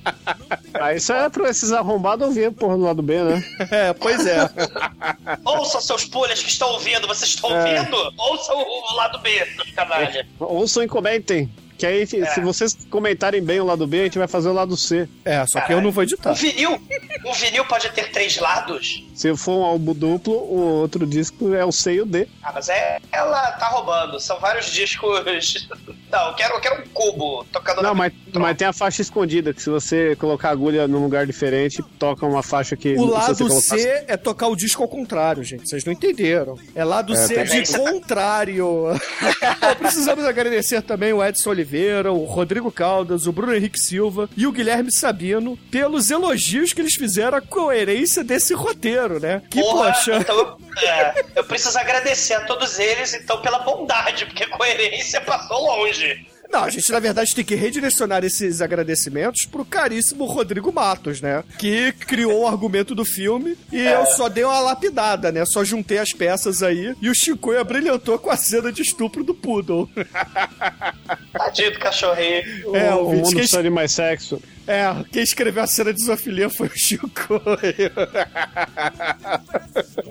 Ah, 0.74 0.94
isso 0.94 1.12
é 1.12 1.28
pra 1.28 1.48
esses 1.50 1.72
arrombados 1.72 2.28
ouvir, 2.28 2.52
porra, 2.52 2.76
do 2.76 2.82
lado 2.84 3.02
B, 3.02 3.22
né? 3.24 3.42
é, 3.70 3.92
pois 3.94 4.24
é. 4.26 4.48
Ouçam 5.44 5.80
seus 5.80 6.04
pulhas 6.04 6.42
que 6.42 6.50
estão 6.50 6.68
ouvindo, 6.72 7.06
vocês 7.08 7.30
estão 7.30 7.50
É. 7.50 7.80
ouvindo? 7.80 7.96
Ouçam 8.18 8.56
o 8.58 8.94
lado 8.94 9.18
B, 9.18 9.30
seus 9.56 9.70
canalha. 9.72 10.26
Ouçam 10.38 10.82
e 10.82 10.88
comentem. 10.88 11.50
Que 11.78 11.86
aí, 11.86 12.04
se 12.06 12.40
vocês 12.40 12.76
comentarem 12.90 13.40
bem 13.40 13.60
o 13.60 13.64
lado 13.64 13.86
B, 13.86 14.00
a 14.00 14.04
gente 14.04 14.18
vai 14.18 14.26
fazer 14.26 14.48
o 14.48 14.52
lado 14.52 14.76
C. 14.76 15.08
É, 15.24 15.46
só 15.46 15.60
que 15.60 15.72
eu 15.72 15.80
não 15.80 15.92
vou 15.92 16.02
editar. 16.02 16.32
Um 16.32 16.34
vinil, 16.34 16.82
um 17.24 17.32
vinil 17.32 17.64
pode 17.66 17.88
ter 17.90 18.10
três 18.10 18.36
lados? 18.38 19.04
Se 19.14 19.34
for 19.36 19.58
um 19.58 19.62
álbum 19.64 19.94
duplo, 19.94 20.34
o 20.34 20.60
outro 20.80 21.06
disco 21.06 21.54
é 21.54 21.64
o 21.64 21.70
C 21.70 21.94
e 21.94 22.00
o 22.00 22.06
D. 22.06 22.26
Ah, 22.42 22.50
mas 22.52 22.68
é, 22.68 22.98
ela 23.12 23.52
tá 23.52 23.68
roubando. 23.68 24.18
São 24.18 24.40
vários 24.40 24.66
discos. 24.66 25.68
Não, 26.10 26.28
eu 26.28 26.34
quero, 26.34 26.54
eu 26.54 26.60
quero 26.60 26.82
um 26.82 26.88
cubo 26.88 27.44
tocando 27.52 27.76
Não, 27.76 27.90
na 27.90 27.94
mas, 27.94 28.12
mas 28.34 28.56
tem 28.56 28.66
a 28.66 28.72
faixa 28.72 29.02
escondida, 29.02 29.52
que 29.52 29.62
se 29.62 29.68
você 29.68 30.16
colocar 30.16 30.48
a 30.48 30.52
agulha 30.52 30.88
num 30.88 31.02
lugar 31.02 31.26
diferente, 31.26 31.82
toca 31.98 32.24
uma 32.26 32.42
faixa 32.42 32.74
que. 32.76 32.94
O 32.94 33.04
lado 33.04 33.36
colocar- 33.36 33.60
C 33.60 34.04
é 34.08 34.16
tocar 34.16 34.48
o 34.48 34.56
disco 34.56 34.82
ao 34.82 34.88
contrário, 34.88 35.44
gente. 35.44 35.68
Vocês 35.68 35.84
não 35.84 35.92
entenderam. 35.92 36.58
É 36.74 36.82
lado 36.82 37.12
É, 37.12 37.16
C 37.16 37.44
de 37.44 37.72
contrário. 37.76 38.66
Bom, 39.60 39.74
precisamos 39.78 40.24
agradecer 40.24 40.82
também 40.82 41.12
o 41.12 41.22
Edson 41.24 41.50
Oliveira, 41.50 41.67
o 42.12 42.24
Rodrigo 42.24 42.70
Caldas, 42.72 43.26
o 43.26 43.32
Bruno 43.32 43.54
Henrique 43.54 43.78
Silva 43.78 44.28
e 44.36 44.46
o 44.46 44.52
Guilherme 44.52 44.92
Sabino 44.92 45.56
pelos 45.70 46.10
elogios 46.10 46.72
que 46.72 46.80
eles 46.80 46.94
fizeram 46.94 47.38
à 47.38 47.40
coerência 47.40 48.24
desse 48.24 48.54
roteiro, 48.54 49.20
né? 49.20 49.42
Que, 49.50 49.60
Porra, 49.60 49.92
poxa. 49.92 50.16
então 50.16 50.36
eu, 50.36 50.56
é, 50.88 51.24
eu 51.36 51.44
preciso 51.44 51.78
agradecer 51.78 52.34
a 52.34 52.40
todos 52.40 52.78
eles, 52.78 53.14
então, 53.14 53.40
pela 53.42 53.58
bondade, 53.60 54.26
porque 54.26 54.46
coerência 54.46 55.20
passou 55.20 55.58
longe. 55.66 56.26
Não, 56.50 56.64
a 56.64 56.70
gente, 56.70 56.90
na 56.90 56.98
verdade, 56.98 57.34
tem 57.34 57.44
que 57.44 57.54
redirecionar 57.54 58.24
esses 58.24 58.62
agradecimentos 58.62 59.44
pro 59.44 59.64
caríssimo 59.64 60.24
Rodrigo 60.24 60.72
Matos, 60.72 61.20
né? 61.20 61.44
Que 61.58 61.92
criou 61.92 62.42
o 62.42 62.46
argumento 62.46 62.94
do 62.94 63.04
filme 63.04 63.56
e 63.70 63.80
eu 63.80 64.06
só 64.06 64.28
dei 64.28 64.44
uma 64.44 64.58
lapidada, 64.60 65.30
né? 65.30 65.44
Só 65.44 65.62
juntei 65.62 65.98
as 65.98 66.12
peças 66.12 66.62
aí 66.62 66.94
e 67.02 67.10
o 67.10 67.14
Chicoio 67.14 67.62
brilhantou 67.64 68.18
com 68.18 68.30
a 68.30 68.36
cena 68.36 68.72
de 68.72 68.82
estupro 68.82 69.22
do 69.22 69.34
Poodle. 69.34 69.88
Tadinho 71.32 71.72
do 71.72 71.78
cachorrinho. 71.78 72.74
É, 72.74 72.94
o, 72.94 73.08
o 73.08 73.16
mundo 73.16 73.62
de 73.62 73.70
mais 73.70 73.92
sexo. 73.92 74.40
É, 74.68 75.04
quem 75.10 75.22
escreveu 75.22 75.62
a 75.62 75.66
cena 75.66 75.92
de 75.92 76.04
zoofilia 76.04 76.50
foi 76.50 76.68
o 76.68 76.78
Chico. 76.78 77.40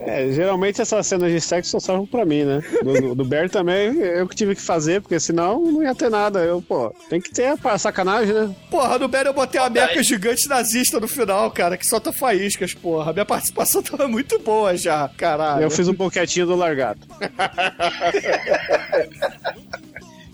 É, 0.05 0.31
geralmente 0.31 0.81
essas 0.81 1.05
cenas 1.05 1.31
de 1.31 1.39
sexo 1.39 1.71
só 1.71 1.79
servem 1.79 2.07
pra 2.07 2.25
mim, 2.25 2.43
né? 2.43 2.63
Do, 2.83 3.15
do 3.15 3.25
Bert 3.25 3.51
também 3.51 3.95
eu 4.17 4.27
que 4.27 4.35
tive 4.35 4.55
que 4.55 4.61
fazer, 4.61 5.01
porque 5.01 5.19
senão 5.19 5.63
não 5.63 5.83
ia 5.83 5.93
ter 5.93 6.09
nada. 6.09 6.39
Eu, 6.39 6.61
pô, 6.61 6.89
tem 7.09 7.21
que 7.21 7.31
ter 7.31 7.57
pra 7.57 7.77
sacanagem, 7.77 8.33
né? 8.33 8.55
Porra, 8.69 8.97
no 8.97 9.07
Bero 9.07 9.29
eu 9.29 9.33
botei 9.33 9.61
uma 9.61 9.69
meca 9.69 10.01
gigante 10.01 10.47
nazista 10.47 10.99
no 10.99 11.07
final, 11.07 11.51
cara, 11.51 11.77
que 11.77 11.85
solta 11.85 12.11
faíscas, 12.11 12.73
porra. 12.73 13.11
A 13.11 13.13
minha 13.13 13.25
participação 13.25 13.81
tava 13.83 14.07
muito 14.07 14.39
boa 14.39 14.75
já, 14.75 15.09
caralho. 15.17 15.63
Eu 15.63 15.71
fiz 15.71 15.87
um 15.87 15.93
boquetinho 15.93 16.47
do 16.47 16.55
largado. 16.55 16.99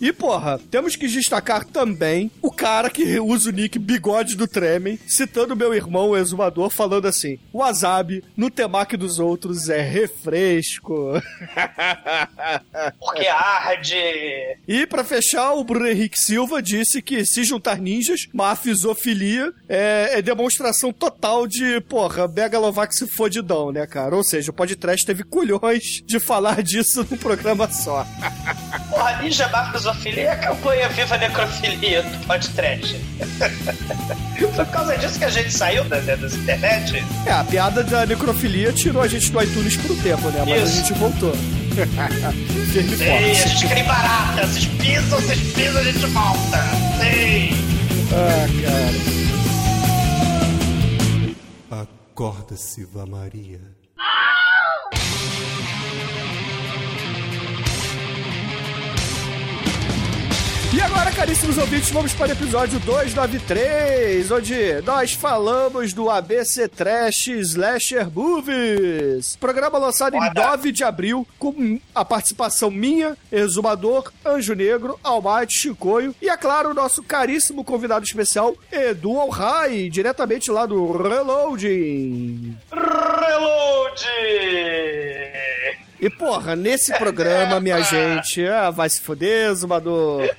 E, 0.04 0.12
porra, 0.12 0.60
temos 0.70 0.98
que 0.98 1.08
destacar 1.08 1.64
também 1.64 2.30
o 2.42 2.52
cara 2.52 2.90
que 2.90 3.18
usa 3.22 3.50
o 3.50 3.54
nick 3.54 3.80
Bigode 3.80 4.36
do 4.36 4.46
Tremen, 4.46 5.00
citando 5.08 5.56
meu 5.56 5.74
irmão, 5.74 6.10
o 6.10 6.18
exumador, 6.18 6.70
falando 6.70 7.08
assim: 7.08 7.40
Wasabi 7.54 8.22
no 8.36 8.52
temaki 8.52 8.98
dos 8.98 9.18
outros 9.18 9.70
é 9.70 9.80
refresco. 9.80 11.14
Porque 13.00 13.28
arde. 13.28 13.96
E 14.68 14.86
pra 14.86 15.06
fechar, 15.06 15.54
o 15.54 15.64
Bruno 15.64 15.88
Henrique 15.88 16.20
Silva 16.20 16.62
disse 16.62 17.02
que 17.02 17.24
se 17.24 17.46
juntar 17.46 17.78
ninjas, 17.78 18.28
mafisofilia 18.34 19.54
é, 19.70 20.18
é 20.18 20.22
demonstração 20.22 20.92
total 20.92 21.48
de, 21.48 21.80
porra, 21.80 22.28
Megalovax 22.28 23.06
fodidão, 23.16 23.72
né, 23.72 23.88
cara? 23.88 24.14
Ou 24.18 24.24
seja, 24.26 24.52
o 24.52 24.54
podcast 24.54 25.06
teve 25.06 25.24
culhões 25.24 26.02
de 26.06 26.20
falar 26.20 26.60
disso 26.62 27.08
num 27.10 27.16
programa 27.16 27.72
só. 27.72 28.06
Porra, 28.90 29.22
Ninja 29.22 29.48
Mafia 29.48 29.93
Zoofilia 29.94 30.24
é 30.24 30.32
a 30.32 30.38
campanha 30.38 30.90
Viva 30.90 31.18
Necrofilia 31.18 32.02
do 32.04 32.26
podcast. 32.26 33.00
Foi 34.38 34.48
por 34.66 34.72
causa 34.72 34.98
disso 34.98 35.20
que 35.20 35.26
a 35.26 35.30
gente 35.30 35.52
saiu 35.52 35.84
da, 35.86 36.00
da, 36.00 36.16
das 36.16 36.34
internet? 36.34 37.04
É, 37.26 37.32
a 37.32 37.44
piada 37.44 37.84
da 37.84 38.06
necrofilia 38.06 38.74
tirou 38.74 39.02
a 39.02 39.08
gente 39.08 39.32
do 39.32 39.42
iTunes 39.42 39.78
por 39.78 39.92
um 39.92 40.02
tempo, 40.02 40.30
né? 40.30 40.44
Mas 40.48 40.70
Isso. 40.70 40.72
a 40.72 40.76
gente 40.82 40.94
voltou. 41.00 41.34
Firme 42.74 42.94
e 42.94 42.98
Sim, 42.98 43.04
a 43.10 43.20
forte. 43.20 43.50
gente 43.50 43.68
queria 43.68 43.84
barata. 43.84 44.48
Vocês 44.48 44.66
pisam, 44.66 45.22
vocês 45.22 45.40
pisam, 45.54 45.82
a 45.82 45.84
gente 45.84 46.06
volta. 46.08 46.58
Sim. 47.00 47.54
Ah, 48.12 48.48
cara. 51.70 51.84
Acorda-se, 51.84 52.86
Vá 52.86 53.06
Maria. 53.06 53.60
E 60.74 60.82
agora, 60.82 61.12
caríssimos 61.12 61.56
ouvintes, 61.60 61.92
vamos 61.92 62.16
para 62.16 62.30
o 62.30 62.32
episódio 62.32 62.80
293, 62.80 64.32
onde 64.32 64.82
nós 64.82 65.14
falamos 65.14 65.94
do 65.94 66.10
ABC 66.10 66.68
Trash 66.68 67.28
Slasher 67.28 68.10
Movies. 68.10 69.36
Programa 69.36 69.78
lançado 69.78 70.16
em 70.16 70.34
9 70.34 70.72
de 70.72 70.84
abril, 70.84 71.28
com 71.38 71.80
a 71.94 72.04
participação 72.04 72.72
minha, 72.72 73.16
Exumador, 73.32 74.12
Anjo 74.26 74.56
Negro, 74.56 75.00
Almighty, 75.04 75.54
Chicoio 75.54 76.16
e, 76.20 76.28
é 76.28 76.36
claro, 76.36 76.72
o 76.72 76.74
nosso 76.74 77.04
caríssimo 77.04 77.64
convidado 77.64 78.04
especial, 78.04 78.56
Edu 78.72 79.20
Alhai, 79.20 79.90
diretamente 79.92 80.50
lá 80.50 80.66
do 80.66 80.92
Reloading. 80.92 82.58
Reload! 82.72 84.08
E 86.04 86.10
porra, 86.10 86.54
nesse 86.54 86.94
programa, 86.98 87.62
minha 87.62 87.80
gente, 87.80 88.46
ah, 88.46 88.70
vai 88.70 88.90
se 88.90 89.00
foder, 89.00 89.56
Zumador. 89.56 90.30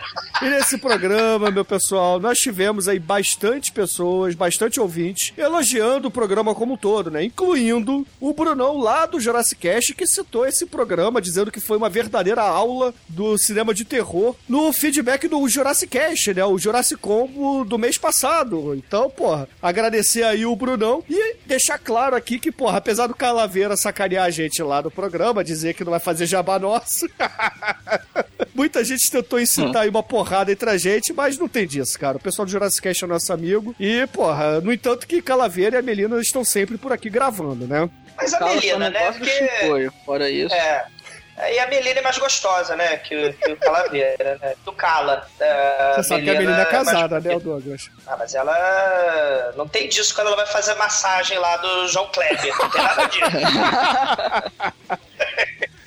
E 0.43 0.45
nesse 0.45 0.77
programa, 0.77 1.51
meu 1.51 1.65
pessoal, 1.65 2.21
nós 2.21 2.37
tivemos 2.37 2.87
aí 2.87 2.99
bastante 2.99 3.73
pessoas, 3.73 4.35
bastante 4.35 4.79
ouvintes, 4.79 5.33
elogiando 5.39 6.09
o 6.09 6.11
programa 6.11 6.55
como 6.55 6.75
um 6.75 6.77
todo, 6.77 7.11
né? 7.11 7.25
Incluindo 7.25 8.07
o 8.21 8.35
Brunão 8.35 8.77
lá 8.77 9.07
do 9.07 9.19
Jurassic 9.19 9.63
Cast, 9.63 9.95
que 9.95 10.07
citou 10.07 10.45
esse 10.45 10.67
programa, 10.67 11.19
dizendo 11.19 11.51
que 11.51 11.61
foi 11.61 11.79
uma 11.79 11.89
verdadeira 11.89 12.43
aula 12.43 12.93
do 13.09 13.39
cinema 13.39 13.73
de 13.73 13.87
terror 13.87 14.37
no 14.47 14.71
feedback 14.71 15.27
do 15.29 15.49
Jurassic 15.49 15.91
Cast, 15.91 16.35
né? 16.35 16.45
O 16.45 16.59
Jurassic 16.59 17.01
Combo 17.01 17.65
do 17.65 17.79
mês 17.79 17.97
passado. 17.97 18.75
Então, 18.75 19.09
porra, 19.09 19.49
agradecer 19.63 20.25
aí 20.25 20.45
o 20.45 20.55
Brunão 20.55 21.03
e 21.09 21.37
deixar 21.47 21.79
claro 21.79 22.15
aqui 22.15 22.39
que, 22.39 22.53
porra, 22.53 22.77
apesar 22.77 23.07
do 23.07 23.15
Calaveira 23.15 23.79
sacanear 23.79 24.27
a 24.27 24.31
gente 24.31 24.63
lá 24.63 24.83
no 24.83 24.91
programa, 24.91 25.43
dizer 25.55 25.75
que 25.75 25.85
não 25.85 25.91
vai 25.91 26.01
fazer 26.01 26.27
jabá 26.27 26.59
nosso. 26.59 27.09
Muita 28.55 28.85
gente 28.85 29.11
tentou 29.11 29.41
incitar 29.41 29.83
aí 29.83 29.89
uma 29.89 30.03
porrada 30.03 30.53
entre 30.53 30.69
a 30.71 30.77
gente, 30.77 31.13
mas 31.13 31.39
não 31.39 31.49
tem 31.49 31.67
disso, 31.67 31.99
cara. 31.99 32.17
O 32.19 32.21
pessoal 32.21 32.47
do 32.47 32.53
Jurassic 32.53 32.83
Cast 32.83 33.05
é 33.05 33.07
nosso 33.07 33.33
amigo. 33.33 33.75
E, 33.79 34.07
porra, 34.09 34.61
no 34.61 34.73
entanto 34.73 35.07
que 35.07 35.23
Calaveira 35.23 35.77
e 35.77 35.79
a 35.79 35.83
Melina 35.83 36.21
estão 36.21 36.45
sempre 36.45 36.77
por 36.77 36.93
aqui 36.93 37.09
gravando, 37.11 37.67
né? 37.67 37.89
Mas 38.17 38.33
a 38.33 38.39
Cala 38.39 38.55
Melina, 38.55 38.79
não 38.79 38.91
né? 38.91 39.13
Porque. 39.13 39.31
Chicoio. 39.31 39.93
Fora 40.05 40.31
isso. 40.31 40.55
É. 40.55 40.87
E 41.37 41.59
a 41.59 41.67
Melina 41.67 41.99
é 41.99 42.03
mais 42.03 42.17
gostosa, 42.17 42.77
né? 42.77 42.97
Que, 42.99 43.15
o- 43.29 43.35
que 43.35 43.53
o 43.53 43.57
Calaveira, 43.57 44.39
né? 44.41 44.55
Do 44.65 44.73
Cala. 44.73 45.27
Da 45.39 45.95
Você 45.97 46.03
sabe 46.05 46.23
que 46.25 46.31
a 46.31 46.35
Melina 46.35 46.53
é 46.53 46.57
mais 46.59 46.69
casada, 46.69 47.17
né, 47.17 47.21
bonita. 47.31 47.45
Douglas? 47.45 47.91
Ah, 48.07 48.17
mas 48.17 48.35
ela 48.35 49.53
não 49.57 49.67
tem 49.67 49.89
disso 49.89 50.15
quando 50.15 50.29
ela 50.29 50.37
vai 50.37 50.47
fazer 50.47 50.75
massagem 50.75 51.37
lá 51.39 51.57
do 51.57 51.89
João 51.89 52.07
Kleber. 52.13 52.57
Não 52.59 52.71
tem 52.71 52.83
nada 52.83 53.05
disso. 53.07 53.25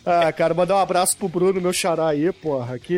Ah, 0.09 0.31
cara, 0.31 0.53
mandar 0.53 0.75
um 0.75 0.79
abraço 0.79 1.17
pro 1.17 1.27
Bruno, 1.27 1.59
meu 1.59 1.73
xará 1.73 2.07
aí, 2.07 2.31
porra, 2.31 2.79
que 2.79 2.97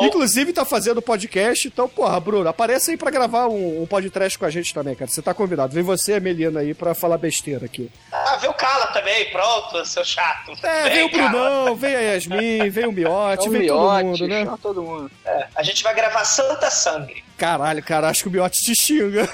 inclusive 0.00 0.52
tá 0.52 0.64
fazendo 0.64 1.00
podcast, 1.02 1.68
então, 1.68 1.88
porra, 1.88 2.18
Bruno, 2.20 2.48
aparece 2.48 2.90
aí 2.92 2.96
pra 2.96 3.10
gravar 3.10 3.46
um, 3.48 3.82
um 3.82 3.86
podcast 3.86 4.38
com 4.38 4.44
a 4.44 4.50
gente 4.50 4.72
também, 4.74 4.94
cara. 4.94 5.10
Você 5.10 5.22
tá 5.22 5.32
convidado. 5.34 5.72
Vem 5.74 5.82
você 5.82 6.12
e 6.12 6.14
a 6.16 6.20
Melina 6.20 6.60
aí 6.60 6.74
pra 6.74 6.94
falar 6.94 7.18
besteira 7.18 7.66
aqui. 7.66 7.90
Ah, 8.12 8.36
vê 8.36 8.48
o 8.48 8.54
Cala 8.54 8.86
também, 8.88 9.30
pronto, 9.30 9.84
seu 9.84 10.04
chato. 10.04 10.52
É, 10.62 10.90
vem 10.90 11.04
o 11.04 11.10
Cala. 11.10 11.28
Brunão, 11.28 11.76
vem 11.76 11.94
a 11.94 12.00
Yasmin, 12.00 12.70
vem 12.70 12.86
o 12.86 12.92
Miote, 12.92 13.46
É 13.46 13.48
o 13.48 13.52
vem 13.52 13.66
todo 13.66 13.80
Miote, 13.80 14.04
mundo, 14.04 14.28
né? 14.28 14.58
todo 14.62 14.82
mundo. 14.82 15.10
É, 15.24 15.46
a 15.54 15.62
gente 15.62 15.82
vai 15.82 15.94
gravar 15.94 16.24
Santa 16.24 16.70
Sangue. 16.70 17.22
Caralho, 17.36 17.82
cara, 17.82 18.08
acho 18.08 18.22
que 18.22 18.28
o 18.28 18.32
Miote 18.32 18.60
te 18.62 18.74
xinga. 18.80 19.28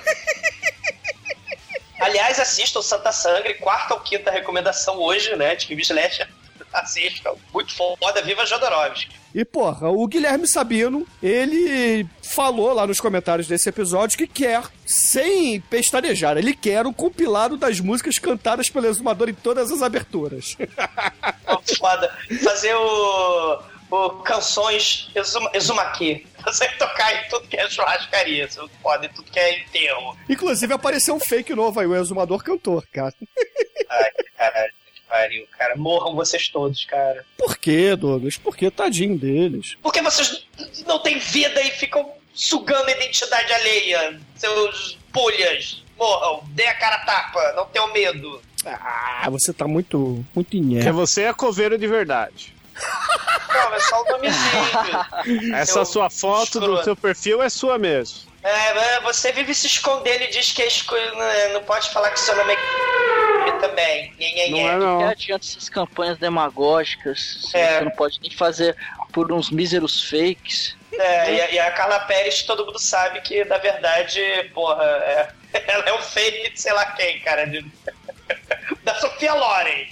Aliás, 2.00 2.40
assistam 2.40 2.80
Santa 2.80 3.12
Sangue, 3.12 3.54
quarta 3.54 3.92
ou 3.94 4.00
quinta 4.00 4.30
recomendação 4.30 4.96
hoje, 4.98 5.36
né? 5.36 5.54
De 5.54 5.66
filme 5.66 5.82
Slasher. 5.82 6.26
Assistam. 6.72 7.34
Muito 7.52 7.72
foda, 7.74 8.22
viva 8.22 8.46
Jodorowsky. 8.46 9.20
E, 9.34 9.44
porra, 9.44 9.88
o 9.88 10.06
Guilherme 10.08 10.46
Sabino, 10.46 11.06
ele 11.22 12.06
falou 12.22 12.72
lá 12.72 12.86
nos 12.86 13.00
comentários 13.00 13.46
desse 13.46 13.68
episódio 13.68 14.18
que 14.18 14.26
quer, 14.26 14.62
sem 14.84 15.60
pestanejar, 15.60 16.36
ele 16.36 16.54
quer 16.54 16.86
um 16.86 16.92
compilado 16.92 17.56
das 17.56 17.78
músicas 17.80 18.18
cantadas 18.18 18.68
pelo 18.68 18.86
Exumador 18.86 19.28
em 19.28 19.34
todas 19.34 19.70
as 19.70 19.82
aberturas. 19.82 20.56
Muito 21.48 21.78
foda. 21.78 22.12
Fazer 22.42 22.74
o, 22.74 23.62
o 23.90 24.10
canções 24.22 25.10
exuma, 25.14 25.50
exumaki. 25.54 26.26
Você 26.44 26.68
tocar 26.70 27.14
em 27.14 27.28
tudo 27.28 27.46
que 27.46 27.56
é 27.56 27.68
churrascaria. 27.68 28.48
Você 28.48 28.60
pode 28.82 29.06
em 29.06 29.10
tudo 29.10 29.30
que 29.30 29.38
é 29.38 29.60
enterro. 29.60 30.16
Inclusive 30.28 30.72
apareceu 30.74 31.14
um 31.14 31.20
fake 31.20 31.54
novo 31.54 31.78
aí, 31.78 31.86
o 31.86 31.94
Exumador 31.94 32.42
cantor, 32.42 32.84
cara. 32.92 33.14
Ai, 33.90 34.10
caralho. 34.36 34.79
Pariu, 35.10 35.44
cara. 35.58 35.74
Morram 35.76 36.14
vocês 36.14 36.48
todos, 36.48 36.84
cara. 36.84 37.26
Por 37.36 37.58
quê, 37.58 37.96
Douglas? 37.96 38.36
Por 38.38 38.56
que 38.56 38.70
tadinho 38.70 39.18
deles? 39.18 39.76
Porque 39.82 40.00
vocês 40.00 40.46
não 40.86 41.00
têm 41.00 41.18
vida 41.18 41.60
e 41.60 41.70
ficam 41.72 42.12
sugando 42.32 42.86
a 42.88 42.92
identidade 42.92 43.52
alheia. 43.52 44.20
Seus 44.36 44.96
pulhas. 45.12 45.82
Morram. 45.98 46.44
Dê 46.50 46.64
a 46.64 46.74
cara 46.74 46.94
a 46.94 47.04
tapa. 47.04 47.52
Não 47.56 47.66
tenham 47.66 47.92
medo. 47.92 48.40
Ah, 48.64 49.26
você 49.30 49.52
tá 49.52 49.66
muito, 49.66 50.24
muito 50.32 50.50
Porque 50.50 50.56
inhé. 50.56 50.92
você 50.92 51.22
é 51.24 51.32
coveiro 51.34 51.76
de 51.76 51.88
verdade. 51.88 52.54
Não, 53.52 53.74
é 53.74 53.80
só 53.80 54.02
o 54.02 54.04
nomezinho. 54.12 55.54
Essa 55.56 55.80
Seu 55.80 55.84
sua 55.84 56.08
foto 56.08 56.60
do 56.60 56.84
seu 56.84 56.94
perfil 56.94 57.42
é 57.42 57.48
sua 57.48 57.78
mesmo. 57.78 58.29
É, 58.42 59.00
você 59.00 59.32
vive 59.32 59.54
se 59.54 59.66
escondendo 59.66 60.22
e 60.22 60.28
diz 60.28 60.52
que 60.52 60.62
é 60.62 60.66
esco... 60.66 60.94
não, 60.94 61.52
não 61.54 61.62
pode 61.64 61.90
falar 61.90 62.10
que 62.10 62.20
seu 62.20 62.34
nome 62.36 62.52
é 62.54 63.52
também. 63.60 64.14
Não 64.18 64.26
é 64.26 64.72
Que 64.72 64.76
não. 64.78 65.08
adianta 65.08 65.44
essas 65.46 65.68
campanhas 65.68 66.16
demagógicas 66.18 67.50
É. 67.54 67.78
você 67.78 67.84
não 67.84 67.90
pode 67.92 68.18
nem 68.20 68.30
fazer 68.30 68.74
por 69.12 69.30
uns 69.32 69.50
míseros 69.50 70.08
fakes. 70.08 70.76
É, 70.92 71.34
e, 71.34 71.40
a, 71.40 71.50
e 71.50 71.58
a 71.58 71.70
Carla 71.72 72.00
Pérez, 72.00 72.42
todo 72.42 72.64
mundo 72.66 72.78
sabe 72.78 73.20
que, 73.20 73.44
na 73.44 73.58
verdade, 73.58 74.20
porra, 74.54 74.84
é- 74.84 75.28
ela 75.68 75.84
é 75.88 75.92
um 75.94 76.02
fake 76.02 76.50
de 76.50 76.60
sei 76.60 76.72
lá 76.72 76.86
quem, 76.92 77.20
cara. 77.20 77.46
de- 77.46 77.64
da 78.84 78.94
Sofia 78.96 79.34
Loren. 79.34 79.86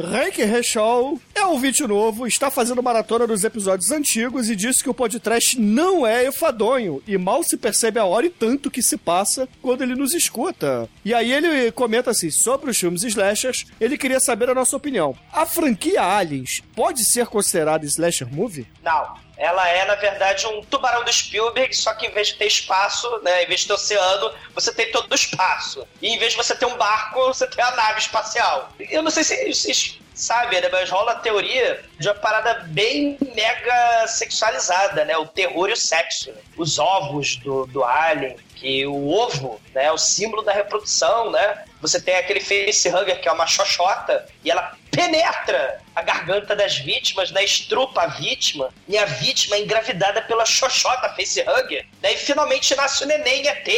Rank 0.00 0.36
Rechol, 0.36 1.20
é 1.34 1.44
um 1.44 1.50
ouvinte 1.50 1.84
novo, 1.84 2.24
está 2.24 2.52
fazendo 2.52 2.80
maratona 2.80 3.26
dos 3.26 3.42
episódios 3.42 3.90
antigos 3.90 4.48
e 4.48 4.54
disse 4.54 4.80
que 4.80 4.88
o 4.88 4.94
podcast 4.94 5.60
não 5.60 6.06
é 6.06 6.28
enfadonho 6.28 7.02
e 7.04 7.18
mal 7.18 7.42
se 7.42 7.56
percebe 7.56 7.98
a 7.98 8.04
hora 8.04 8.26
e 8.26 8.30
tanto 8.30 8.70
que 8.70 8.80
se 8.80 8.96
passa 8.96 9.48
quando 9.60 9.82
ele 9.82 9.96
nos 9.96 10.14
escuta. 10.14 10.88
E 11.04 11.12
aí 11.12 11.32
ele 11.32 11.72
comenta 11.72 12.12
assim, 12.12 12.30
sobre 12.30 12.70
os 12.70 12.78
filmes 12.78 13.02
slashers, 13.02 13.66
ele 13.80 13.98
queria 13.98 14.20
saber 14.20 14.48
a 14.48 14.54
nossa 14.54 14.76
opinião. 14.76 15.16
A 15.32 15.44
franquia 15.44 16.02
Aliens 16.02 16.62
pode 16.76 17.04
ser 17.04 17.26
considerada 17.26 17.84
slasher 17.84 18.32
movie? 18.32 18.68
Não. 18.84 19.27
Ela 19.38 19.68
é, 19.68 19.84
na 19.84 19.94
verdade, 19.94 20.46
um 20.48 20.62
tubarão 20.62 21.04
do 21.04 21.12
Spielberg, 21.12 21.74
só 21.74 21.94
que 21.94 22.06
em 22.06 22.10
vez 22.10 22.28
de 22.28 22.34
ter 22.34 22.46
espaço, 22.46 23.08
né, 23.22 23.44
em 23.44 23.46
vez 23.46 23.60
de 23.60 23.68
ter 23.68 23.72
oceano, 23.74 24.32
você 24.52 24.72
tem 24.74 24.90
todo 24.90 25.10
o 25.10 25.14
espaço. 25.14 25.86
E 26.02 26.08
em 26.08 26.18
vez 26.18 26.32
de 26.32 26.36
você 26.36 26.56
ter 26.56 26.66
um 26.66 26.76
barco, 26.76 27.24
você 27.26 27.46
tem 27.46 27.64
a 27.64 27.70
nave 27.70 28.00
espacial. 28.00 28.70
Eu 28.78 29.02
não 29.02 29.10
sei 29.10 29.22
se 29.22 29.54
vocês 29.54 29.98
sabem, 30.12 30.60
né, 30.60 30.68
mas 30.70 30.90
rola 30.90 31.12
a 31.12 31.20
teoria 31.20 31.84
de 31.98 32.08
uma 32.08 32.14
parada 32.14 32.54
bem 32.66 33.16
mega 33.34 34.06
sexualizada, 34.08 35.04
né? 35.04 35.16
O 35.16 35.26
terror 35.26 35.70
e 35.70 35.72
o 35.72 35.76
sexo. 35.76 36.32
né? 36.32 36.40
Os 36.56 36.78
ovos 36.78 37.36
do, 37.36 37.66
do 37.66 37.84
alien, 37.84 38.36
que 38.56 38.84
o 38.86 39.08
ovo 39.08 39.60
né, 39.72 39.84
é 39.84 39.92
o 39.92 39.98
símbolo 39.98 40.42
da 40.42 40.52
reprodução, 40.52 41.30
né? 41.30 41.64
Você 41.80 42.00
tem 42.00 42.16
aquele 42.16 42.40
facehugger 42.40 43.20
que 43.20 43.28
é 43.28 43.32
uma 43.32 43.46
xoxota 43.46 44.26
e 44.44 44.50
ela 44.50 44.76
penetra 44.90 45.80
a 45.94 46.02
garganta 46.02 46.56
das 46.56 46.76
vítimas, 46.78 47.30
né? 47.30 47.44
Estrupa 47.44 48.02
a 48.02 48.06
vítima 48.08 48.70
e 48.88 48.98
a 48.98 49.04
vítima 49.04 49.56
é 49.56 49.60
engravidada 49.60 50.22
pela 50.22 50.44
xoxota 50.44 51.08
facehugger. 51.10 51.86
Daí 52.00 52.16
finalmente 52.16 52.74
nasce 52.74 53.04
o 53.04 53.06
neném 53.06 53.46
ET, 53.46 53.68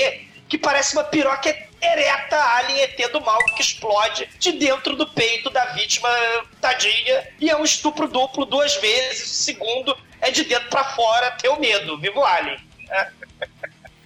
que 0.48 0.56
parece 0.56 0.94
uma 0.94 1.04
piroca 1.04 1.54
ereta 1.80 2.36
alien 2.56 2.80
ET 2.80 3.12
do 3.12 3.20
mal 3.20 3.38
que 3.54 3.62
explode 3.62 4.28
de 4.38 4.52
dentro 4.52 4.96
do 4.96 5.06
peito 5.06 5.50
da 5.50 5.66
vítima 5.66 6.08
tadinha 6.60 7.26
e 7.38 7.48
é 7.50 7.56
um 7.56 7.64
estupro 7.64 8.08
duplo 8.08 8.44
duas 8.44 8.76
vezes. 8.76 9.30
O 9.30 9.42
segundo 9.44 9.96
é 10.20 10.30
de 10.30 10.44
dentro 10.44 10.68
pra 10.68 10.84
fora, 10.84 11.30
teu 11.32 11.58
medo, 11.58 11.98
vivo 11.98 12.24
alien. 12.24 12.58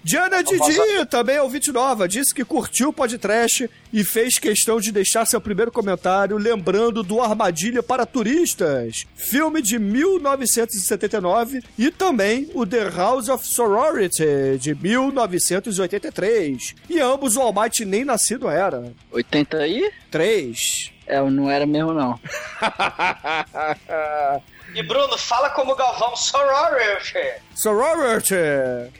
Diana 0.04 0.44
Didi, 0.44 1.06
também 1.08 1.38
ouvinte 1.38 1.72
nova, 1.72 2.06
disse 2.06 2.34
que 2.34 2.44
curtiu 2.44 2.90
o 2.90 2.92
podcast 2.92 3.70
e 3.90 4.04
fez 4.04 4.38
questão 4.38 4.78
de 4.78 4.92
deixar 4.92 5.24
seu 5.24 5.40
primeiro 5.40 5.72
comentário 5.72 6.36
lembrando 6.36 7.02
do 7.02 7.22
Armadilha 7.22 7.82
para 7.82 8.04
Turistas, 8.04 9.06
filme 9.16 9.62
de 9.62 9.78
1979, 9.78 11.62
e 11.78 11.90
também 11.90 12.50
o 12.52 12.66
The 12.66 12.90
House 12.90 13.30
of 13.30 13.46
Sorority, 13.46 14.58
de 14.60 14.74
1983. 14.74 16.74
E 16.90 17.00
ambos 17.00 17.34
o 17.36 17.40
Almighty 17.40 17.86
nem 17.86 18.04
nascido 18.04 18.50
era. 18.50 18.92
80 19.10 19.56
aí? 19.56 19.90
3. 20.10 20.92
É, 21.06 21.22
não 21.30 21.50
era 21.50 21.64
mesmo, 21.64 21.94
não. 21.94 22.20
E 24.74 24.82
Bruno, 24.82 25.16
fala 25.16 25.50
como 25.50 25.76
Galvão 25.76 26.16
sorority. 26.16 27.40
Sorority. 27.54 28.34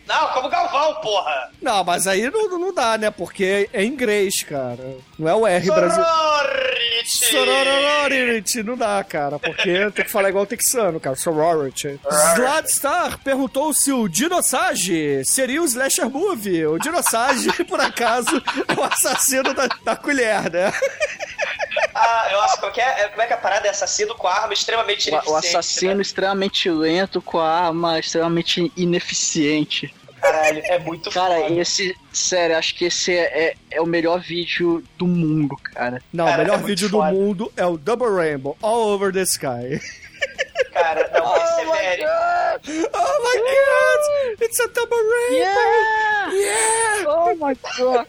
Não, 0.07 0.29
como 0.29 0.49
Galvão, 0.49 0.95
porra. 1.01 1.51
Não, 1.61 1.83
mas 1.83 2.07
aí 2.07 2.31
não, 2.31 2.49
não 2.59 2.73
dá, 2.73 2.97
né? 2.97 3.11
Porque 3.11 3.69
é 3.73 3.85
inglês, 3.85 4.45
cara. 4.45 4.97
Não 5.19 5.29
é 5.29 5.35
o 5.35 5.47
R 5.47 5.67
brasileiro. 5.69 6.11
Sorority. 6.13 7.24
Sorority, 7.31 8.63
não 8.63 8.77
dá, 8.77 9.03
cara, 9.05 9.39
porque 9.39 9.91
tem 9.91 10.05
que 10.05 10.11
falar 10.11 10.29
igual 10.29 10.47
texano, 10.47 11.01
cara, 11.01 11.17
sorority. 11.17 11.99
Sladstar 12.35 13.19
perguntou 13.23 13.73
se 13.73 13.93
o 13.93 14.09
Dinossage 14.09 15.23
seria 15.25 15.63
o 15.63 15.65
slasher 15.65 16.09
movie. 16.09 16.67
O 16.67 16.79
Dinossage, 16.79 17.51
por 17.65 17.81
acaso, 17.81 18.43
é 18.69 18.81
o 18.81 18.85
assassino 18.85 19.55
da, 19.55 19.67
da 19.85 19.97
colher, 19.97 20.51
né? 20.51 20.73
Ah, 21.95 22.29
eu 22.31 22.41
acho 22.43 22.73
que 22.73 22.81
é, 22.81 23.09
como 23.09 23.23
é 23.23 23.27
que 23.27 23.33
a 23.33 23.37
parada 23.37 23.67
é 23.67 23.71
assassino 23.71 24.15
com 24.15 24.27
arma 24.27 24.53
extremamente 24.53 25.11
O, 25.11 25.13
o 25.13 25.17
ineficiente, 25.17 25.47
assassino 25.49 25.95
né? 25.95 26.03
extremamente 26.03 26.69
lento 26.71 27.23
com 27.23 27.39
a 27.39 27.67
arma 27.67 27.99
extremamente 27.99 28.73
ineficiente. 28.77 29.95
Caralho, 30.25 30.63
é 30.65 30.79
muito 30.79 31.11
Cara, 31.11 31.35
foda. 31.41 31.55
esse. 31.61 31.95
Sério, 32.13 32.57
acho 32.57 32.75
que 32.77 32.87
esse 32.87 33.13
é, 33.15 33.23
é, 33.49 33.55
é 33.73 33.81
o 33.81 33.87
melhor 33.87 34.21
vídeo 34.21 34.83
do 34.97 35.07
mundo, 35.07 35.55
cara. 35.57 36.01
Não, 36.13 36.25
Cara, 36.25 36.37
o 36.37 36.45
melhor 36.45 36.61
é 36.61 36.63
vídeo 36.63 36.89
foda. 36.89 37.11
do 37.13 37.15
mundo 37.19 37.53
é 37.57 37.67
o 37.67 37.77
Double 37.77 38.09
Rainbow, 38.09 38.57
All 38.63 38.89
Over 38.95 39.13
the 39.13 39.23
Sky. 39.23 39.81
Cara, 40.73 41.11
não, 41.13 41.33
persevere. 41.33 42.03
Oh 42.95 43.23
my 43.23 43.39
god! 43.39 44.43
It's 44.43 44.61
a 44.61 44.69
Double 44.69 44.97
Rainbow! 44.97 46.33
Yeah! 46.33 47.05
Oh 47.07 47.35
my 47.37 47.55
god! 47.79 48.07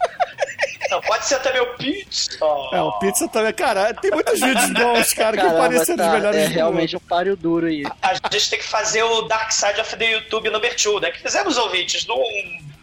Não, 0.90 1.00
pode 1.00 1.26
ser 1.26 1.40
também 1.40 1.60
o 1.60 1.74
Pizza. 1.76 2.38
É, 2.72 2.80
o 2.80 2.92
Pizza 2.98 3.28
também. 3.28 3.52
Cara, 3.52 3.94
tem 3.94 4.10
muitos 4.10 4.40
vídeos 4.40 4.70
bons, 4.70 5.12
cara, 5.14 5.36
que 5.36 5.42
Caramba, 5.42 5.58
parecem 5.58 5.96
dos 5.96 6.06
tá, 6.06 6.12
melhores 6.12 6.40
é 6.40 6.46
realmente 6.46 6.96
um 6.96 7.00
páreo 7.00 7.36
duro 7.36 7.66
aí. 7.66 7.84
A 8.02 8.14
gente 8.14 8.50
tem 8.50 8.58
que 8.58 8.64
fazer 8.64 9.02
o 9.02 9.22
Dark 9.22 9.50
Side 9.52 9.80
of 9.80 9.96
the 9.96 10.04
YouTube 10.04 10.50
number 10.50 10.74
2, 10.74 11.00
né? 11.00 11.10
Que 11.10 11.20
fizemos 11.20 11.56
ouvintes 11.56 12.04
do 12.04 12.16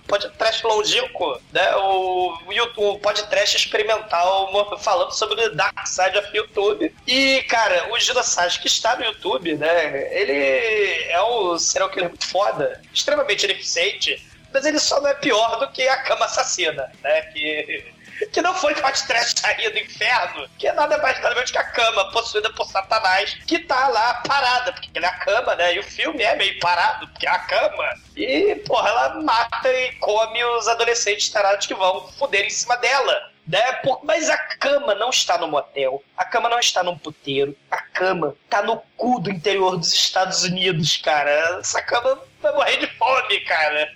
podcast 0.07 0.65
longínquo, 0.65 1.39
né? 1.51 1.75
O, 1.75 2.33
o, 2.77 2.99
podcast 2.99 3.57
experimental 3.57 4.77
falando 4.79 5.11
sobre 5.11 5.45
o 5.45 5.55
Dark 5.55 5.87
Side 5.87 6.17
of 6.17 6.35
YouTube. 6.35 6.93
E, 7.07 7.41
cara, 7.43 7.91
o 7.91 7.97
Dinossauros 7.97 8.57
que 8.57 8.67
está 8.67 8.95
no 8.95 9.05
YouTube, 9.05 9.55
né? 9.55 10.13
Ele 10.13 11.03
é 11.09 11.21
um 11.23 11.57
serial 11.57 11.89
killer 11.89 12.09
muito 12.09 12.27
foda, 12.27 12.81
extremamente 12.93 13.43
ineficiente, 13.45 14.23
mas 14.53 14.65
ele 14.65 14.79
só 14.79 15.01
não 15.01 15.09
é 15.09 15.13
pior 15.13 15.59
do 15.59 15.67
que 15.69 15.87
a 15.87 15.97
cama 16.03 16.25
assassina, 16.25 16.91
né? 17.01 17.21
Que 17.33 17.92
que 18.31 18.41
não 18.41 18.53
foi 18.55 18.73
podcast 18.75 19.39
sair 19.39 19.69
do 19.71 19.79
inferno, 19.79 20.47
que 20.57 20.67
é 20.67 20.73
nada 20.73 20.97
mais 20.99 21.21
nada 21.21 21.35
menos 21.35 21.51
que 21.51 21.57
a 21.57 21.63
cama 21.63 22.11
possuída 22.11 22.51
por 22.53 22.65
Satanás, 22.67 23.33
que 23.47 23.59
tá 23.59 23.87
lá 23.87 24.15
parada, 24.27 24.73
porque 24.73 24.89
ele 24.93 25.05
é 25.05 25.09
a 25.09 25.17
cama, 25.19 25.55
né? 25.55 25.75
E 25.75 25.79
o 25.79 25.83
filme 25.83 26.23
é 26.23 26.35
meio 26.35 26.59
parado, 26.59 27.07
porque 27.09 27.27
é 27.27 27.29
a 27.29 27.39
cama. 27.39 27.89
E, 28.15 28.55
porra, 28.67 28.89
ela 28.89 29.09
mata 29.21 29.71
e 29.71 29.91
come 29.95 30.43
os 30.43 30.67
adolescentes 30.67 31.29
tarados 31.29 31.65
que 31.65 31.73
vão 31.73 32.07
foder 32.13 32.45
em 32.45 32.49
cima 32.49 32.75
dela. 32.77 33.31
Né? 33.45 33.73
Por- 33.83 33.99
Mas 34.05 34.29
a 34.29 34.37
cama 34.37 34.95
não 34.95 35.09
está 35.09 35.37
no 35.37 35.49
motel, 35.49 36.01
a 36.15 36.23
cama 36.23 36.47
não 36.47 36.59
está 36.59 36.81
num 36.81 36.97
puteiro, 36.97 37.53
a 37.69 37.77
cama 37.81 38.35
tá 38.49 38.61
no 38.61 38.77
cu 38.95 39.19
do 39.19 39.29
interior 39.29 39.75
dos 39.77 39.91
Estados 39.91 40.43
Unidos, 40.43 40.95
cara. 41.03 41.29
Essa 41.59 41.81
cama 41.81 42.19
vai 42.41 42.53
morrer 42.53 42.77
de 42.77 42.87
fome, 42.97 43.41
cara. 43.41 43.91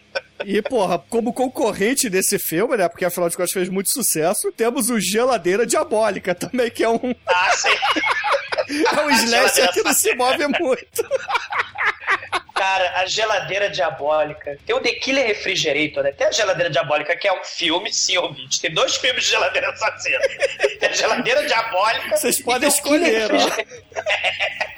E, 0.46 0.62
porra, 0.62 1.00
como 1.10 1.34
concorrente 1.34 2.10
desse 2.10 2.38
filme, 2.38 2.78
né? 2.78 2.88
Porque 2.88 3.06
afinal 3.06 3.30
de 3.30 3.36
contas 3.36 3.52
fez 3.52 3.70
muito 3.70 3.92
sucesso, 3.92 4.52
temos 4.52 4.90
o 4.90 5.00
Geladeira 5.00 5.66
Diabólica 5.66 6.36
também, 6.36 6.70
que 6.70 6.84
é 6.84 6.90
um, 6.90 7.16
Ah, 7.26 7.52
sim. 7.56 7.70
é 8.98 9.02
um 9.02 9.10
slasher 9.10 9.72
que 9.74 9.84
não 9.84 9.94
se 9.94 10.14
move 10.16 10.48
muito. 10.60 11.04
Cara, 12.54 13.02
a 13.02 13.06
geladeira 13.06 13.70
diabólica. 13.70 14.58
Tem 14.66 14.76
o 14.76 14.80
The 14.80 14.94
Killer 14.94 15.28
Refrigerator, 15.28 16.04
né? 16.04 16.12
Tem 16.12 16.26
a 16.26 16.32
geladeira 16.32 16.72
diabólica, 16.72 17.16
que 17.16 17.28
é 17.28 17.34
um 17.34 17.44
filme, 17.44 17.94
sim, 17.94 18.18
ouvinte. 18.18 18.60
Tem 18.60 18.74
dois 18.74 18.96
filmes 18.96 19.26
de 19.26 19.30
geladeira 19.30 19.70
assassina. 19.70 20.20
Tem 20.80 20.90
a 20.90 20.94
geladeira 20.94 21.46
diabólica. 21.46 22.18
Vocês 22.18 22.42
podem 22.42 22.68
escolher, 22.68 23.32
ó. 23.32 23.38
Refrigerator. 23.38 23.78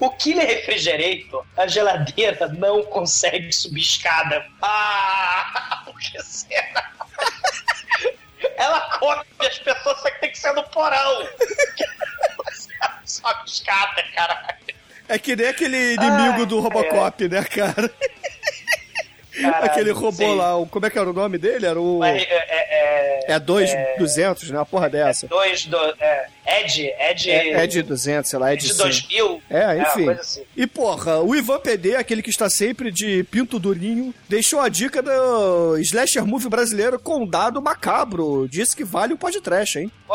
O 0.00 0.10
Killer 0.10 0.46
Refrigerator, 0.46 1.44
a 1.56 1.66
geladeira 1.66 2.48
não 2.56 2.84
consegue 2.84 3.52
subir 3.52 3.80
escada. 3.80 4.44
Ah, 4.62 4.75
por 5.84 5.98
que 5.98 6.22
será? 6.22 6.90
Ela 8.56 8.80
come 8.98 9.22
as 9.40 9.58
pessoas, 9.58 10.00
só 10.00 10.10
que 10.10 10.20
tem 10.20 10.30
que 10.30 10.38
ser 10.38 10.52
no 10.52 10.62
porão. 10.64 11.28
Sobe 13.04 13.40
escada, 13.46 14.02
caralho. 14.14 14.56
É 15.08 15.18
que 15.18 15.36
nem 15.36 15.46
aquele 15.46 15.94
inimigo 15.94 16.40
Ai, 16.40 16.46
do 16.46 16.60
Robocop, 16.60 17.28
né, 17.28 17.44
cara? 17.44 17.90
Caralho, 19.40 19.64
aquele 19.66 19.90
robô 19.90 20.16
sim. 20.16 20.34
lá, 20.34 20.56
o, 20.56 20.66
como 20.66 20.86
é 20.86 20.90
que 20.90 20.98
era 20.98 21.10
o 21.10 21.12
nome 21.12 21.36
dele? 21.36 21.66
Era 21.66 21.80
o. 21.80 21.98
Mas, 21.98 22.22
é, 22.22 23.26
é, 23.28 23.32
É 23.34 23.38
2200, 23.38 24.50
né? 24.50 24.58
Uma 24.58 24.66
porra 24.66 24.88
dessa. 24.88 25.28
dois 25.28 25.66
do, 25.66 25.76
é, 26.00 26.28
Ed, 26.46 26.92
Ed, 26.98 27.30
É, 27.30 27.64
é 27.64 27.66
de 27.66 27.82
200, 27.82 28.30
sei 28.30 28.38
lá, 28.38 28.52
é 28.52 28.56
de 28.56 28.66
Ed 28.66 28.74
100. 28.74 28.84
2000. 28.86 29.42
É, 29.50 29.66
uma 29.66 29.76
enfim. 29.82 30.04
coisa 30.04 30.20
assim. 30.20 30.42
E 30.56 30.66
porra, 30.66 31.20
o 31.20 31.34
Ivan 31.34 31.58
PD, 31.60 31.96
aquele 31.96 32.22
que 32.22 32.30
está 32.30 32.48
sempre 32.48 32.90
de 32.92 33.24
pinto 33.24 33.58
durinho, 33.58 34.14
deixou 34.28 34.60
a 34.60 34.68
dica 34.68 35.02
do 35.02 35.76
slasher 35.78 36.24
movie 36.26 36.48
brasileiro 36.48 36.98
Condado 36.98 37.60
Macabro. 37.60 38.48
Disse 38.48 38.76
que 38.76 38.84
vale 38.84 39.12
o 39.14 39.18
podcast, 39.18 39.78
hein? 39.78 39.90
Pô, 40.06 40.14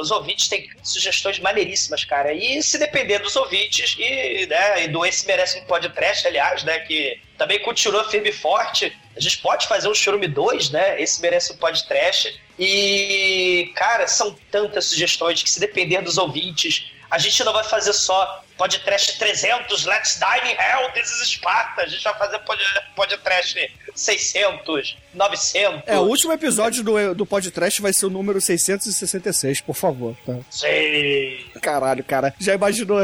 os 0.00 0.10
ouvintes 0.10 0.48
têm 0.48 0.68
sugestões 0.82 1.38
maneiríssimas, 1.38 2.04
cara. 2.04 2.32
E 2.32 2.62
se 2.62 2.78
depender 2.78 3.18
dos 3.20 3.36
ouvintes 3.36 3.96
e, 3.98 4.46
né, 4.46 4.84
e 4.84 4.88
do 4.88 5.04
Esse 5.06 5.26
Merece 5.26 5.58
um 5.58 5.64
Podcast, 5.64 6.26
aliás, 6.26 6.64
né, 6.64 6.80
que 6.80 7.18
também 7.38 7.58
continua 7.60 8.04
firme 8.10 8.30
e 8.30 8.32
forte, 8.32 8.92
a 9.16 9.20
gente 9.20 9.38
pode 9.38 9.66
fazer 9.68 9.88
um 9.88 9.94
Churume 9.94 10.28
2, 10.28 10.70
né? 10.70 11.00
Esse 11.00 11.20
merece 11.22 11.52
um 11.52 11.56
podcast. 11.56 12.40
E, 12.58 13.72
cara, 13.74 14.06
são 14.06 14.36
tantas 14.50 14.86
sugestões 14.86 15.42
que 15.42 15.50
se 15.50 15.60
depender 15.60 16.00
dos 16.02 16.18
ouvintes, 16.18 16.90
a 17.10 17.18
gente 17.18 17.42
não 17.44 17.52
vai 17.52 17.64
fazer 17.64 17.92
só 17.92 18.42
podcast 18.56 19.18
300, 19.18 19.84
Let's 19.84 20.18
Dine 20.18 20.52
in 20.52 20.56
Hell, 20.56 20.90
This 20.92 21.10
is 21.10 21.28
Sparta. 21.28 21.82
A 21.82 21.86
gente 21.86 22.02
vai 22.02 22.14
fazer 22.16 22.38
pod- 22.40 22.82
podcast 22.96 23.72
600, 23.94 24.96
900. 25.12 25.82
É, 25.86 25.98
o 25.98 26.02
último 26.02 26.32
episódio 26.32 26.82
do, 26.82 27.14
do 27.14 27.26
podcast 27.26 27.80
vai 27.82 27.92
ser 27.92 28.06
o 28.06 28.10
número 28.10 28.40
666, 28.40 29.60
por 29.60 29.74
favor, 29.74 30.16
tá? 30.26 30.36
Sim. 30.50 31.38
Caralho, 31.60 32.02
cara. 32.04 32.34
Já 32.40 32.54
imaginou? 32.54 32.98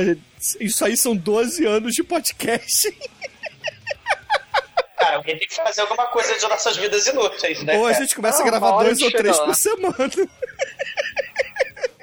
Isso 0.59 0.85
aí 0.85 0.97
são 0.97 1.15
12 1.17 1.65
anos 1.67 1.95
de 1.95 2.03
podcast. 2.03 2.93
Cara, 5.01 5.16
alguém 5.16 5.38
tem 5.38 5.48
que 5.48 5.55
fazer 5.57 5.80
alguma 5.80 6.07
coisa 6.09 6.38
de 6.38 6.46
nossas 6.46 6.76
vidas 6.76 7.07
inúteis, 7.07 7.62
né? 7.64 7.78
Ou 7.78 7.86
a 7.86 7.92
gente 7.94 8.14
começa 8.14 8.42
a 8.42 8.44
gravar 8.44 8.82
dois 8.82 9.01
ou 9.01 9.11
três 9.11 9.38
lá. 9.38 9.46
por 9.46 9.55
semana. 9.55 9.96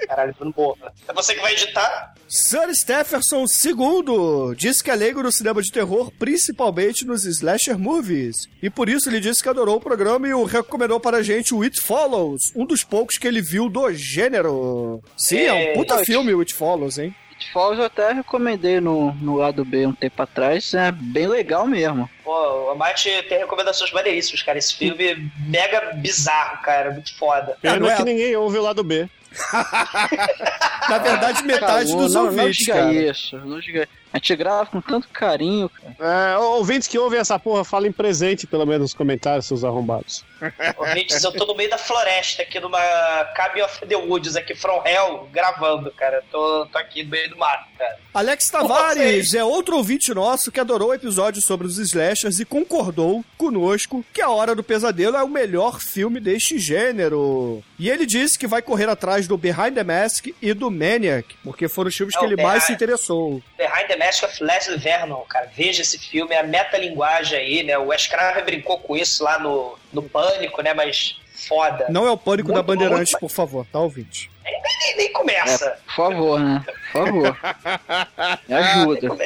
Caralho, 0.07 0.33
Bruno 0.33 0.53
Borra. 0.53 0.93
É 1.07 1.13
você 1.13 1.35
que 1.35 1.41
vai 1.41 1.53
editar? 1.53 2.13
Sir 2.27 2.73
Stephenson 2.73 3.43
II 3.45 4.55
disse 4.55 4.83
que 4.83 4.89
é 4.89 4.95
leigo 4.95 5.21
no 5.21 5.31
cinema 5.31 5.61
de 5.61 5.71
terror, 5.71 6.11
principalmente 6.17 7.05
nos 7.05 7.25
slasher 7.25 7.77
movies. 7.77 8.47
E 8.63 8.69
por 8.69 8.89
isso 8.89 9.09
ele 9.09 9.19
disse 9.19 9.43
que 9.43 9.49
adorou 9.49 9.75
o 9.75 9.81
programa 9.81 10.27
e 10.27 10.33
o 10.33 10.43
recomendou 10.43 10.99
para 10.99 11.17
a 11.17 11.23
gente 11.23 11.53
o 11.53 11.61
It 11.61 11.79
Follows, 11.81 12.51
um 12.55 12.65
dos 12.65 12.83
poucos 12.83 13.17
que 13.17 13.27
ele 13.27 13.41
viu 13.41 13.69
do 13.69 13.91
gênero. 13.93 15.03
Sim, 15.17 15.39
é 15.41 15.53
um 15.53 15.57
É, 15.57 15.73
puta 15.73 15.97
filme 16.05 16.33
o 16.33 16.39
It 16.39 16.53
Follows, 16.53 16.97
hein? 16.97 17.13
Falls 17.53 17.79
eu 17.79 17.85
até 17.85 18.11
recomendei 18.11 18.79
no, 18.79 19.13
no 19.15 19.35
lado 19.35 19.63
B 19.63 19.85
um 19.85 19.93
tempo 19.93 20.21
atrás, 20.21 20.73
é 20.73 20.91
bem 20.91 21.27
legal 21.27 21.65
mesmo. 21.65 22.09
Pô, 22.23 22.65
o 22.65 22.69
Amate 22.71 23.09
tem 23.29 23.37
recomendações 23.39 23.91
maneiríssimas, 23.91 24.41
cara. 24.43 24.57
Esse 24.57 24.75
filme 24.75 25.31
mega 25.47 25.93
bizarro, 25.95 26.61
cara. 26.61 26.91
Muito 26.91 27.15
foda. 27.17 27.57
Não 27.63 27.73
Pena 27.73 27.91
é- 27.91 27.95
que 27.95 28.03
ninguém 28.03 28.35
ouve 28.35 28.57
o 28.57 28.61
lado 28.63 28.83
B. 28.83 29.07
Na 30.89 30.97
verdade, 30.97 31.43
metade 31.43 31.95
dos 31.95 32.13
não, 32.13 32.25
ouvintes, 32.25 32.67
não 32.67 32.75
cara. 32.75 32.89
diga 32.89 33.11
isso, 33.11 33.37
não 33.37 33.59
diga 33.59 33.87
A 34.17 34.19
gente 34.19 34.35
grava 34.35 34.65
com 34.65 34.81
tanto 34.81 35.07
carinho, 35.09 35.69
cara. 35.69 36.33
É, 36.33 36.37
ouvintes 36.39 36.87
que 36.87 36.97
ouvem 36.97 37.19
essa 37.19 37.37
porra, 37.37 37.63
falem 37.63 37.91
presente, 37.91 38.47
pelo 38.47 38.65
menos, 38.65 38.81
nos 38.81 38.93
comentários, 38.95 39.45
seus 39.45 39.63
arrombados. 39.63 40.25
Ouvintes, 40.75 41.23
eu 41.23 41.31
tô 41.31 41.45
no 41.45 41.55
meio 41.55 41.69
da 41.69 41.77
floresta 41.77 42.41
aqui 42.41 42.59
numa 42.59 42.79
Cabin 43.35 43.61
of 43.61 43.85
the 43.85 43.95
Woods 43.95 44.35
aqui, 44.35 44.55
From 44.55 44.81
Hell, 44.83 45.29
gravando, 45.31 45.91
cara. 45.91 46.23
Tô, 46.31 46.65
tô 46.65 46.77
aqui 46.79 47.03
no 47.03 47.11
meio 47.11 47.29
do 47.29 47.37
mato, 47.37 47.65
cara. 47.77 47.97
Alex 48.13 48.47
Tavares 48.47 49.35
é 49.35 49.43
outro 49.43 49.77
ouvinte 49.77 50.11
nosso 50.15 50.51
que 50.51 50.59
adorou 50.59 50.89
o 50.89 50.93
episódio 50.95 51.41
sobre 51.41 51.67
os 51.67 51.77
slashers 51.77 52.39
e 52.39 52.45
concordou 52.45 53.23
conosco 53.37 54.03
que 54.11 54.21
A 54.21 54.29
Hora 54.29 54.55
do 54.55 54.63
Pesadelo 54.63 55.15
é 55.15 55.23
o 55.23 55.29
melhor 55.29 55.79
filme 55.79 56.19
deste 56.19 56.57
gênero. 56.57 57.63
E 57.77 57.87
ele 57.89 58.07
disse 58.07 58.37
que 58.37 58.47
vai 58.47 58.63
correr 58.63 58.89
atrás 58.89 59.27
do 59.27 59.37
Behind 59.37 59.75
the 59.75 59.83
Mask 59.83 60.27
e 60.41 60.53
do 60.53 60.71
Maniac, 60.71 61.35
porque 61.43 61.67
foram 61.67 61.89
os 61.89 61.95
filmes 61.95 62.15
É, 62.15 62.19
que 62.19 62.25
ele 62.25 62.41
mais 62.41 62.63
se 62.63 62.73
interessou. 62.73 63.41
Behind 63.57 63.87
the 63.87 63.95
Mask 63.97 64.06
of 64.25 64.43
Leslie 64.43 64.77
Vernon, 64.77 65.21
cara. 65.21 65.49
Veja 65.55 65.81
esse 65.81 65.97
filme, 65.97 66.33
é 66.33 66.39
a 66.39 66.43
metalinguagem 66.43 67.37
aí, 67.39 67.63
né? 67.63 67.77
O 67.77 67.87
Wes 67.87 68.07
Craven 68.07 68.43
brincou 68.43 68.79
com 68.79 68.95
isso 68.95 69.23
lá 69.23 69.37
no, 69.39 69.77
no 69.93 70.03
Pânico, 70.03 70.61
né? 70.61 70.73
Mas 70.73 71.19
foda. 71.47 71.85
Não 71.89 72.07
é 72.07 72.11
o 72.11 72.17
pânico 72.17 72.49
Muito 72.51 72.57
da 72.57 72.63
Bandeirantes, 72.63 73.13
bom. 73.13 73.19
por 73.19 73.29
favor, 73.29 73.65
tá, 73.71 73.79
ouvinte? 73.79 74.29
Nem, 74.43 74.97
nem 74.97 75.13
começa. 75.13 75.77
Por 75.85 75.95
favor, 75.95 76.39
né? 76.39 76.63
Por 76.65 77.05
favor. 77.05 77.37
Me 78.47 78.55
ajuda. 78.55 79.17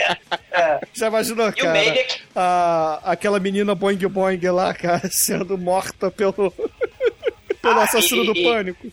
É. 0.52 0.80
Já 0.94 1.08
imaginou, 1.08 1.50
E 1.50 1.54
cara? 1.54 1.74
Maniac, 1.74 2.22
a- 2.36 3.00
aquela 3.06 3.40
menina 3.40 3.74
Boing 3.76 3.98
Boing 4.08 4.42
lá, 4.50 4.74
cara, 4.74 5.02
sendo 5.12 5.58
morta 5.58 6.10
pelo, 6.12 6.34
pelo 7.62 7.80
Ah, 7.80 7.84
assassino 7.84 8.24
e- 8.24 8.26
do 8.26 8.38
e- 8.38 8.44
pânico. 8.44 8.88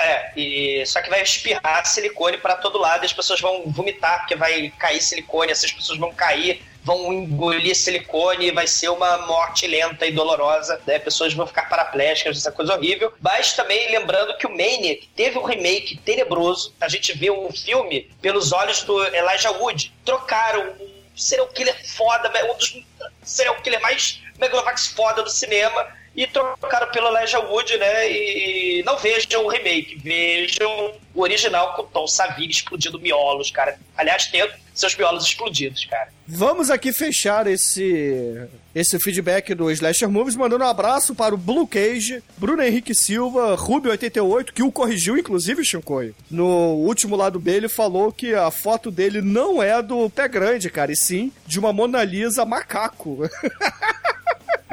É, 0.00 0.32
e, 0.36 0.84
só 0.86 1.00
que 1.00 1.08
vai 1.08 1.22
espirrar 1.22 1.86
silicone 1.86 2.36
pra 2.36 2.56
todo 2.56 2.78
lado 2.78 3.04
e 3.04 3.06
as 3.06 3.12
pessoas 3.12 3.40
vão 3.40 3.64
vomitar, 3.66 4.20
porque 4.20 4.36
vai 4.36 4.70
cair 4.78 5.00
silicone, 5.00 5.52
essas 5.52 5.72
pessoas 5.72 5.98
vão 5.98 6.12
cair, 6.12 6.62
vão 6.84 7.12
engolir 7.12 7.74
silicone, 7.74 8.50
vai 8.50 8.66
ser 8.66 8.88
uma 8.90 9.18
morte 9.26 9.66
lenta 9.66 10.06
e 10.06 10.12
dolorosa, 10.12 10.80
né? 10.86 10.98
Pessoas 10.98 11.32
vão 11.32 11.46
ficar 11.46 11.68
paraplégicas, 11.68 12.36
essa 12.36 12.52
coisa 12.52 12.74
horrível. 12.74 13.12
Mas 13.20 13.54
também 13.54 13.90
lembrando 13.90 14.36
que 14.36 14.46
o 14.46 14.50
Maniac 14.50 15.08
teve 15.16 15.38
um 15.38 15.44
remake 15.44 15.96
tenebroso. 15.98 16.74
A 16.80 16.88
gente 16.88 17.16
vê 17.16 17.30
um 17.30 17.50
filme 17.50 18.10
pelos 18.20 18.52
olhos 18.52 18.82
do 18.82 19.02
Elijah 19.06 19.52
Wood. 19.52 19.92
Trocaram 20.04 20.74
um 20.80 21.16
serial 21.16 21.48
killer 21.48 21.76
foda, 21.94 22.30
um 22.50 22.56
dos 22.56 22.84
serial 23.22 23.54
killer 23.62 23.80
mais 23.80 24.20
megalovax 24.38 24.88
foda 24.88 25.22
do 25.22 25.30
cinema 25.30 26.01
e 26.14 26.26
trocaram 26.26 26.90
pelo 26.90 27.08
Elijah 27.08 27.40
Wood, 27.40 27.76
né? 27.78 28.10
E 28.10 28.82
não 28.84 28.98
vejam 28.98 29.44
o 29.44 29.48
remake, 29.48 29.98
vejam 29.98 30.94
o 31.14 31.20
original 31.20 31.74
com 31.74 31.84
Tom 31.84 32.06
Savini 32.06 32.50
explodindo 32.50 33.00
miolos, 33.00 33.50
cara. 33.50 33.78
Aliás, 33.96 34.26
tendo 34.26 34.52
seus 34.74 34.96
miolos 34.96 35.24
explodidos, 35.24 35.84
cara. 35.84 36.08
Vamos 36.26 36.70
aqui 36.70 36.92
fechar 36.92 37.46
esse 37.46 38.48
esse 38.74 38.98
feedback 38.98 39.54
do 39.54 39.70
Slasher 39.70 40.08
Movies, 40.08 40.34
mandando 40.34 40.64
um 40.64 40.68
abraço 40.68 41.14
para 41.14 41.34
o 41.34 41.38
Blue 41.38 41.66
Cage, 41.66 42.22
Bruno 42.38 42.62
Henrique 42.62 42.94
Silva, 42.94 43.54
Rubio88, 43.54 44.50
que 44.52 44.62
o 44.62 44.72
corrigiu, 44.72 45.18
inclusive, 45.18 45.62
Shinkoi. 45.62 46.14
No 46.30 46.46
último 46.46 47.14
lado 47.14 47.38
B, 47.38 47.52
ele 47.52 47.68
falou 47.68 48.10
que 48.10 48.32
a 48.32 48.50
foto 48.50 48.90
dele 48.90 49.20
não 49.20 49.62
é 49.62 49.82
do 49.82 50.08
pé 50.08 50.26
grande, 50.26 50.70
cara, 50.70 50.90
e 50.90 50.96
sim 50.96 51.30
de 51.46 51.58
uma 51.58 51.70
Mona 51.70 52.02
Lisa 52.02 52.46
macaco. 52.46 53.18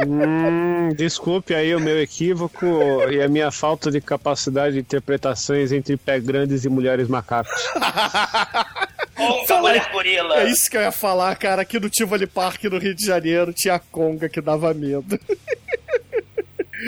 Hum, 0.08 0.90
desculpe 0.96 1.54
aí 1.54 1.76
o 1.76 1.80
meu 1.80 2.02
equívoco 2.02 2.66
e 3.12 3.22
a 3.22 3.28
minha 3.28 3.52
falta 3.52 3.92
de 3.92 4.00
capacidade 4.00 4.74
de 4.74 4.80
interpretações 4.80 5.72
entre 5.72 5.98
pé 5.98 6.20
grandes 6.20 6.64
e 6.64 6.70
mulheres 6.70 7.08
macacos. 7.08 7.62
Conga, 9.16 9.90
gorila. 9.92 10.40
É 10.40 10.50
isso 10.50 10.72
que 10.72 10.78
eu 10.78 10.82
ia 10.82 10.92
falar, 10.92 11.36
cara. 11.36 11.62
Aqui 11.64 11.78
no 11.80 11.90
Tivoli 11.90 12.26
Park, 12.26 12.64
no 12.66 12.78
Rio 12.78 12.96
de 12.96 13.06
Janeiro, 13.06 13.52
tinha 13.52 13.76
a 13.76 13.80
conga 13.80 14.30
que 14.30 14.40
dava 14.40 14.74
medo. 14.74 15.20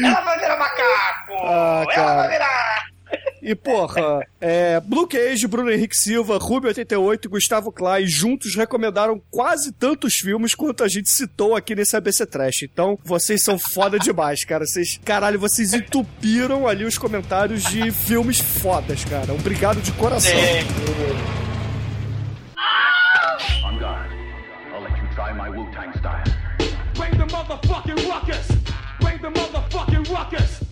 Ela 0.02 0.22
vai 0.22 0.40
virar 0.40 0.58
macaco! 0.58 1.34
Ah, 1.44 1.82
Ela 1.84 1.94
cara. 1.94 2.16
vai 2.16 2.30
virar... 2.30 2.86
E, 3.42 3.56
porra, 3.56 4.26
é, 4.40 4.80
Blue 4.80 5.08
Cage, 5.08 5.48
Bruno 5.48 5.72
Henrique 5.72 5.96
Silva, 5.96 6.38
Rubio88 6.40 7.26
e 7.26 7.28
Gustavo 7.28 7.72
Klein 7.72 8.06
juntos 8.06 8.56
recomendaram 8.56 9.22
quase 9.32 9.72
tantos 9.72 10.16
filmes 10.16 10.54
quanto 10.54 10.84
a 10.84 10.88
gente 10.88 11.10
citou 11.10 11.56
aqui 11.56 11.74
nesse 11.76 11.96
ABC 11.96 12.26
Trash. 12.26 12.64
Então, 12.64 12.98
vocês 13.04 13.44
são 13.44 13.58
foda 13.58 13.98
demais, 13.98 14.46
cara. 14.46 14.66
Vocês, 14.66 15.00
caralho, 15.04 15.40
vocês 15.40 15.74
entupiram 15.74 16.68
ali 16.68 16.86
os 16.86 16.98
comentários 16.98 17.64
de 17.64 17.92
filmes 17.92 18.40
fodas, 18.40 19.04
cara. 19.06 19.34
Obrigado 19.34 19.82
de 19.82 19.92
coração. 19.94 20.32
É, 20.32 20.64
On 23.66 23.78
guard. 23.80 24.12
I'll 24.74 24.82
let 24.84 24.98
you 24.98 25.08
try 25.16 25.34
my 25.34 25.50
Wu-Tang 25.50 25.98
style. 25.98 26.24
Bring 26.96 27.12
the 27.18 27.26
motherfucking 27.26 28.08
ruckus. 28.08 28.48
Bring 29.00 29.18
the 29.20 29.30
motherfucking 29.30 30.04
ruckus. 30.10 30.71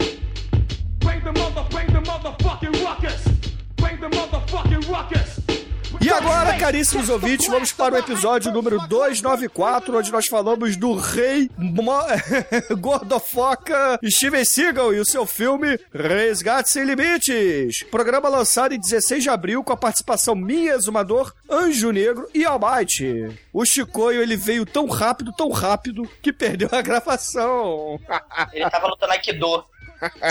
E 6.02 6.10
agora, 6.10 6.58
caríssimos 6.58 7.10
ouvintes, 7.10 7.48
vamos 7.48 7.74
para 7.74 7.96
o 7.96 7.98
episódio 7.98 8.54
número 8.54 8.80
294, 8.88 9.98
onde 9.98 10.12
nós 10.12 10.28
falamos 10.28 10.78
do 10.78 10.96
rei 10.96 11.50
Mo... 11.58 11.92
Gordofoca 12.80 14.00
Steven 14.06 14.46
Seagal 14.46 14.94
e 14.94 15.00
o 15.00 15.06
seu 15.06 15.26
filme 15.26 15.78
Resgate 15.94 16.70
Sem 16.70 16.86
Limites. 16.86 17.84
Programa 17.84 18.30
lançado 18.30 18.74
em 18.74 18.80
16 18.80 19.24
de 19.24 19.30
abril 19.30 19.62
com 19.62 19.74
a 19.74 19.78
participação 19.78 20.36
minha, 20.36 20.74
Exumador, 20.74 21.34
Anjo 21.50 21.92
Negro 21.92 22.30
e 22.34 22.46
Almighty. 22.46 23.38
O 23.52 23.66
Chicoio, 23.66 24.22
ele 24.22 24.38
veio 24.38 24.66
tão 24.66 24.88
rápido, 24.88 25.34
tão 25.34 25.52
rápido, 25.52 26.10
que 26.22 26.32
perdeu 26.32 26.70
a 26.72 26.82
gravação. 26.82 28.00
Ele 28.54 28.70
tava 28.70 28.88
lutando 28.88 29.12
Aikido. 29.12 29.66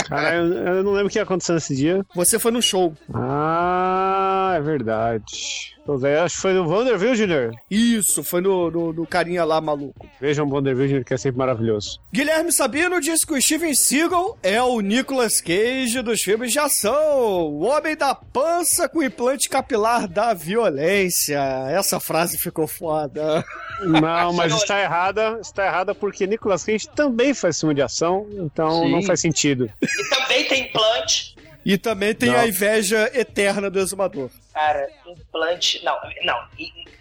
Cara, 0.09 0.35
eu, 0.35 0.53
eu 0.53 0.83
não 0.83 0.93
lembro 0.93 1.09
o 1.09 1.11
que 1.11 1.19
aconteceu 1.19 1.55
nesse 1.55 1.75
dia. 1.75 2.05
Você 2.15 2.39
foi 2.39 2.51
no 2.51 2.63
show. 2.63 2.95
Ah, 3.13 4.55
é 4.57 4.61
verdade. 4.61 5.77
Tô 5.89 5.97
velho, 5.97 6.21
acho 6.21 6.35
que 6.35 6.43
foi 6.43 6.53
no 6.53 6.69
Vanderbilt 6.69 7.17
Jr. 7.17 7.59
Isso, 7.71 8.23
foi 8.23 8.43
no, 8.43 8.71
no, 8.71 8.93
no 8.93 9.07
carinha 9.07 9.43
lá 9.43 9.59
maluco. 9.59 10.07
Vejam 10.21 10.47
o 10.47 10.51
Vanderbilt 10.51 10.91
Jr., 10.91 11.03
que 11.03 11.15
é 11.15 11.17
sempre 11.17 11.39
maravilhoso. 11.39 11.99
Guilherme 12.13 12.53
Sabino 12.53 13.01
disse 13.01 13.27
que 13.27 13.33
o 13.33 13.41
Steven 13.41 13.75
Seagal 13.75 14.37
é 14.43 14.63
o 14.63 14.83
Nicolas 14.83 15.41
Cage 15.41 16.03
dos 16.03 16.21
filmes 16.21 16.53
de 16.53 16.59
ação. 16.59 17.47
O 17.47 17.61
homem 17.63 17.97
da 17.97 18.15
pança 18.15 18.87
com 18.87 19.03
implante 19.03 19.49
capilar 19.49 20.07
da 20.07 20.35
violência. 20.35 21.41
Essa 21.71 21.99
frase 21.99 22.37
ficou 22.37 22.67
foda. 22.67 23.43
Não, 23.81 24.35
mas 24.35 24.53
está 24.61 24.83
errada. 24.83 25.39
Está 25.41 25.65
errada 25.65 25.95
porque 25.95 26.27
Nicolas 26.27 26.65
Cage 26.65 26.87
também 26.95 27.33
faz 27.33 27.61
filme 27.61 27.75
de 27.75 27.81
ação, 27.81 28.27
então 28.33 28.83
Sim. 28.83 28.93
não 28.93 29.03
faz 29.03 29.21
sentido. 29.21 29.71
E 29.81 30.11
também 30.11 30.47
tem 30.49 30.65
implante. 30.65 31.38
E 31.69 31.77
também 31.77 32.15
tem 32.15 32.31
Não. 32.31 32.39
a 32.41 32.49
inveja 32.49 33.11
eterna 33.13 33.69
do 33.69 33.79
exumador. 33.79 34.31
Cara, 34.55 34.89
implante. 35.07 35.85
Não, 35.85 35.99
não. 36.25 36.39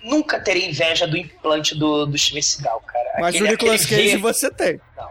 Nunca 0.03 0.41
terei 0.41 0.65
inveja 0.67 1.07
do 1.07 1.15
implante 1.15 1.73
do, 1.73 2.05
do 2.05 2.17
Steven 2.17 2.41
Seagal, 2.41 2.81
cara. 2.81 3.11
Mas 3.17 3.35
Aquele- 3.35 3.47
o 3.47 3.51
Nicolas 3.51 3.85
Cage 3.85 4.09
V- 4.09 4.17
você 4.17 4.51
tem. 4.51 4.81
Não. 4.97 5.09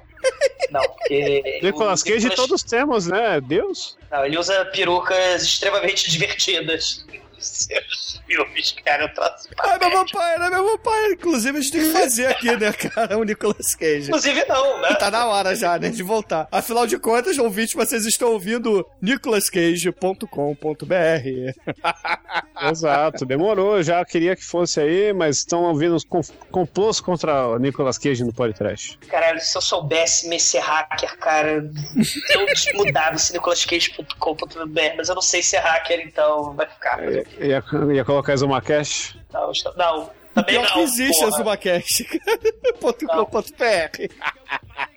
Não, 0.70 0.82
porque. 0.82 1.61
Nicolas 1.64 2.02
Cage 2.02 2.28
Nicolas- 2.28 2.36
todos 2.36 2.62
temos, 2.62 3.07
né? 3.07 3.40
Deus? 3.40 3.96
Não, 4.11 4.26
ele 4.26 4.36
usa 4.36 4.62
perucas 4.66 5.42
extremamente 5.42 6.11
divertidas. 6.11 7.07
Seus 7.47 8.20
filmes, 8.26 8.72
troço 9.14 9.49
Ah, 9.59 9.78
meu 9.78 9.90
papai, 9.90 10.38
meu 10.51 10.78
papai? 10.78 11.12
Inclusive, 11.12 11.59
a 11.59 11.61
gente 11.61 11.72
tem 11.72 11.82
que 11.82 11.90
fazer 11.90 12.26
aqui, 12.26 12.57
né, 12.57 12.72
cara? 12.74 13.18
O 13.18 13.24
Nicolas 13.24 13.74
Cage. 13.74 14.09
Inclusive, 14.09 14.44
não, 14.47 14.80
né? 14.80 14.94
Tá 14.94 15.11
na 15.11 15.26
hora 15.26 15.55
já, 15.55 15.78
né, 15.78 15.88
de 15.88 16.03
voltar. 16.03 16.49
Afinal 16.51 16.86
de 16.86 16.99
contas, 16.99 17.38
ouvintes, 17.38 17.74
vocês 17.74 18.05
estão 18.07 18.32
ouvindo 18.32 18.86
nicolascage.com.br. 19.01 20.26
Exato, 22.70 23.24
demorou. 23.24 23.82
Já 23.82 24.05
queria 24.05 24.34
que 24.36 24.44
fosse 24.44 24.80
aí, 24.80 25.12
mas 25.12 25.38
estão 25.38 25.64
ouvindo 25.64 25.94
os 25.94 26.05
complôs 26.51 27.01
contra 27.01 27.49
o 27.49 27.59
Nicolas 27.59 27.99
Cage 27.99 28.24
no 28.24 28.32
Podcast. 28.32 28.99
Caralho, 29.09 29.40
se 29.40 29.57
eu 29.57 29.62
soubesse 29.62 30.28
me 30.28 30.38
ser 30.40 30.61
hacker, 30.61 31.16
cara, 31.18 31.70
eu 32.30 32.47
mudava 32.76 33.16
esse 33.16 33.32
nicolascage.com.br, 33.32 34.80
mas 34.97 35.09
eu 35.09 35.14
não 35.14 35.22
sei 35.22 35.42
ser 35.42 35.59
hacker, 35.59 36.01
então 36.07 36.55
vai 36.55 36.66
ficar. 36.66 37.03
Ia, 37.03 37.24
ia, 37.41 37.62
ia 37.95 38.05
colocar 38.05 38.32
Exumacash? 38.32 39.16
Não, 39.32 39.51
está- 39.51 39.72
não 39.76 40.11
também 40.34 40.55
Pior 40.57 40.64
não. 40.66 40.72
que 40.74 40.80
existe 40.80 41.18
porra. 41.20 41.34
a 41.34 41.39
Zumacast.com.br. 41.39 44.12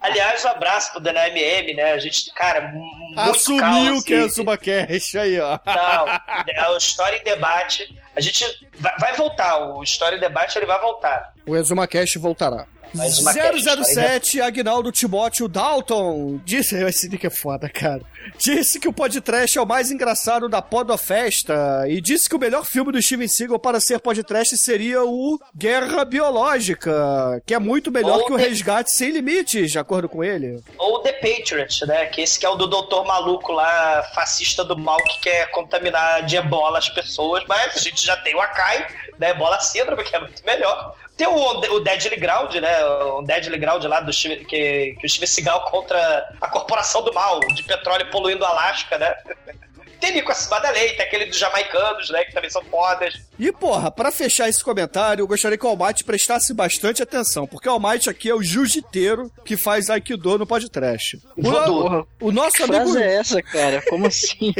Aliás, 0.02 0.44
um 0.44 0.48
abraço 0.50 0.92
pro 0.92 1.00
Dana 1.00 1.28
MM, 1.30 1.74
né? 1.76 1.94
A 1.94 1.98
gente, 1.98 2.34
cara, 2.34 2.70
muito 2.74 3.18
Assumiu 3.20 3.62
caos, 3.62 4.04
que 4.04 4.14
é 4.14 4.20
a 4.20 4.28
Zumacast, 4.28 5.18
aí, 5.18 5.40
ó. 5.40 5.58
Não, 5.66 6.08
é 6.48 6.70
o 6.72 6.78
História 6.78 7.18
em 7.18 7.24
Debate. 7.24 7.98
A 8.16 8.22
gente 8.22 8.46
vai, 8.80 8.94
vai 9.00 9.14
voltar, 9.16 9.58
o 9.76 9.82
História 9.82 10.18
em 10.18 10.20
Debate 10.20 10.58
ele 10.58 10.66
vai 10.66 10.80
voltar. 10.82 11.34
O 11.48 11.56
ExumaCast 11.56 12.18
voltará. 12.20 12.66
Mais 12.94 13.20
uma 13.20 13.34
cast, 13.34 13.62
007, 13.94 14.42
Agnaldo 14.42 14.92
Timóteo 14.92 15.48
Dalton. 15.48 16.40
Disse, 16.44 16.76
esse 16.84 17.08
nick 17.10 17.26
é 17.28 17.30
foda, 17.30 17.70
cara. 17.70 18.02
Disse 18.38 18.80
que 18.80 18.88
o 18.88 18.94
podcast 18.94 19.58
é 19.58 19.62
o 19.62 19.66
mais 19.66 19.92
engraçado 19.92 20.50
da 20.50 20.62
Podofesta. 20.62 21.86
E 21.88 22.02
disse 22.02 22.28
que 22.30 22.36
o 22.36 22.40
melhor 22.40 22.66
filme 22.66 22.92
do 22.92 23.02
Steven 23.02 23.28
Seagal 23.28 23.60
para 23.60 23.80
ser 23.80 24.00
podcast 24.00 24.58
seria 24.58 25.04
o 25.04 25.40
Guerra 25.56 26.04
Biológica, 26.06 27.42
que 27.46 27.54
é 27.54 27.60
muito 27.60 27.92
melhor 27.92 28.20
Ou 28.20 28.26
que 28.26 28.34
o 28.34 28.38
The- 28.38 28.48
Resgate 28.48 28.92
Sem 28.92 29.12
Limites, 29.12 29.72
de 29.72 29.80
acordo 29.80 30.10
com 30.10 30.24
ele. 30.24 30.62
Ou 30.78 31.00
The 31.02 31.14
Patriot, 31.14 31.86
né? 31.86 32.06
Que 32.08 32.22
esse 32.22 32.40
que 32.40 32.46
é 32.46 32.50
o 32.50 32.56
do 32.56 32.68
doutor 32.68 33.06
maluco 33.06 33.52
lá, 33.52 34.04
fascista 34.14 34.64
do 34.64 34.78
mal, 34.78 34.98
que 35.04 35.20
quer 35.22 35.52
contaminar 35.52 36.26
de 36.26 36.36
ebola 36.38 36.78
as 36.80 36.90
pessoas, 36.90 37.44
mas 37.48 37.76
a 37.76 37.80
gente 37.80 38.06
já 38.06 38.18
tem 38.18 38.36
o 38.36 38.42
Akai, 38.42 38.86
da 39.18 39.30
ebola 39.30 39.60
síndrome, 39.60 40.04
que 40.04 40.16
é 40.16 40.20
muito 40.20 40.44
melhor. 40.46 40.96
Tem 41.20 41.28
o, 41.28 41.36
o 41.36 41.80
Deadly 41.82 42.16
Ground, 42.16 42.56
né? 42.56 42.86
O 42.86 43.22
Deadly 43.22 43.58
Ground 43.58 43.84
lá 43.84 44.00
do 44.00 44.14
Steven- 44.14 44.46
que, 44.46 44.96
que 44.98 45.06
o 45.06 45.10
Steven 45.10 45.28
Seagal 45.28 45.66
contra 45.66 46.26
a 46.40 46.48
corporação 46.48 47.04
do 47.04 47.14
mal, 47.14 47.42
de 47.42 47.62
petróleo 47.62 48.10
poluindo 48.10 48.42
o 48.42 48.48
Alasca, 48.48 48.98
né? 48.98 49.14
Tem 50.00 50.14
Nico 50.14 50.32
acima 50.32 50.60
da 50.60 50.72
lei, 50.72 50.94
tem 50.94 51.06
aquele 51.06 51.26
dos 51.26 51.38
jamaicanos, 51.38 52.10
né? 52.10 52.24
Que 52.24 52.34
também 52.34 52.50
são 52.50 52.64
fodas. 52.64 53.16
E, 53.38 53.52
porra, 53.52 53.90
pra 53.90 54.12
fechar 54.12 54.50
esse 54.50 54.64
comentário, 54.64 55.22
eu 55.22 55.28
gostaria 55.28 55.58
que 55.58 55.66
o 55.66 55.70
Almighty 55.70 56.04
prestasse 56.04 56.54
bastante 56.54 57.02
atenção, 57.02 57.48
porque 57.48 57.70
o 57.70 57.72
Almighty 57.72 58.10
aqui 58.10 58.30
é 58.30 58.36
o 58.36 58.44
jiu-jiteiro 58.44 59.32
que 59.46 59.56
faz 59.56 59.90
Aikido 59.90 60.38
no 60.38 60.46
podcast. 60.46 61.20
O, 61.38 61.42
Porra, 61.42 62.06
o 62.20 62.32
nosso 62.32 62.58
que 62.58 62.64
amigo... 62.64 62.92
frase 62.92 63.02
é 63.02 63.16
essa, 63.16 63.42
cara? 63.42 63.82
Como 63.90 64.08
assim? 64.08 64.54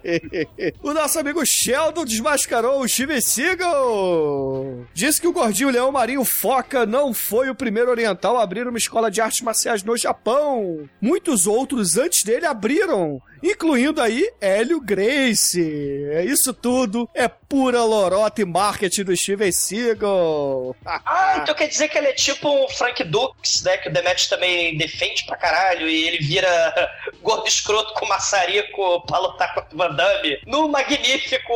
o 0.82 0.92
nosso 0.92 1.18
amigo 1.18 1.44
Sheldon 1.44 2.04
desmascarou 2.04 2.80
o 2.80 2.88
Steven 2.88 3.20
Seagal. 3.20 4.86
Disse 4.94 5.20
que 5.20 5.28
o 5.28 5.32
gordinho 5.32 5.70
leão 5.70 5.92
marinho 5.92 6.24
Foca 6.24 6.86
não 6.86 7.12
foi 7.12 7.50
o 7.50 7.54
primeiro 7.54 7.90
oriental 7.90 8.38
a 8.38 8.42
abrir 8.42 8.66
uma 8.66 8.78
escola 8.78 9.10
de 9.10 9.20
artes 9.20 9.42
marciais 9.42 9.82
no 9.82 9.96
Japão. 9.96 10.88
Muitos 11.00 11.46
outros 11.46 11.96
antes 11.96 12.22
dele 12.22 12.46
abriram, 12.46 13.20
incluindo 13.42 14.00
aí 14.00 14.30
Hélio 14.40 14.80
Gracie. 14.80 16.08
É 16.12 16.24
Isso 16.24 16.52
tudo 16.52 17.08
é 17.14 17.28
pura 17.28 17.82
lorota 17.84 18.40
e 18.42 18.44
marketing 18.44 19.04
do 19.04 19.16
Steven 19.16 19.52
Seagal. 19.52 20.74
Ah, 21.08 21.38
então 21.42 21.54
quer 21.54 21.68
dizer 21.68 21.88
que 21.88 21.96
ele 21.98 22.08
é 22.08 22.12
tipo 22.12 22.48
um 22.48 22.68
Frank 22.68 23.02
Dux, 23.04 23.62
né? 23.64 23.76
Que 23.78 23.88
o 23.88 23.92
Demet 23.92 24.28
também 24.28 24.76
defende 24.76 25.24
pra 25.24 25.36
caralho 25.36 25.88
e 25.88 26.06
ele 26.08 26.18
vira 26.18 26.48
gordo 27.22 27.46
escroto 27.46 27.92
com 27.94 28.06
maçarico 28.06 29.00
pra 29.06 29.18
lutar 29.18 29.54
contra 29.54 29.74
o 29.74 29.78
Van 29.78 29.94
Damme 29.94 30.38
no 30.46 30.68
magnífico 30.68 31.52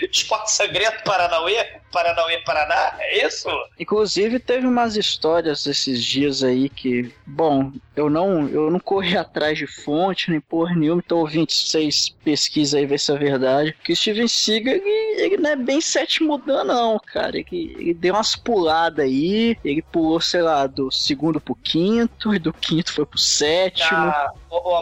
Esporte 0.10 0.52
Sangrento 0.52 1.02
Paranauê, 1.04 1.80
Paranauê, 1.92 2.38
Paraná, 2.38 2.94
é 2.98 3.26
isso? 3.26 3.48
Inclusive, 3.78 4.38
teve 4.40 4.66
umas 4.66 4.96
histórias 4.96 5.66
esses 5.66 6.02
dias 6.02 6.42
aí 6.42 6.68
que, 6.68 7.12
bom, 7.26 7.70
eu 7.94 8.08
não, 8.08 8.48
eu 8.48 8.70
não 8.70 8.80
corri 8.80 9.16
atrás 9.16 9.58
de 9.58 9.66
fonte, 9.66 10.30
nem 10.30 10.40
porra 10.40 10.74
nenhuma, 10.74 11.02
então 11.04 11.18
ouvintes, 11.18 11.68
vocês 11.70 12.08
pesquisam 12.24 12.80
aí, 12.80 12.86
ver 12.86 12.98
se 12.98 13.12
é 13.12 13.16
verdade. 13.16 13.76
Que 13.84 13.92
o 13.92 13.96
Steven 13.96 14.26
Seagal, 14.26 14.74
ele, 14.74 15.20
ele 15.20 15.36
não 15.36 15.50
é 15.50 15.56
bem 15.56 15.80
sétimo 15.80 16.38
dan, 16.38 16.64
não, 16.64 16.98
cara. 16.98 17.36
Ele, 17.36 17.46
ele 17.78 17.94
deu 17.94 18.14
umas 18.14 18.34
puladas 18.34 19.04
aí, 19.04 19.56
ele 19.64 19.82
pulou, 19.82 20.20
sei 20.20 20.42
lá, 20.42 20.66
do 20.66 20.90
segundo 20.90 21.40
pro 21.40 21.54
quinto, 21.54 22.34
e 22.34 22.38
do 22.38 22.52
quinto 22.52 22.92
foi 22.92 23.04
pro 23.04 23.18
sétimo. 23.18 23.98
Ah, 23.98 24.32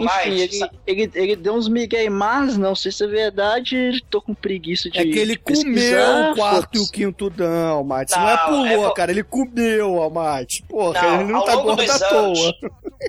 Enfim, 0.01 0.31
Mike, 0.31 0.71
ele, 0.87 1.03
ele, 1.03 1.11
ele 1.15 1.37
deu 1.37 1.55
uns 1.55 1.69
migué, 1.69 2.11
mas 2.11 2.59
não 2.59 2.75
sei 2.75 2.91
se 2.91 3.05
é 3.05 3.07
verdade, 3.07 4.03
tô 4.11 4.21
com 4.21 4.35
preguiça 4.35 4.91
de 4.91 4.99
É 4.99 5.05
que 5.05 5.19
ele 5.19 5.37
comeu 5.37 6.33
o 6.33 6.35
quarto 6.35 6.77
e 6.77 6.81
o 6.81 6.91
quinto 6.91 7.31
dan, 7.31 7.69
Almighty. 7.69 8.13
Não, 8.13 8.29
é 8.29 8.37
Não, 8.37 8.47
pulou, 8.47 8.91
é 8.91 8.95
cara. 8.95 9.13
Ele 9.13 9.23
comeu, 9.23 10.03
Almighty. 10.03 10.65
Porra, 10.65 11.03
Não, 11.03 11.21
ele 11.21 11.33
não 11.33 11.45
tá 11.45 11.55
gordo 11.55 11.91
à 11.91 11.99
toa. 11.99 12.55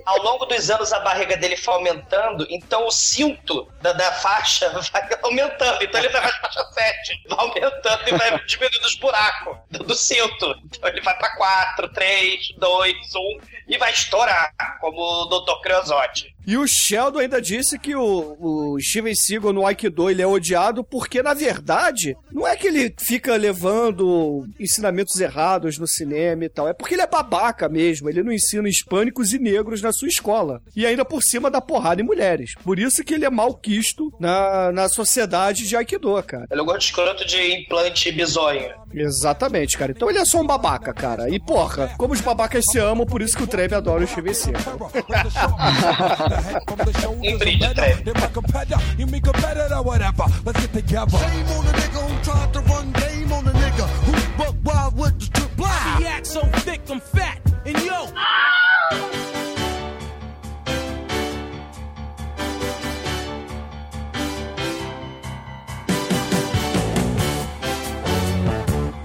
ao 0.06 0.22
longo 0.24 0.46
dos 0.46 0.70
anos 0.70 0.94
a 0.94 1.00
barriga 1.00 1.36
dele 1.36 1.58
foi 1.58 1.74
aumentando, 1.74 2.46
então 2.50 2.86
o 2.86 2.92
cinto 2.92 3.68
da, 3.82 3.94
da 3.94 4.12
faixa 4.12 4.70
vai 4.94 5.10
aumentando. 5.24 5.84
Então 5.84 6.00
ele 6.00 6.10
vai 6.10 6.22
pra 6.22 6.42
faixa 6.42 6.64
7, 6.74 7.24
vai 7.28 7.40
aumentando 7.40 8.08
e 8.08 8.12
vai 8.12 8.40
diminuindo 8.46 8.86
os 8.86 8.96
buracos 8.96 9.58
do, 9.72 9.84
do 9.84 9.96
cinto. 9.96 10.56
Então 10.66 10.90
ele 10.90 11.02
vai 11.02 11.18
pra 11.18 11.36
4, 11.36 11.90
3, 11.90 12.54
2, 12.58 12.96
1 13.16 13.40
e 13.68 13.78
vai 13.78 13.92
estourar, 13.92 14.54
como 14.80 15.02
o 15.02 15.26
Dr. 15.26 15.60
Creosote. 15.62 16.36
E 16.52 16.58
o 16.58 16.68
Sheldon 16.68 17.20
ainda 17.20 17.42
disse 17.42 17.80
que 17.80 17.96
o, 17.96 18.36
o 18.38 18.78
Steven 18.78 19.16
Seagal 19.16 19.54
no 19.54 19.66
Aikido 19.66 20.10
ele 20.10 20.22
é 20.22 20.28
odiado 20.28 20.84
porque, 20.84 21.24
na 21.24 21.34
verdade, 21.34 22.14
não 22.30 22.46
é 22.46 22.58
que 22.58 22.68
ele 22.68 22.94
fica 23.00 23.38
levando 23.38 24.46
ensinamentos 24.60 25.18
errados 25.22 25.78
no 25.78 25.88
cinema 25.88 26.44
e 26.44 26.50
tal, 26.50 26.68
é 26.68 26.74
porque 26.74 26.94
ele 26.94 27.04
é 27.04 27.08
babaca 27.08 27.70
mesmo, 27.70 28.10
ele 28.10 28.22
não 28.22 28.34
ensina 28.34 28.68
hispânicos 28.68 29.32
e 29.32 29.40
negros 29.40 29.82
na 29.82 29.94
sua 29.94 30.10
escola. 30.10 30.62
E 30.76 30.86
ainda 30.86 31.06
por 31.06 31.24
cima 31.24 31.50
dá 31.50 31.62
porrada 31.62 32.02
em 32.02 32.06
mulheres. 32.06 32.54
Por 32.66 32.78
isso 32.78 33.02
que 33.02 33.14
ele 33.14 33.24
é 33.24 33.30
mal 33.30 33.54
quisto 33.54 34.12
na, 34.20 34.74
na 34.74 34.90
sociedade 34.90 35.66
de 35.66 35.78
Aikido, 35.78 36.22
cara. 36.24 36.48
Ele 36.52 36.60
é 36.60 36.64
o 36.64 36.66
gordo 36.66 36.82
escroto 36.82 37.26
de 37.26 37.62
implante 37.62 38.12
bizonho. 38.12 38.74
Exatamente, 38.94 39.78
cara. 39.78 39.94
Então 39.94 40.10
ele 40.10 40.20
é 40.20 40.26
só 40.26 40.42
um 40.42 40.46
babaca, 40.46 40.94
cara. 40.94 41.30
E 41.30 41.40
porra, 41.40 41.96
como 41.98 42.14
os 42.14 42.20
babacas 42.20 42.66
se 42.70 42.78
amam, 42.78 43.06
por 43.06 43.22
isso 43.22 43.38
que 43.38 43.44
o 43.44 43.48
Treve 43.48 43.74
adora 43.74 44.04
o 44.04 44.08
Steven 44.08 44.34
Seagal. 44.34 44.92
Um 46.42 47.38
brinde, 47.38 47.74
Treve. 47.76 48.04
They're 48.06 48.14
my 48.16 48.28
competitor, 48.28 48.82
you 48.98 49.06
mean 49.06 49.22
competitor, 49.22 49.82
whatever. 49.82 50.26
Let's 50.46 50.60
get 50.62 50.74
together. 50.74 51.18
Shame 51.18 51.48
on 51.48 51.66
the 51.66 51.72
nigga 51.72 52.10
who 52.10 52.24
tried 52.24 52.54
to 52.54 52.60
run 52.62 52.92
game 52.94 53.32
on 53.34 53.46
the 53.46 53.52
nigga 53.52 53.88
who 54.06 54.38
buck 54.38 54.56
wild 54.64 54.98
with 54.98 55.20
the 55.20 55.26
strip 55.26 55.56
blind. 55.56 56.04
He 56.04 56.08
acts 56.08 56.32
so 56.32 56.42
thick, 56.66 56.82
I'm 56.90 57.00
fat. 57.00 57.40
And 57.66 57.78
yo, 57.84 58.08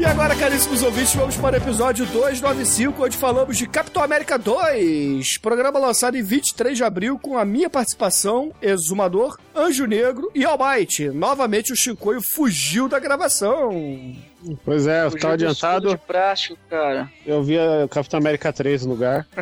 E 0.07 0.09
agora, 0.09 0.37
caríssimos 0.37 0.85
ouvintes, 0.85 1.17
vamos 1.17 1.37
para 1.37 1.55
o 1.55 1.57
episódio 1.57 2.07
295, 2.07 3.05
onde 3.05 3.17
falamos 3.17 3.59
de 3.59 3.67
Capitão 3.67 4.05
América 4.05 4.39
2. 4.39 5.39
Programa 5.39 5.81
lançado 5.81 6.17
em 6.17 6.23
23 6.23 6.77
de 6.77 6.85
abril 6.85 7.19
com 7.19 7.37
a 7.37 7.45
minha 7.45 7.69
participação, 7.69 8.53
Exumador, 8.63 9.37
Anjo 9.53 9.85
Negro 9.85 10.31
e 10.33 10.45
Almighty. 10.45 11.09
Novamente 11.11 11.73
o 11.73 11.77
Chicoio 11.77 12.23
fugiu 12.23 12.89
da 12.89 13.01
gravação. 13.01 14.15
Pois 14.64 14.86
é, 14.86 14.99
eu 15.05 15.11
tava 15.11 15.16
escudo 15.16 15.32
adiantado, 15.32 15.88
de 15.90 15.97
plástico, 15.99 16.59
cara. 16.70 17.11
eu 17.26 17.42
via 17.42 17.86
Capitão 17.90 18.18
América 18.18 18.53
3 18.53 18.84
no 18.86 18.92
lugar. 18.92 19.26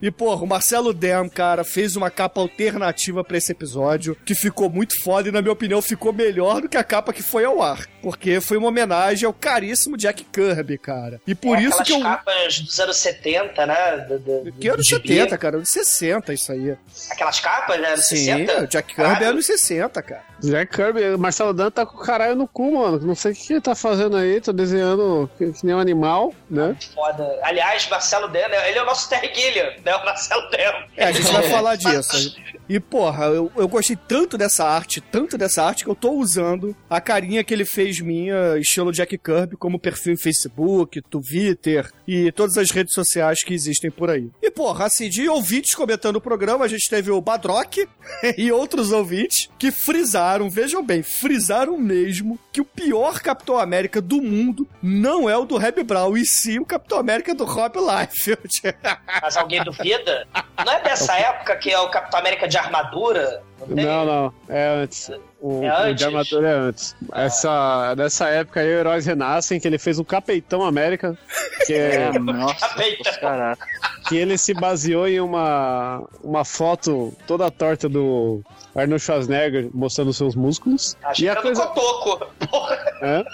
E, 0.00 0.10
porra, 0.10 0.42
o 0.42 0.46
Marcelo 0.46 0.92
Dem, 0.92 1.28
cara, 1.28 1.64
fez 1.64 1.96
uma 1.96 2.10
capa 2.10 2.40
alternativa 2.40 3.24
pra 3.24 3.36
esse 3.36 3.52
episódio, 3.52 4.16
que 4.24 4.34
ficou 4.34 4.68
muito 4.68 5.02
foda 5.02 5.28
e, 5.28 5.32
na 5.32 5.40
minha 5.40 5.52
opinião, 5.52 5.80
ficou 5.80 6.12
melhor 6.12 6.60
do 6.60 6.68
que 6.68 6.76
a 6.76 6.84
capa 6.84 7.12
que 7.12 7.22
foi 7.22 7.44
ao 7.44 7.62
ar. 7.62 7.86
Porque 8.02 8.40
foi 8.40 8.56
uma 8.56 8.68
homenagem 8.68 9.26
ao 9.26 9.32
caríssimo 9.32 9.96
Jack 9.96 10.24
Kirby, 10.24 10.78
cara. 10.78 11.20
E 11.26 11.34
por 11.34 11.56
É, 11.56 11.62
isso 11.62 11.82
que 11.82 11.92
eu... 11.92 12.00
capas 12.02 12.60
dos 12.60 12.78
anos 12.78 12.96
70, 12.98 13.66
né? 13.66 13.96
Do, 14.08 14.18
do, 14.18 14.52
Que 14.52 14.68
anos 14.68 14.86
do 14.86 14.96
gibi. 14.96 15.08
70, 15.08 15.38
cara? 15.38 15.56
Anos 15.56 15.68
60, 15.70 16.32
isso 16.34 16.52
aí. 16.52 16.76
Aquelas 17.10 17.40
capas, 17.40 17.80
né? 17.80 17.88
Anos 17.88 18.04
Sim, 18.06 18.16
60? 18.16 18.62
o 18.62 18.66
Jack 18.66 18.94
Kirby 18.94 19.24
é 19.24 19.26
anos 19.26 19.46
60, 19.46 20.02
cara. 20.02 20.22
Jack 20.40 20.76
Kirby, 20.76 21.16
Marcelo 21.16 21.54
Dan 21.54 21.70
tá 21.70 21.86
com 21.86 21.96
o 21.96 22.00
caralho 22.00 22.36
no 22.36 22.46
cu, 22.46 22.76
mano. 22.78 22.98
Não 23.00 23.14
sei 23.14 23.32
o 23.32 23.34
que 23.34 23.53
ele 23.54 23.60
tá 23.60 23.74
fazendo 23.74 24.16
aí, 24.16 24.40
tô 24.40 24.52
desenhando 24.52 25.30
que, 25.38 25.52
que 25.52 25.66
nem 25.66 25.74
um 25.74 25.78
animal, 25.78 26.34
né? 26.50 26.76
Foda. 26.94 27.38
Aliás, 27.42 27.88
Marcelo 27.88 28.28
Deno, 28.28 28.54
ele 28.54 28.78
é 28.78 28.82
o 28.82 28.86
nosso 28.86 29.08
Terry 29.08 29.32
Gilliam, 29.34 29.72
né? 29.84 29.94
O 29.96 30.04
Marcelo 30.04 30.48
Deno. 30.50 30.84
É, 30.96 31.06
a 31.06 31.12
gente 31.12 31.32
vai 31.32 31.48
falar 31.48 31.76
disso. 31.76 32.36
E, 32.68 32.80
porra, 32.80 33.26
eu, 33.26 33.52
eu 33.56 33.68
gostei 33.68 33.96
tanto 33.96 34.38
dessa 34.38 34.64
arte, 34.64 35.00
tanto 35.00 35.36
dessa 35.36 35.62
arte, 35.62 35.84
que 35.84 35.90
eu 35.90 35.94
tô 35.94 36.12
usando 36.12 36.74
a 36.88 37.00
carinha 37.00 37.44
que 37.44 37.52
ele 37.52 37.64
fez 37.64 38.00
minha, 38.00 38.58
estilo 38.58 38.92
Jack 38.92 39.18
Kirby, 39.18 39.56
como 39.56 39.78
perfil 39.78 40.14
em 40.14 40.16
Facebook, 40.16 41.00
Twitter 41.02 41.90
e 42.06 42.32
todas 42.32 42.56
as 42.56 42.70
redes 42.70 42.94
sociais 42.94 43.42
que 43.42 43.52
existem 43.52 43.90
por 43.90 44.10
aí. 44.10 44.30
E, 44.42 44.50
porra, 44.50 44.86
assim, 44.86 45.08
de 45.08 45.28
ouvintes 45.28 45.74
comentando 45.74 46.16
o 46.16 46.20
programa, 46.20 46.64
a 46.64 46.68
gente 46.68 46.88
teve 46.88 47.10
o 47.10 47.20
Badrock 47.20 47.86
e 48.36 48.50
outros 48.50 48.92
ouvintes 48.92 49.50
que 49.58 49.70
frisaram, 49.70 50.48
vejam 50.48 50.82
bem, 50.82 51.02
frisaram 51.02 51.76
mesmo 51.76 52.38
que 52.52 52.60
o 52.60 52.64
pior 52.64 53.20
Capitão 53.34 53.58
América 53.58 54.00
do 54.00 54.22
mundo 54.22 54.66
não 54.80 55.28
é 55.28 55.36
o 55.36 55.44
do 55.44 55.56
Reb 55.56 55.82
Brown, 55.82 56.16
e 56.16 56.24
sim 56.24 56.60
o 56.60 56.64
Capitão 56.64 56.98
América 56.98 57.34
do 57.34 57.44
Rob 57.44 57.76
Liefeld. 57.78 58.48
Mas 59.20 59.36
alguém 59.36 59.62
duvida? 59.64 60.26
Não 60.64 60.72
é 60.72 60.80
dessa 60.82 61.14
época 61.18 61.56
que 61.56 61.70
é 61.70 61.78
o 61.80 61.90
Capitão 61.90 62.20
América 62.20 62.46
de 62.46 62.56
armadura? 62.56 63.42
Não 63.58 63.74
tem? 63.74 63.84
Não, 63.84 64.04
não, 64.04 64.34
é 64.48 64.68
antes. 64.82 65.10
O, 65.40 65.64
É 65.64 65.68
o 65.70 65.76
antes? 65.84 65.96
de 65.96 66.04
armadura 66.04 66.48
é 66.48 66.54
antes. 66.54 66.96
Essa, 67.12 67.94
nessa 67.96 68.28
época 68.28 68.60
aí, 68.60 68.68
o 68.68 68.78
Heróis 68.78 69.04
Renascem, 69.04 69.58
que 69.58 69.66
ele 69.66 69.78
fez 69.78 69.98
o 69.98 70.04
Capitão 70.04 70.62
América, 70.62 71.18
que, 71.66 71.74
é, 71.74 72.10
É, 72.14 72.18
nossa, 72.18 72.68
Capitão. 72.68 73.12
caraca. 73.20 73.66
que 74.08 74.16
ele 74.16 74.38
se 74.38 74.54
baseou 74.54 75.08
em 75.08 75.20
uma, 75.20 76.06
uma 76.22 76.44
foto 76.44 77.12
toda 77.26 77.50
torta 77.50 77.88
do 77.88 78.42
Arnold 78.74 79.02
Schwarzenegger 79.02 79.70
mostrando 79.72 80.12
seus 80.12 80.34
músculos. 80.34 80.96
Acho 81.02 81.24
e 81.24 81.28
a 81.28 81.36
coisa, 81.40 81.66
Cotoco. 81.66 82.26
Porra. 82.50 82.74
É. 83.02 83.24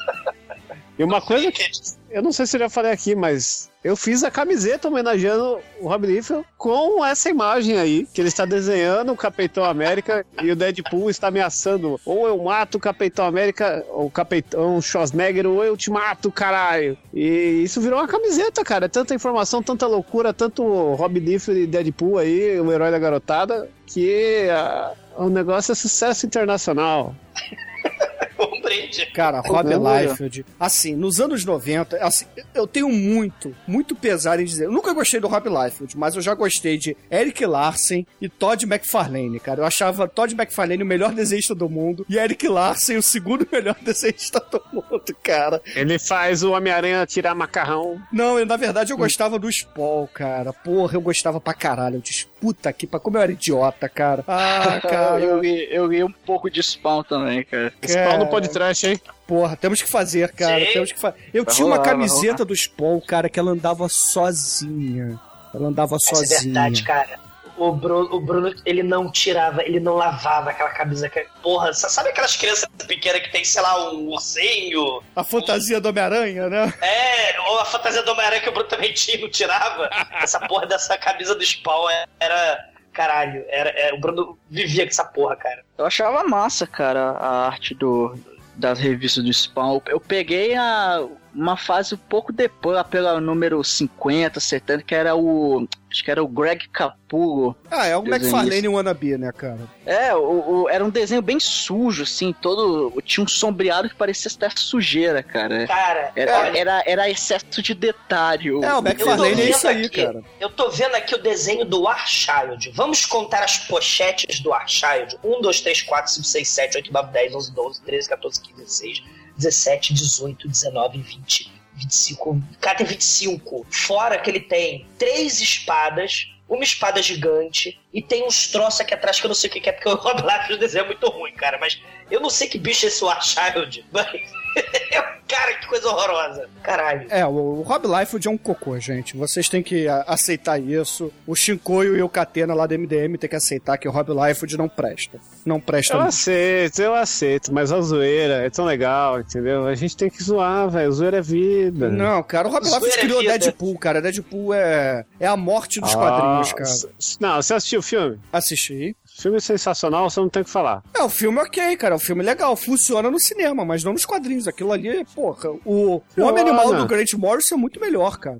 E 0.98 1.04
uma 1.04 1.20
coisa 1.20 1.50
que 1.50 1.70
eu 2.10 2.22
não 2.22 2.32
sei 2.32 2.46
se 2.46 2.56
eu 2.56 2.60
já 2.60 2.68
falei 2.68 2.92
aqui, 2.92 3.14
mas 3.14 3.69
eu 3.82 3.96
fiz 3.96 4.22
a 4.22 4.30
camiseta 4.30 4.88
homenageando 4.88 5.58
o 5.80 5.88
Rob 5.88 6.06
Liefeld 6.06 6.44
com 6.58 7.04
essa 7.04 7.30
imagem 7.30 7.78
aí, 7.78 8.06
que 8.12 8.20
ele 8.20 8.28
está 8.28 8.44
desenhando 8.44 9.12
o 9.12 9.16
Capitão 9.16 9.64
América 9.64 10.24
e 10.42 10.50
o 10.50 10.56
Deadpool 10.56 11.08
está 11.08 11.28
ameaçando 11.28 11.98
ou 12.04 12.28
eu 12.28 12.42
mato 12.42 12.76
o 12.76 12.80
Capitão 12.80 13.24
América, 13.24 13.84
ou 13.88 14.06
o 14.06 14.10
Capitão 14.10 14.80
Schwarzenegger, 14.82 15.46
ou 15.46 15.64
eu 15.64 15.76
te 15.76 15.90
mato, 15.90 16.30
caralho. 16.30 16.96
E 17.12 17.62
isso 17.64 17.80
virou 17.80 17.98
uma 17.98 18.08
camiseta, 18.08 18.62
cara. 18.62 18.84
É 18.84 18.88
tanta 18.88 19.14
informação, 19.14 19.62
tanta 19.62 19.86
loucura, 19.86 20.32
tanto 20.32 20.62
Rob 20.94 21.18
Liefeld 21.18 21.60
e 21.60 21.66
Deadpool 21.66 22.18
aí, 22.18 22.60
o 22.60 22.70
herói 22.70 22.90
da 22.90 22.98
garotada, 22.98 23.68
que 23.86 24.46
ah, 24.50 24.92
o 25.16 25.28
negócio 25.28 25.72
é 25.72 25.74
sucesso 25.74 26.26
internacional. 26.26 27.14
Brinde. 28.70 29.06
Cara, 29.06 29.40
Rob 29.40 29.74
Orgulho. 29.74 30.08
Liefeld, 30.08 30.46
assim, 30.58 30.94
nos 30.94 31.20
anos 31.20 31.44
90, 31.44 31.96
assim, 31.96 32.24
eu 32.54 32.66
tenho 32.68 32.88
muito, 32.88 33.54
muito 33.66 33.96
pesar 33.96 34.38
em 34.38 34.44
dizer. 34.44 34.66
Eu 34.66 34.72
nunca 34.72 34.92
gostei 34.92 35.18
do 35.18 35.26
Rob 35.26 35.48
Liefeld, 35.48 35.98
mas 35.98 36.14
eu 36.14 36.22
já 36.22 36.34
gostei 36.34 36.78
de 36.78 36.96
Eric 37.10 37.44
Larsen 37.44 38.06
e 38.20 38.28
Todd 38.28 38.64
McFarlane, 38.64 39.40
cara. 39.40 39.60
Eu 39.60 39.64
achava 39.64 40.06
Todd 40.06 40.34
McFarlane 40.34 40.84
o 40.84 40.86
melhor 40.86 41.12
desenhista 41.12 41.54
do 41.54 41.68
mundo 41.68 42.06
e 42.08 42.16
Eric 42.16 42.46
Larsen 42.46 42.96
o 42.96 43.02
segundo 43.02 43.46
melhor 43.50 43.76
desenhista 43.82 44.40
do 44.50 44.62
mundo, 44.72 45.16
cara. 45.20 45.60
Ele 45.74 45.98
faz 45.98 46.44
o 46.44 46.52
Homem-Aranha 46.52 47.04
tirar 47.06 47.34
macarrão. 47.34 48.00
Não, 48.12 48.38
eu, 48.38 48.46
na 48.46 48.56
verdade 48.56 48.92
eu 48.92 48.96
gostava 48.96 49.38
do 49.38 49.50
Spawn, 49.50 50.06
cara. 50.14 50.52
Porra, 50.52 50.94
eu 50.94 51.00
gostava 51.00 51.40
pra 51.40 51.54
caralho. 51.54 51.96
Eu 51.96 52.00
disse, 52.00 52.26
puta 52.40 52.72
que 52.72 52.86
pra 52.86 52.98
como 52.98 53.18
eu 53.18 53.22
era 53.22 53.32
idiota, 53.32 53.88
cara. 53.88 54.24
Ah, 54.26 54.80
cara. 54.82 55.20
eu, 55.20 55.40
vi, 55.40 55.68
eu 55.70 55.88
vi 55.88 56.02
um 56.02 56.10
pouco 56.10 56.50
de 56.50 56.62
spawn 56.62 57.02
também, 57.02 57.44
cara. 57.44 57.72
Spawn 57.86 58.18
no 58.18 58.26
podcast, 58.28 58.86
hein? 58.86 59.00
Porra, 59.26 59.56
temos 59.56 59.80
que 59.82 59.88
fazer, 59.88 60.32
cara. 60.32 60.64
Sim. 60.66 60.72
Temos 60.72 60.92
que 60.92 60.98
fa... 61.00 61.14
Eu 61.32 61.44
Vai 61.44 61.54
tinha 61.54 61.66
uma 61.66 61.76
rolar, 61.76 61.86
vai 61.88 61.94
camiseta 61.94 62.44
do 62.44 62.54
Spawn, 62.56 63.00
cara, 63.00 63.28
que 63.28 63.38
ela 63.38 63.52
andava 63.52 63.88
sozinha. 63.88 65.18
Ela 65.54 65.68
andava 65.68 65.96
Essa 65.96 66.12
é 66.12 66.16
sozinha. 66.16 66.40
verdade, 66.42 66.82
cara. 66.82 67.29
O 67.60 67.72
Bruno, 67.72 68.14
o 68.14 68.20
Bruno, 68.20 68.54
ele 68.64 68.82
não 68.82 69.12
tirava, 69.12 69.62
ele 69.62 69.78
não 69.78 69.94
lavava 69.94 70.48
aquela 70.50 70.70
camisa. 70.70 71.10
que- 71.10 71.26
Porra, 71.42 71.74
sa- 71.74 71.90
sabe 71.90 72.08
aquelas 72.08 72.34
crianças 72.34 72.66
pequenas 72.88 73.20
que 73.20 73.30
tem, 73.30 73.44
sei 73.44 73.60
lá, 73.60 73.90
um 73.92 74.08
ursinho? 74.08 75.02
A 75.14 75.22
fantasia 75.22 75.78
do 75.80 75.90
Homem-Aranha, 75.90 76.48
né? 76.48 76.72
É, 76.80 77.38
ou 77.40 77.58
a 77.60 77.64
fantasia 77.66 78.02
do 78.02 78.12
Homem-Aranha 78.12 78.40
que 78.40 78.48
o 78.48 78.52
Bruno 78.52 78.68
também 78.68 78.92
tinha, 78.94 79.18
não 79.20 79.28
tirava. 79.28 79.90
Essa 80.22 80.40
porra 80.48 80.66
dessa 80.66 80.96
camisa 80.96 81.34
do 81.34 81.44
Spawn 81.44 81.88
era. 82.18 82.66
Caralho, 82.92 83.44
era, 83.48 83.70
é, 83.70 83.92
o 83.94 84.00
Bruno 84.00 84.36
vivia 84.50 84.84
com 84.84 84.90
essa 84.90 85.04
porra, 85.04 85.36
cara. 85.36 85.62
Eu 85.78 85.86
achava 85.86 86.24
massa, 86.24 86.66
cara, 86.66 87.10
a 87.12 87.46
arte 87.46 87.72
do, 87.74 88.18
das 88.56 88.80
revistas 88.80 89.22
do 89.22 89.32
Spawn. 89.32 89.80
Eu 89.86 90.00
peguei 90.00 90.54
a, 90.56 91.06
uma 91.34 91.56
fase 91.56 91.94
um 91.94 91.98
pouco 91.98 92.32
depois, 92.32 92.76
lá 92.76 92.84
pela 92.84 93.20
número 93.20 93.62
50, 93.62 94.38
70, 94.40 94.82
que 94.82 94.94
era 94.94 95.14
o. 95.14 95.66
Acho 95.90 96.04
que 96.04 96.10
era 96.10 96.22
o 96.22 96.28
Greg 96.28 96.68
Capullo. 96.68 97.56
Ah, 97.68 97.84
é 97.86 97.96
o. 97.96 98.04
McFarlane 98.06 98.68
wannabe, 98.68 99.18
né, 99.18 99.32
cara? 99.32 99.58
É, 99.84 100.14
o, 100.14 100.62
o- 100.62 100.68
era 100.68 100.84
um 100.84 100.88
desenho 100.90 101.20
bem 101.20 101.40
sujo, 101.40 102.04
assim, 102.04 102.32
todo. 102.32 102.92
Tinha 103.04 103.24
um 103.24 103.28
sombreado 103.28 103.88
que 103.88 103.94
parecia 103.96 104.30
até 104.34 104.48
sujeira, 104.50 105.20
cara. 105.20 105.66
Cara, 105.66 106.12
Era, 106.14 106.38
olha, 106.40 106.58
era, 106.58 106.82
era 106.86 107.10
excesso 107.10 107.60
de 107.60 107.74
detalhe. 107.74 108.50
É, 108.50 108.74
o 108.74 108.78
McFarlane 108.78 109.42
é 109.42 109.50
isso 109.50 109.66
aí, 109.66 109.86
aqui, 109.86 110.02
cara. 110.04 110.22
Eu 110.38 110.48
tô 110.50 110.70
vendo 110.70 110.94
aqui 110.94 111.12
o 111.14 111.18
desenho 111.22 111.64
do 111.64 111.88
Archild. 111.88 112.70
Vamos 112.72 113.04
contar 113.04 113.42
as 113.42 113.58
pochetes 113.58 114.38
do 114.38 114.52
Archild. 114.52 115.18
1, 115.24 115.40
2, 115.40 115.60
3, 115.60 115.82
4, 115.82 116.12
5, 116.12 116.24
6, 116.24 116.48
7, 116.48 116.76
8, 116.76 116.92
9, 116.92 117.12
10, 117.12 117.34
11, 117.34 117.52
12, 117.52 117.82
13, 117.82 118.08
14, 118.08 118.40
15, 118.40 118.54
16, 118.60 119.04
17, 119.40 119.94
18, 119.94 120.48
19, 120.48 120.98
20, 120.98 121.52
25. 121.74 122.42
Cara, 122.60 122.76
tem 122.78 122.86
25. 122.86 123.66
Fora 123.70 124.18
que 124.18 124.30
ele 124.30 124.40
tem 124.40 124.86
três 124.98 125.40
espadas, 125.40 126.32
uma 126.48 126.62
espada 126.62 127.02
gigante 127.02 127.80
e 127.92 128.02
tem 128.02 128.24
uns 128.24 128.48
troços 128.48 128.80
aqui 128.80 128.92
atrás 128.92 129.18
que 129.18 129.26
eu 129.26 129.28
não 129.28 129.34
sei 129.34 129.48
o 129.48 129.52
que 129.52 129.68
é, 129.68 129.72
porque 129.72 129.88
o 129.90 129.94
Rob 129.94 130.20
Liefeld 130.20 130.58
desenho 130.58 130.84
é 130.84 130.86
muito 130.86 131.08
ruim, 131.08 131.32
cara. 131.32 131.58
Mas 131.58 131.80
eu 132.10 132.20
não 132.20 132.30
sei 132.30 132.48
que 132.48 132.58
bicho 132.58 132.84
é 132.84 132.88
esse 132.88 133.02
Warchild, 133.02 133.84
mas... 133.90 134.39
cara, 135.28 135.54
que 135.54 135.66
coisa 135.68 135.88
horrorosa. 135.88 136.48
Caralho. 136.62 137.06
É, 137.08 137.24
o, 137.24 137.30
o 137.30 137.62
Rob 137.62 137.86
Liefeld 137.86 138.26
é 138.26 138.30
um 138.30 138.36
cocô, 138.38 138.78
gente. 138.80 139.16
Vocês 139.16 139.48
têm 139.48 139.62
que 139.62 139.86
aceitar 140.06 140.58
isso. 140.60 141.12
O 141.26 141.34
Shinkoio 141.36 141.96
e 141.96 142.02
o 142.02 142.08
Catena 142.08 142.52
lá 142.52 142.66
do 142.66 142.76
MDM 142.78 143.16
têm 143.16 143.30
que 143.30 143.36
aceitar 143.36 143.78
que 143.78 143.88
o 143.88 143.90
Rob 143.92 144.10
Liefeld 144.12 144.56
não 144.58 144.68
presta. 144.68 145.18
Não 145.46 145.60
presta 145.60 145.94
Eu 145.94 145.98
muito. 146.00 146.08
aceito, 146.10 146.82
eu 146.82 146.94
aceito, 146.94 147.52
mas 147.52 147.72
a 147.72 147.80
zoeira 147.80 148.44
é 148.44 148.50
tão 148.50 148.64
legal, 148.64 149.20
entendeu? 149.20 149.66
A 149.66 149.74
gente 149.74 149.96
tem 149.96 150.10
que 150.10 150.22
zoar, 150.22 150.68
velho. 150.68 150.92
Zoeira 150.92 151.18
é 151.18 151.22
vida. 151.22 151.88
Não, 151.88 152.22
cara, 152.22 152.48
o 152.48 152.50
Rob 152.50 152.64
Liefeld 152.64 152.88
é 152.90 153.00
criou 153.00 153.20
vida. 153.20 153.38
Deadpool, 153.38 153.78
cara. 153.78 154.02
Deadpool 154.02 154.52
é, 154.52 155.04
é 155.18 155.26
a 155.26 155.36
morte 155.36 155.80
dos 155.80 155.94
Ah, 155.94 155.96
quadrinhos, 155.96 156.52
cara. 156.52 156.94
Não, 157.20 157.40
você 157.40 157.54
assistiu 157.54 157.80
o 157.80 157.82
filme? 157.82 158.18
Assisti. 158.32 158.96
Filme 159.20 159.40
sensacional, 159.40 160.08
você 160.08 160.18
não 160.18 160.28
tem 160.30 160.40
o 160.42 160.44
que 160.44 160.50
falar. 160.50 160.82
É, 160.94 161.02
o 161.02 161.08
filme 161.08 161.38
é 161.38 161.42
ok, 161.42 161.76
cara. 161.76 161.94
O 161.94 161.98
filme 161.98 162.22
é 162.22 162.26
legal. 162.26 162.56
Funciona 162.56 163.10
no 163.10 163.20
cinema, 163.20 163.64
mas 163.64 163.84
não 163.84 163.92
nos 163.92 164.06
quadrinhos. 164.06 164.48
Aquilo 164.48 164.72
ali, 164.72 165.04
porra. 165.14 165.50
O, 165.64 166.02
o 166.16 166.22
Homem 166.22 166.42
Animal 166.42 166.74
do 166.74 166.86
Grant 166.86 167.12
Morrison 167.14 167.56
é 167.56 167.58
muito 167.58 167.78
melhor, 167.78 168.18
cara. 168.18 168.38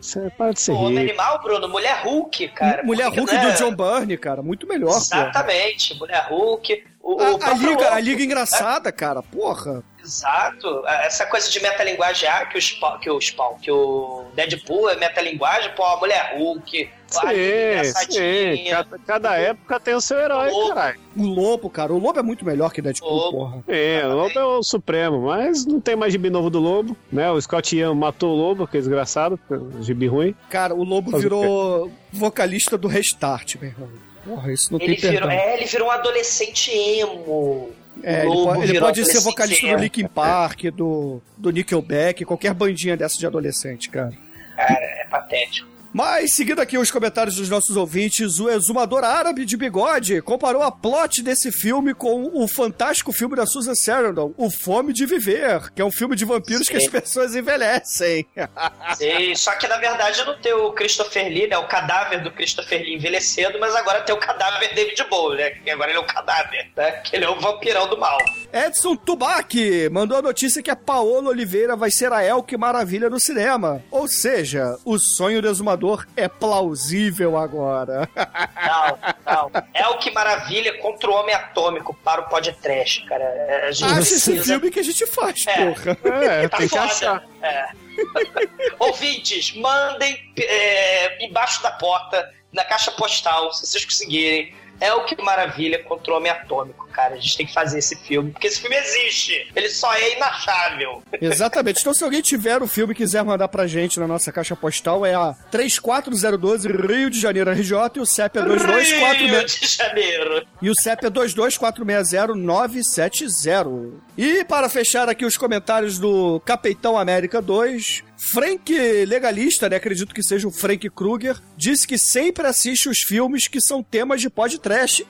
Você 0.00 0.30
para 0.36 0.52
de 0.52 0.60
ser 0.60 0.72
O 0.72 0.76
Homem. 0.76 0.98
Animal, 0.98 1.42
Bruno, 1.42 1.68
Mulher 1.68 2.02
Hulk, 2.04 2.48
cara. 2.48 2.82
Mulher 2.84 3.06
Porque, 3.06 3.20
Hulk 3.20 3.34
né, 3.34 3.50
do 3.50 3.58
John 3.58 3.74
Byrne, 3.74 4.16
cara. 4.16 4.42
Muito 4.42 4.66
melhor, 4.66 4.92
porra. 4.92 5.00
Exatamente, 5.00 5.98
Mulher 5.98 6.26
Hulk. 6.28 6.84
O, 7.02 7.20
A, 7.20 7.30
o 7.32 7.42
a 7.42 7.54
liga, 7.54 7.86
a 7.86 7.94
Hulk, 7.94 8.02
liga 8.02 8.22
engraçada, 8.22 8.92
cara. 8.92 9.22
Porra. 9.22 9.82
Exato. 10.08 10.82
Essa 10.86 11.26
coisa 11.26 11.50
de 11.50 11.60
metalinguajar 11.60 12.48
que 12.50 12.56
o 12.56 12.62
Spawn, 12.62 12.98
que 12.98 13.10
o 13.10 13.20
Spawn, 13.20 13.56
que 13.58 13.70
o 13.70 14.24
Deadpool 14.34 14.88
é 14.88 14.96
metalinguagem, 14.96 15.70
pô, 15.76 15.84
a 15.84 15.98
Mulher 15.98 16.34
Hulk, 16.38 16.90
Sim, 17.08 17.20
sim. 17.28 17.70
engraçadinha. 17.70 18.76
Cada, 18.76 18.98
cada 19.06 19.36
época 19.36 19.80
tem 19.80 19.94
o 19.94 20.00
seu 20.00 20.18
herói, 20.18 20.50
Lobo. 20.50 20.68
caralho. 20.74 21.00
O 21.16 21.22
Lobo, 21.26 21.70
cara. 21.70 21.92
O 21.92 21.98
Lobo 21.98 22.18
é 22.18 22.22
muito 22.22 22.44
melhor 22.44 22.72
que 22.72 22.80
Deadpool, 22.82 23.10
Lobo. 23.10 23.36
porra. 23.38 23.64
É, 23.68 24.02
o 24.06 24.14
Lobo 24.14 24.38
é 24.38 24.44
o 24.44 24.62
supremo, 24.62 25.20
mas 25.26 25.64
não 25.66 25.80
tem 25.80 25.94
mais 25.96 26.12
gibi 26.12 26.30
novo 26.30 26.48
do 26.50 26.58
Lobo, 26.58 26.96
né? 27.12 27.30
O 27.30 27.40
Scott 27.40 27.76
Ian 27.76 27.94
matou 27.94 28.32
o 28.32 28.36
Lobo, 28.36 28.66
que 28.66 28.76
é 28.78 28.80
desgraçado, 28.80 29.38
gibi 29.82 30.06
ruim. 30.06 30.34
Cara, 30.50 30.74
o 30.74 30.84
Lobo 30.84 31.14
o 31.14 31.18
virou 31.20 31.90
vocalista 32.12 32.76
do 32.78 32.88
Restart, 32.88 33.56
meu 33.56 33.70
irmão. 33.70 33.88
Porra, 34.24 34.52
isso 34.52 34.70
não 34.72 34.78
Ele 34.80 34.94
tem 34.96 35.10
virou, 35.12 35.28
perdão. 35.28 35.44
é, 35.46 35.54
ele 35.56 35.64
virou 35.64 35.88
um 35.88 35.90
adolescente 35.90 36.70
emo. 36.70 37.70
É, 38.02 38.24
ele 38.26 38.34
pode, 38.34 38.62
ele 38.62 38.80
pode 38.80 39.04
ser 39.04 39.20
vocalista 39.20 39.66
do 39.66 39.72
emo. 39.72 39.82
Linkin 39.82 40.06
Park, 40.06 40.64
do, 40.74 41.20
do 41.36 41.50
Nickelback, 41.50 42.24
qualquer 42.24 42.54
bandinha 42.54 42.96
dessa 42.96 43.18
de 43.18 43.26
adolescente, 43.26 43.88
cara. 43.90 44.12
Cara, 44.56 44.84
é 44.84 45.06
patético. 45.10 45.77
Mas, 45.92 46.34
seguindo 46.34 46.60
aqui 46.60 46.76
os 46.76 46.90
comentários 46.90 47.36
dos 47.36 47.48
nossos 47.48 47.76
ouvintes, 47.76 48.38
o 48.38 48.48
exumador 48.48 49.04
árabe 49.04 49.44
de 49.44 49.56
bigode 49.56 50.20
comparou 50.20 50.62
a 50.62 50.70
plot 50.70 51.22
desse 51.22 51.50
filme 51.50 51.94
com 51.94 52.30
o 52.34 52.46
fantástico 52.46 53.12
filme 53.12 53.34
da 53.34 53.46
Susan 53.46 53.74
Sarandon, 53.74 54.32
O 54.36 54.50
Fome 54.50 54.92
de 54.92 55.06
Viver, 55.06 55.72
que 55.72 55.80
é 55.80 55.84
um 55.84 55.90
filme 55.90 56.14
de 56.14 56.24
vampiros 56.24 56.68
que 56.68 56.76
as 56.76 56.86
pessoas 56.86 57.34
envelhecem. 57.34 58.26
Sim, 58.96 59.34
só 59.34 59.52
que 59.56 59.66
na 59.66 59.78
verdade 59.78 60.24
não 60.24 60.38
tem 60.38 60.52
o 60.52 60.72
Christopher 60.72 61.26
Lee, 61.26 61.48
né? 61.48 61.56
O 61.56 61.66
cadáver 61.66 62.22
do 62.22 62.30
Christopher 62.30 62.80
Lee 62.80 62.96
envelhecendo, 62.96 63.58
mas 63.58 63.74
agora 63.74 64.02
tem 64.02 64.14
o 64.14 64.18
cadáver 64.18 64.74
David 64.74 65.02
Bowie, 65.08 65.38
né? 65.38 65.50
Que 65.50 65.70
agora 65.70 65.90
ele 65.90 65.98
é 65.98 66.02
o 66.02 66.06
cadáver, 66.06 66.70
né? 66.76 66.90
Que 67.02 67.16
ele 67.16 67.24
é 67.24 67.30
o 67.30 67.40
vampirão 67.40 67.88
do 67.88 67.96
mal. 67.96 68.18
Edson 68.52 68.94
Tubac 68.94 69.88
mandou 69.90 70.18
a 70.18 70.22
notícia 70.22 70.62
que 70.62 70.70
a 70.70 70.76
Paola 70.76 71.30
Oliveira 71.30 71.74
vai 71.74 71.90
ser 71.90 72.12
a 72.12 72.24
Elke 72.24 72.56
Maravilha 72.56 73.08
no 73.08 73.18
cinema. 73.18 73.82
Ou 73.90 74.06
seja, 74.06 74.76
o 74.84 74.98
sonho 74.98 75.40
do 75.40 75.48
exumador 75.48 75.77
é 76.16 76.28
plausível 76.28 77.36
agora. 77.36 78.08
Não, 78.16 78.98
não. 79.26 79.50
É 79.74 79.86
o 79.88 79.98
que 79.98 80.10
maravilha 80.10 80.78
contra 80.78 81.10
o 81.10 81.14
homem 81.14 81.34
atômico 81.34 81.94
para 82.04 82.22
o 82.22 82.28
podcast, 82.28 83.04
cara. 83.06 83.24
É, 83.24 83.68
A 83.68 83.72
gente 83.72 83.84
Acha 83.90 84.00
esse 84.00 84.30
precisa- 84.30 84.44
filme 84.44 84.70
que 84.70 84.80
a 84.80 84.82
gente 84.84 85.06
faz, 85.06 85.46
É. 85.46 85.66
porra. 85.72 85.98
É, 86.24 86.48
Tá 86.48 86.56
tem 86.58 86.68
que 86.68 86.74
foda. 86.76 86.84
achar. 86.84 87.24
É. 87.42 87.68
Ouvintes, 88.78 89.54
mandem 89.56 90.18
é, 90.38 91.24
embaixo 91.24 91.62
da 91.62 91.70
porta, 91.72 92.28
na 92.52 92.64
caixa 92.64 92.90
postal, 92.92 93.52
se 93.52 93.66
vocês 93.66 93.84
conseguirem. 93.84 94.54
É 94.80 94.92
o 94.94 95.04
que 95.04 95.20
maravilha 95.22 95.82
contra 95.82 96.12
o 96.12 96.16
homem 96.16 96.30
atômico, 96.30 96.88
cara. 96.88 97.14
A 97.14 97.18
gente 97.18 97.36
tem 97.36 97.46
que 97.46 97.52
fazer 97.52 97.78
esse 97.78 97.96
filme, 97.96 98.30
porque 98.30 98.46
esse 98.46 98.60
filme 98.60 98.76
existe. 98.76 99.50
Ele 99.54 99.68
só 99.68 99.92
é 99.94 100.16
inachável. 100.16 101.02
Exatamente. 101.20 101.80
Então, 101.80 101.94
se 101.94 102.04
alguém 102.04 102.22
tiver 102.22 102.62
o 102.62 102.66
filme 102.66 102.92
e 102.92 102.96
quiser 102.96 103.24
mandar 103.24 103.48
pra 103.48 103.66
gente 103.66 103.98
na 103.98 104.06
nossa 104.06 104.30
caixa 104.30 104.54
postal, 104.54 105.04
é 105.04 105.14
a 105.14 105.34
34012 105.50 106.68
Rio 106.68 107.10
de 107.10 107.20
Janeiro 107.20 107.50
RJ 107.50 107.72
e 107.96 108.00
o 108.00 108.06
CEP 108.06 108.38
é 108.38 108.42
Rio 108.42 108.56
2246. 108.56 109.60
de 109.60 109.76
Janeiro. 109.76 110.46
E 110.62 110.70
o 110.70 110.74
CEP 110.74 111.06
é 111.06 111.10
22460-970. 111.10 113.92
E 114.16 114.44
para 114.44 114.68
fechar 114.68 115.08
aqui 115.08 115.24
os 115.24 115.36
comentários 115.36 115.98
do 115.98 116.40
Capitão 116.40 116.98
América 116.98 117.40
2, 117.40 118.02
Frank 118.16 118.72
Legalista, 119.06 119.68
né? 119.68 119.76
Acredito 119.76 120.14
que 120.14 120.22
seja 120.22 120.48
o 120.48 120.50
Frank 120.50 120.88
Kruger, 120.90 121.36
disse 121.56 121.86
que 121.86 121.96
sempre 121.96 122.46
assiste 122.46 122.88
os 122.88 122.98
filmes 122.98 123.46
que 123.46 123.60
são 123.60 123.82
temas 123.82 124.20
de 124.20 124.28
podcast 124.28 124.58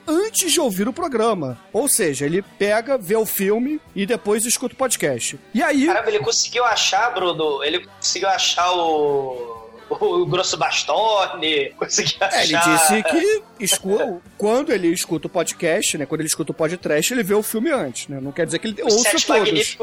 antes 0.07 0.51
de 0.51 0.59
ouvir 0.59 0.87
o 0.87 0.93
programa. 0.93 1.57
Ou 1.73 1.87
seja, 1.87 2.25
ele 2.25 2.41
pega, 2.41 2.97
vê 2.97 3.15
o 3.15 3.25
filme 3.25 3.79
e 3.95 4.05
depois 4.05 4.45
escuta 4.45 4.73
o 4.73 4.77
podcast. 4.77 5.39
E 5.53 5.61
aí. 5.61 5.85
Caramba, 5.87 6.09
ele 6.09 6.19
conseguiu 6.19 6.63
achar, 6.65 7.13
Bruno. 7.13 7.63
Ele 7.63 7.85
conseguiu 7.85 8.29
achar 8.29 8.71
o. 8.71 9.57
O 9.89 10.25
Grosso 10.27 10.55
Bastone. 10.55 11.71
Conseguiu 11.77 12.17
achar. 12.21 12.37
É, 12.37 12.43
ele 12.43 12.57
disse 12.57 13.03
que 13.03 13.43
escu- 13.63 14.21
quando 14.39 14.71
ele 14.71 14.87
escuta 14.87 15.27
o 15.27 15.29
podcast, 15.29 15.97
né? 15.97 16.05
Quando 16.05 16.21
ele 16.21 16.27
escuta 16.29 16.51
o 16.53 16.55
podcast, 16.55 17.13
ele 17.13 17.23
vê 17.23 17.33
o 17.33 17.43
filme 17.43 17.69
antes, 17.71 18.07
né? 18.07 18.19
Não 18.21 18.31
quer 18.31 18.45
dizer 18.45 18.57
que 18.59 18.67
ele 18.69 18.81
Os 18.83 18.93
ouça 18.93 19.11
sete, 19.11 19.25
todos. 19.27 19.77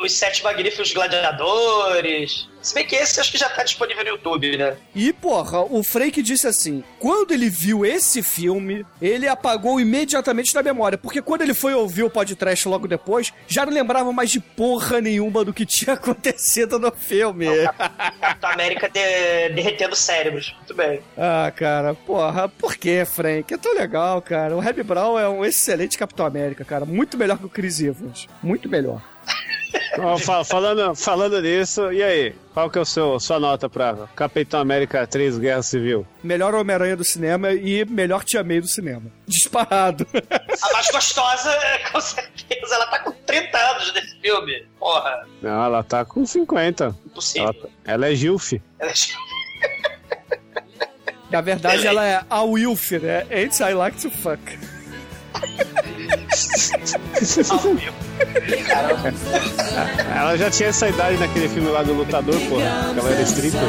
os 0.00 0.12
sete 0.12 0.44
magníficos 0.44 0.92
gladiadores. 0.92 2.48
Se 2.62 2.74
bem 2.74 2.84
que 2.84 2.96
esse 2.96 3.20
acho 3.20 3.30
que 3.30 3.38
já 3.38 3.48
tá 3.48 3.62
disponível 3.62 4.02
no 4.02 4.10
YouTube, 4.10 4.56
né? 4.56 4.76
E, 4.94 5.12
porra, 5.12 5.60
o 5.60 5.84
Frank 5.84 6.20
disse 6.20 6.48
assim: 6.48 6.82
quando 6.98 7.32
ele 7.32 7.48
viu 7.48 7.86
esse 7.86 8.22
filme, 8.24 8.84
ele 9.00 9.28
apagou 9.28 9.78
imediatamente 9.80 10.52
da 10.52 10.62
memória. 10.64 10.98
Porque 10.98 11.22
quando 11.22 11.42
ele 11.42 11.54
foi 11.54 11.74
ouvir 11.74 12.02
o 12.02 12.10
podcast 12.10 12.66
logo 12.68 12.88
depois, 12.88 13.32
já 13.46 13.64
não 13.64 13.72
lembrava 13.72 14.12
mais 14.12 14.30
de 14.30 14.40
porra 14.40 15.00
nenhuma 15.00 15.44
do 15.44 15.52
que 15.52 15.64
tinha 15.64 15.94
acontecido 15.98 16.78
no 16.78 16.90
filme. 16.90 17.46
Capitão 18.20 18.50
América 18.50 18.88
de- 18.88 19.50
derretendo 19.54 19.94
cérebros. 19.94 20.52
Muito 20.58 20.74
bem. 20.74 21.00
Ah, 21.16 21.52
cara, 21.54 21.94
porra, 21.94 22.48
por 22.48 22.76
que, 22.76 23.04
Frank? 23.04 23.52
É 23.54 23.58
tão 23.58 23.74
legal, 23.74 23.95
cara. 24.22 24.56
O 24.56 24.60
Reb 24.60 24.82
Brown 24.82 25.18
é 25.18 25.28
um 25.28 25.44
excelente 25.44 25.98
Capitão 25.98 26.26
América, 26.26 26.64
cara. 26.64 26.84
Muito 26.84 27.16
melhor 27.16 27.38
que 27.38 27.46
o 27.46 27.48
Chris 27.48 27.80
Evans. 27.80 28.26
Muito 28.42 28.68
melhor. 28.68 29.00
Falando, 30.44 30.94
falando 30.94 31.40
nisso, 31.40 31.92
e 31.92 32.02
aí? 32.02 32.34
Qual 32.52 32.70
que 32.70 32.78
é 32.78 32.80
o 32.80 32.84
seu, 32.84 33.18
sua 33.18 33.40
nota 33.40 33.68
pra 33.68 34.08
Capitão 34.14 34.60
América 34.60 35.06
3 35.06 35.38
Guerra 35.38 35.62
Civil? 35.62 36.06
Melhor 36.22 36.54
Homem-Aranha 36.54 36.96
do 36.96 37.04
cinema 37.04 37.52
e 37.52 37.84
melhor 37.84 38.22
Tia 38.24 38.44
May 38.44 38.60
do 38.60 38.68
cinema. 38.68 39.10
Disparado. 39.26 40.06
A 40.62 40.72
mais 40.72 40.90
gostosa, 40.90 41.50
com 41.92 42.00
certeza. 42.00 42.74
Ela 42.74 42.86
tá 42.86 42.98
com 43.00 43.12
30 43.12 43.58
anos 43.58 43.94
nesse 43.94 44.20
filme. 44.20 44.66
Porra. 44.78 45.26
Não, 45.42 45.64
ela 45.64 45.82
tá 45.82 46.04
com 46.04 46.24
50. 46.24 46.96
Impossível. 47.06 47.48
Ela, 47.48 47.70
ela 47.84 48.08
é 48.08 48.14
Gilf. 48.14 48.52
Ela 48.78 48.92
Na 51.36 51.42
verdade, 51.42 51.86
ela 51.86 52.02
é 52.02 52.22
a 52.30 52.42
Wilf, 52.44 52.92
né? 52.92 53.26
Antes 53.30 53.60
I 53.60 53.74
like 53.74 54.00
to 54.00 54.10
fuck. 54.10 54.40
Ela 60.16 60.34
já 60.38 60.50
tinha 60.50 60.70
essa 60.70 60.88
idade 60.88 61.18
naquele 61.18 61.46
filme 61.50 61.68
lá 61.68 61.82
do 61.82 61.92
Lutador, 61.92 62.40
porra. 62.48 62.62
que 62.94 63.00
Ela 63.00 63.10
era 63.10 63.20
stripper. 63.20 63.60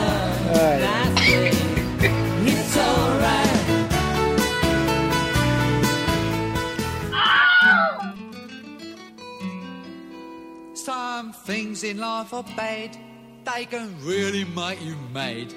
Some 10.73 11.33
things 11.45 11.83
in 11.83 11.97
life 11.97 12.33
are 12.33 12.45
bad, 12.55 12.97
they 13.43 13.65
can 13.65 13.95
really 14.05 14.45
make 14.45 14.81
you 14.81 14.95
mad. 15.11 15.53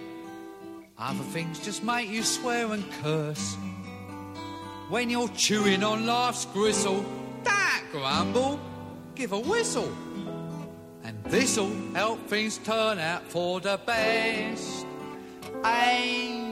Other 1.00 1.24
things 1.32 1.58
just 1.58 1.82
make 1.82 2.10
you 2.10 2.22
swear 2.22 2.72
and 2.72 2.84
curse. 3.02 3.56
When 4.90 5.08
you're 5.08 5.28
chewing 5.28 5.82
on 5.82 6.04
life's 6.04 6.44
gristle, 6.44 7.02
don't 7.42 7.90
grumble, 7.90 8.60
give 9.14 9.32
a 9.32 9.38
whistle. 9.38 9.90
And 11.02 11.24
this'll 11.24 11.72
help 11.94 12.26
things 12.28 12.58
turn 12.58 12.98
out 12.98 13.22
for 13.30 13.60
the 13.60 13.80
best. 13.86 14.84
And 15.64 16.50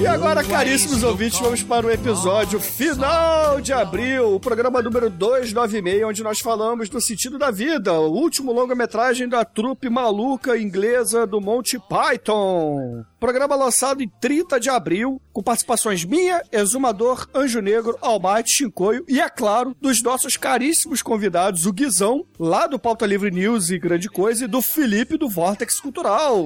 E 0.00 0.06
agora, 0.06 0.44
caríssimos 0.44 1.02
ouvintes, 1.02 1.40
vamos 1.40 1.60
para 1.60 1.84
o 1.84 1.90
episódio 1.90 2.60
final 2.60 3.60
de 3.60 3.72
abril, 3.72 4.36
o 4.36 4.38
programa 4.38 4.80
número 4.80 5.10
296, 5.10 6.04
onde 6.04 6.22
nós 6.22 6.38
falamos 6.38 6.88
do 6.88 7.00
sentido 7.00 7.36
da 7.36 7.50
vida, 7.50 7.92
o 7.92 8.12
último 8.12 8.52
longa-metragem 8.52 9.28
da 9.28 9.44
trupe 9.44 9.90
maluca 9.90 10.56
inglesa 10.56 11.26
do 11.26 11.40
Monty 11.40 11.80
Python. 11.80 13.04
Programa 13.18 13.56
lançado 13.56 14.02
em 14.02 14.08
30 14.20 14.60
de 14.60 14.70
abril, 14.70 15.20
com 15.32 15.42
participações 15.42 16.04
minha, 16.04 16.42
Exumador, 16.52 17.26
Anjo 17.34 17.60
Negro, 17.60 17.98
Almighty, 18.00 18.50
Chincoio 18.52 19.04
e, 19.08 19.20
é 19.20 19.28
claro, 19.28 19.76
dos 19.80 20.00
nossos 20.02 20.36
caríssimos 20.36 21.02
convidados, 21.02 21.66
o 21.66 21.72
Guizão, 21.72 22.24
lá 22.38 22.66
do 22.66 22.78
Pauta 22.78 23.04
Livre 23.06 23.30
News 23.30 23.70
e 23.70 23.78
Grande 23.78 24.08
Coisa, 24.08 24.44
e 24.44 24.48
do 24.48 24.62
Felipe 24.62 25.16
do 25.16 25.28
Vortex 25.28 25.80
Cultural. 25.80 26.44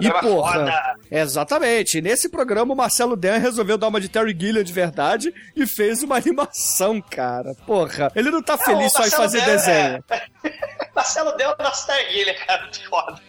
E, 0.00 0.10
porra, 0.10 0.52
foda. 0.52 0.96
Exatamente. 1.10 2.00
Nesse 2.02 2.28
programa, 2.28 2.74
o 2.74 2.76
Marcelo 2.76 3.16
Dan 3.16 3.38
resolveu 3.38 3.78
dar 3.78 3.88
uma 3.88 4.00
de 4.00 4.08
Terry 4.08 4.36
Gilliam 4.38 4.62
de 4.62 4.72
verdade 4.72 5.32
e 5.56 5.66
fez 5.66 6.02
uma 6.02 6.16
animação, 6.16 7.00
cara. 7.00 7.54
Porra, 7.66 8.12
ele 8.14 8.30
não 8.30 8.42
tá 8.42 8.58
feliz 8.58 8.94
É, 8.94 9.00
o 9.00 9.02
só 9.02 9.06
em 9.06 9.10
fazer 9.10 9.40
Dan 9.40 9.46
desenho. 9.46 10.04
é- 10.10 10.28
Marcelo 10.94 11.36
deu 11.36 11.50
o 11.58 11.62
nosso 11.62 11.86
Terguilha, 11.86 12.34
cara. 12.46 12.62
Muito 12.62 12.88
foda. 12.88 13.20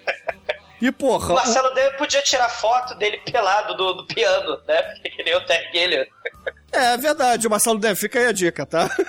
E, 0.82 0.90
O 0.90 0.94
porra, 0.94 1.34
Marcelo 1.36 1.74
Dan 1.74 1.92
podia 1.98 2.22
tirar 2.22 2.48
foto 2.50 2.96
dele 2.96 3.18
pelado 3.32 3.76
do, 3.76 3.94
do 3.94 4.06
piano, 4.08 4.60
né? 4.68 4.82
Porque 4.82 5.10
que 5.10 5.24
nem 5.24 5.36
o 5.36 5.46
Terguilha. 5.46 6.08
é 6.72 6.98
verdade, 6.98 7.48
o 7.48 7.50
Marcelo 7.50 7.78
Dan, 7.80 7.96
fica 7.96 8.20
aí 8.20 8.28
a 8.28 8.32
dica, 8.32 8.66
tá? 8.66 8.90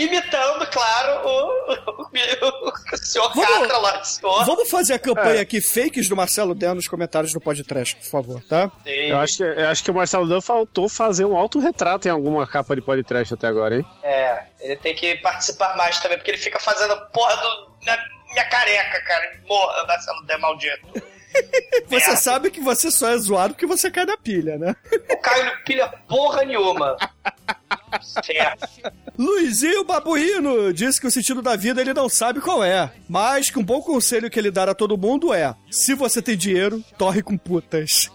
Imitando, 0.00 0.66
claro, 0.70 1.26
o, 1.26 1.72
o, 1.72 2.02
o, 2.02 2.72
o 2.92 2.96
senhor 2.96 3.28
Vamos- 3.34 3.48
Catra 3.58 3.78
lá 3.78 3.96
de 3.98 4.08
senhor. 4.08 4.44
Vamos 4.44 4.70
fazer 4.70 4.94
a 4.94 4.96
É. 4.96 4.98
campanha 4.98 5.42
aqui, 5.42 5.60
fakes 5.60 6.08
do 6.08 6.16
Marcelo 6.16 6.54
Dan 6.54 6.74
nos 6.74 6.88
comentários 6.88 7.32
do 7.32 7.40
podcast, 7.40 7.96
por 7.96 8.04
favor, 8.06 8.42
tá? 8.48 8.70
Eu 8.86 9.18
acho, 9.18 9.38
que, 9.38 9.42
eu 9.42 9.68
acho 9.68 9.84
que 9.84 9.90
o 9.90 9.94
Marcelo 9.94 10.28
Dan 10.28 10.40
faltou 10.40 10.88
fazer 10.88 11.24
um 11.24 11.36
autorretrato 11.36 12.08
em 12.08 12.10
alguma 12.10 12.46
capa 12.46 12.74
de 12.74 12.82
podcast 12.82 13.34
até 13.34 13.46
agora, 13.46 13.76
hein? 13.76 13.86
É, 14.02 14.42
ele 14.60 14.76
tem 14.76 14.94
que 14.94 15.16
participar 15.16 15.76
mais 15.76 15.98
também, 16.00 16.18
porque 16.18 16.30
ele 16.30 16.38
fica 16.38 16.58
fazendo 16.60 16.96
porra 17.12 17.36
do. 17.36 17.68
Minha, 17.82 17.98
minha 18.30 18.44
careca, 18.48 19.00
cara. 19.02 19.40
Morra, 19.46 19.86
Marcelo 19.86 20.24
Dan 20.24 20.38
maldito. 20.38 21.08
Você 21.88 22.16
sabe 22.16 22.50
que 22.50 22.60
você 22.60 22.90
só 22.90 23.10
é 23.10 23.18
zoado 23.18 23.54
porque 23.54 23.66
você 23.66 23.90
cai 23.90 24.04
na 24.04 24.16
pilha, 24.16 24.58
né? 24.58 24.74
O 25.10 25.16
Caio 25.18 25.44
não 25.44 25.64
pilha 25.64 25.88
porra 26.08 26.44
nenhuma. 26.44 26.96
Certo. 28.24 28.68
Luizinho 29.16 29.84
Babuíno 29.84 30.72
disse 30.72 31.00
que 31.00 31.06
o 31.06 31.10
sentido 31.10 31.42
da 31.42 31.56
vida 31.56 31.80
ele 31.80 31.94
não 31.94 32.08
sabe 32.08 32.40
qual 32.40 32.62
é, 32.62 32.90
mas 33.08 33.50
que 33.50 33.58
um 33.58 33.64
bom 33.64 33.80
conselho 33.80 34.30
que 34.30 34.38
ele 34.38 34.50
dá 34.50 34.64
a 34.64 34.74
todo 34.74 34.98
mundo 34.98 35.32
é: 35.32 35.54
se 35.70 35.94
você 35.94 36.20
tem 36.20 36.36
dinheiro, 36.36 36.82
torre 36.96 37.22
com 37.22 37.36
putas. 37.36 38.10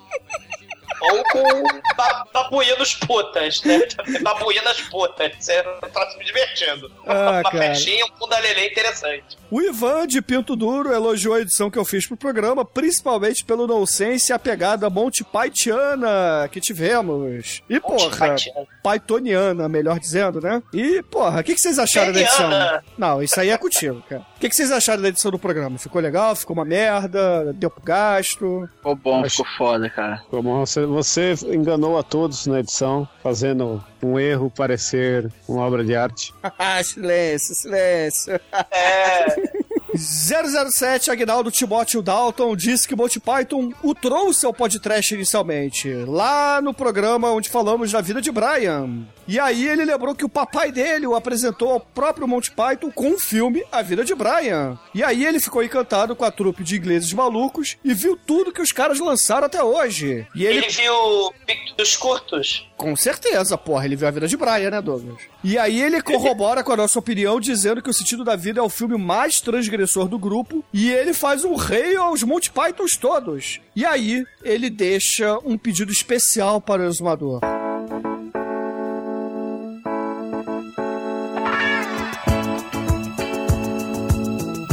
Ou 1.12 1.24
com 1.26 1.64
ba 1.96 2.26
babuínos 2.34 2.96
putas, 2.96 3.62
né? 3.64 3.82
Babuínas 4.22 4.80
putas. 4.82 5.32
Isso 5.40 5.52
é 5.52 5.80
um 5.84 5.90
troço 5.90 6.20
divertido. 6.20 6.92
Ah, 7.06 7.42
Uma 7.42 7.44
cara. 7.44 7.58
festinha, 7.58 8.06
um 8.06 8.18
fundalelê 8.18 8.68
interessante. 8.70 9.38
O 9.52 9.62
Ivan 9.62 10.08
de 10.08 10.22
Pinto 10.22 10.56
Duro 10.56 10.92
elogiou 10.94 11.36
a 11.36 11.42
edição 11.42 11.70
que 11.70 11.78
eu 11.78 11.86
fiz 11.86 12.08
pro 12.08 12.18
programa, 12.18 12.66
principalmente 12.66 13.44
pelo 13.46 13.68
nonsense 13.68 14.32
e 14.32 14.34
a 14.34 14.40
pegada 14.40 14.90
Monty 14.90 15.24
Pythoniana 15.24 16.50
que 16.52 16.60
tivemos. 16.60 17.62
E, 17.70 17.80
porra, 17.80 18.36
Pythoniana. 18.82 19.68
Melhor 19.70 20.00
dizendo, 20.00 20.42
né? 20.42 20.62
E, 20.74 21.02
porra, 21.04 21.42
o 21.42 21.44
que, 21.44 21.54
que 21.54 21.62
vocês 21.62 21.78
acharam 21.78 22.12
da 22.14 22.22
edição? 22.22 22.50
Não, 22.98 23.22
isso 23.22 23.40
aí 23.40 23.50
é 23.50 23.58
contigo, 23.58 24.04
cara. 24.10 24.26
O 24.44 24.46
que, 24.46 24.50
que 24.50 24.58
vocês 24.58 24.74
acharam 24.74 25.02
da 25.02 25.08
edição 25.08 25.32
do 25.32 25.40
programa? 25.40 25.78
Ficou 25.78 26.02
legal? 26.02 26.36
Ficou 26.36 26.54
uma 26.54 26.66
merda? 26.66 27.54
Deu 27.54 27.70
pro 27.70 27.82
gasto? 27.82 28.70
Ficou 28.76 28.94
bom, 28.94 29.24
ficou 29.24 29.46
foda, 29.58 29.90
cara. 29.90 30.22
Como 30.30 30.60
você, 30.60 30.86
você 30.86 31.34
enganou 31.46 31.98
a 31.98 32.04
todos 32.04 32.46
na 32.46 32.60
edição, 32.60 33.08
fazendo 33.24 33.82
um 34.04 34.20
erro 34.20 34.52
parecer 34.52 35.32
uma 35.48 35.62
obra 35.66 35.82
de 35.82 35.96
arte. 35.96 36.34
Ah, 36.60 36.84
silêncio, 36.84 37.56
silêncio. 37.56 38.40
É. 38.70 39.28
007 39.96 41.12
Agnaldo 41.12 41.52
Timóteo 41.52 42.02
Dalton 42.02 42.56
disse 42.56 42.88
que 42.88 42.96
Monty 42.96 43.20
Python 43.20 43.72
o 43.84 43.94
trouxe 43.94 44.46
ao 44.46 44.54
podcast 44.54 45.14
inicialmente, 45.14 45.92
lá 46.08 46.60
no 46.62 46.74
programa 46.74 47.32
onde 47.32 47.50
falamos 47.50 47.92
da 47.92 48.02
vida 48.02 48.22
de 48.22 48.32
Brian. 48.32 49.06
E 49.28 49.40
aí 49.40 49.68
ele 49.68 49.86
lembrou 49.86 50.16
que 50.16 50.26
o 50.26 50.30
papai 50.30 50.72
dele 50.72 51.06
o 51.08 51.16
apresentou 51.16 51.72
ao 51.72 51.80
próprio 51.80 52.28
Monty 52.28 52.52
Python 52.52 52.92
com 52.92 53.12
o 53.12 53.20
filme 53.20 53.64
A 53.72 53.82
Vida 53.82 54.04
de 54.04 54.14
Brian. 54.16 54.78
E 54.94 55.04
aí 55.04 55.26
ele 55.26 55.40
ficou 55.40 55.64
encantado 55.64 56.16
com 56.16 56.26
a 56.26 56.32
trupe 56.32 56.64
de 56.64 56.76
ingleses 56.78 57.14
malucos 57.14 57.78
e 57.84 57.94
viu 57.94 58.18
tudo 58.18 58.52
que 58.52 58.62
os 58.62 58.72
caras 58.72 59.00
lançaram 59.00 59.46
até 59.46 59.64
hoje. 59.64 60.28
E 60.36 60.46
ele 60.46 60.58
Ele 60.60 60.70
viu 60.70 61.34
Pico 61.46 61.76
dos 61.78 61.96
Curtos? 61.96 62.68
com 62.76 62.96
certeza, 62.98 63.58
porra, 63.58 63.86
ele 63.86 63.96
viu 63.96 64.08
a 64.08 64.12
vida 64.12 64.28
de 64.28 64.36
Brian, 64.36 64.70
né, 64.72 64.82
Douglas? 64.82 65.22
E 65.44 65.58
aí 65.58 65.82
ele 65.82 66.02
corrobora 66.02 66.64
com 66.64 66.72
a 66.72 66.78
nossa 66.78 66.98
opinião, 66.98 67.38
dizendo 67.40 67.82
que 67.82 67.90
O 67.90 67.94
Sentido 67.94 68.24
da 68.24 68.36
Vida 68.36 68.62
é 68.62 68.64
o 68.64 68.70
filme 68.70 68.98
mais 68.98 69.42
transgressor 69.42 70.08
do 70.08 70.18
grupo, 70.18 70.64
e 70.72 70.90
ele 70.90 71.14
faz 71.14 71.44
um 71.44 71.56
rei 71.56 71.98
aos 71.98 72.24
Monty 72.24 72.50
Pythons 72.50 72.96
todos. 72.96 73.60
E 73.76 73.86
aí 73.86 74.24
ele 74.42 74.70
deixa 74.70 75.38
um 75.44 75.58
pedido 75.58 75.92
especial 75.92 76.62
para 76.62 76.84
o 76.84 76.86
exumador. 76.86 77.42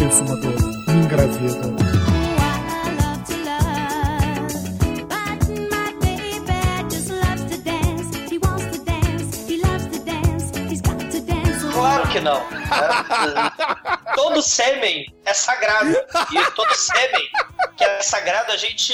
Exumador, 0.01 0.95
me 0.95 1.05
engravida. 1.05 1.90
Que 12.11 12.21
não. 12.21 12.39
É, 12.41 14.15
todo 14.15 14.43
sêmen 14.43 15.07
é 15.25 15.33
sagrado. 15.33 15.91
E 16.33 16.51
todo 16.53 16.75
sêmen 16.75 17.31
que 17.77 17.85
é 17.85 18.03
sagrado, 18.03 18.53
a 18.53 18.57
gente 18.57 18.93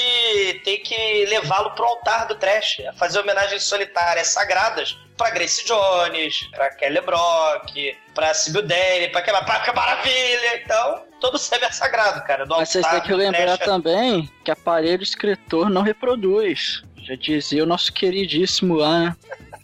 tem 0.63 0.79
que 0.81 1.25
levá-lo 1.25 1.71
pro 1.71 1.85
altar 1.85 2.27
do 2.27 2.35
trash. 2.35 2.81
a 2.87 2.93
Fazer 2.93 3.19
homenagens 3.19 3.63
solitárias 3.63 4.27
sagradas 4.27 4.97
pra 5.17 5.31
Grace 5.31 5.65
Jones, 5.65 6.47
pra 6.51 6.69
Kelly 6.75 7.01
Brock, 7.01 7.97
pra 8.13 8.33
Sibyl 8.33 8.61
Dane, 8.61 9.07
pra 9.09 9.19
aquela 9.19 9.43
que 9.43 9.71
maravilha. 9.71 10.61
Então, 10.63 11.03
todo 11.19 11.37
sêmen 11.37 11.67
é 11.67 11.71
sagrado, 11.71 12.23
cara. 12.23 12.45
Do 12.45 12.55
Mas 12.55 12.69
vocês 12.69 12.85
têm 12.85 13.01
que 13.01 13.13
lembrar 13.13 13.57
trash. 13.57 13.65
também 13.67 14.31
que 14.45 14.51
aparelho 14.51 15.01
escritor 15.03 15.69
não 15.69 15.81
reproduz. 15.81 16.83
Já 17.01 17.15
dizia 17.15 17.63
o 17.63 17.67
nosso 17.67 17.91
queridíssimo 17.93 18.75
lá, 18.75 18.99
né? 18.99 19.15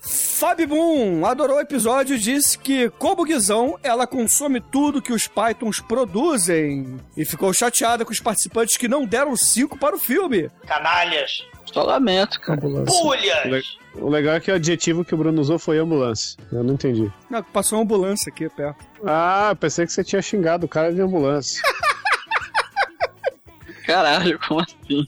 Fábio 0.05 0.67
Boom 0.67 1.25
adorou 1.25 1.55
o 1.57 1.61
episódio 1.61 2.17
e 2.17 2.19
disse 2.19 2.57
que, 2.57 2.89
como 2.91 3.23
Guizão, 3.23 3.79
ela 3.81 4.05
consome 4.05 4.59
tudo 4.59 5.01
que 5.01 5.13
os 5.13 5.27
Pythons 5.27 5.79
produzem. 5.79 6.99
E 7.15 7.23
ficou 7.23 7.53
chateada 7.53 8.03
com 8.03 8.11
os 8.11 8.19
participantes 8.19 8.75
que 8.75 8.89
não 8.89 9.05
deram 9.05 9.35
cinco 9.37 9.77
para 9.77 9.95
o 9.95 9.99
filme. 9.99 10.49
Canalhas. 10.67 11.45
Só 11.71 11.83
lamento, 11.83 12.39
cara. 12.41 12.59
Pulhas. 12.59 13.77
o 13.95 14.09
legal 14.09 14.35
é 14.35 14.39
que 14.41 14.51
o 14.51 14.55
adjetivo 14.55 15.05
que 15.05 15.15
o 15.15 15.17
Bruno 15.17 15.41
usou 15.41 15.57
foi 15.57 15.79
ambulância. 15.79 16.37
Eu 16.51 16.63
não 16.63 16.73
entendi. 16.73 17.09
Não, 17.29 17.41
passou 17.41 17.77
uma 17.79 17.83
ambulância 17.85 18.29
aqui 18.29 18.49
perto. 18.49 18.85
Ah, 19.05 19.55
pensei 19.57 19.85
que 19.85 19.93
você 19.93 20.03
tinha 20.03 20.21
xingado 20.21 20.65
o 20.65 20.69
cara 20.69 20.93
de 20.93 21.01
ambulância. 21.01 21.61
Caralho, 23.87 24.37
como 24.47 24.59
assim? 24.59 25.05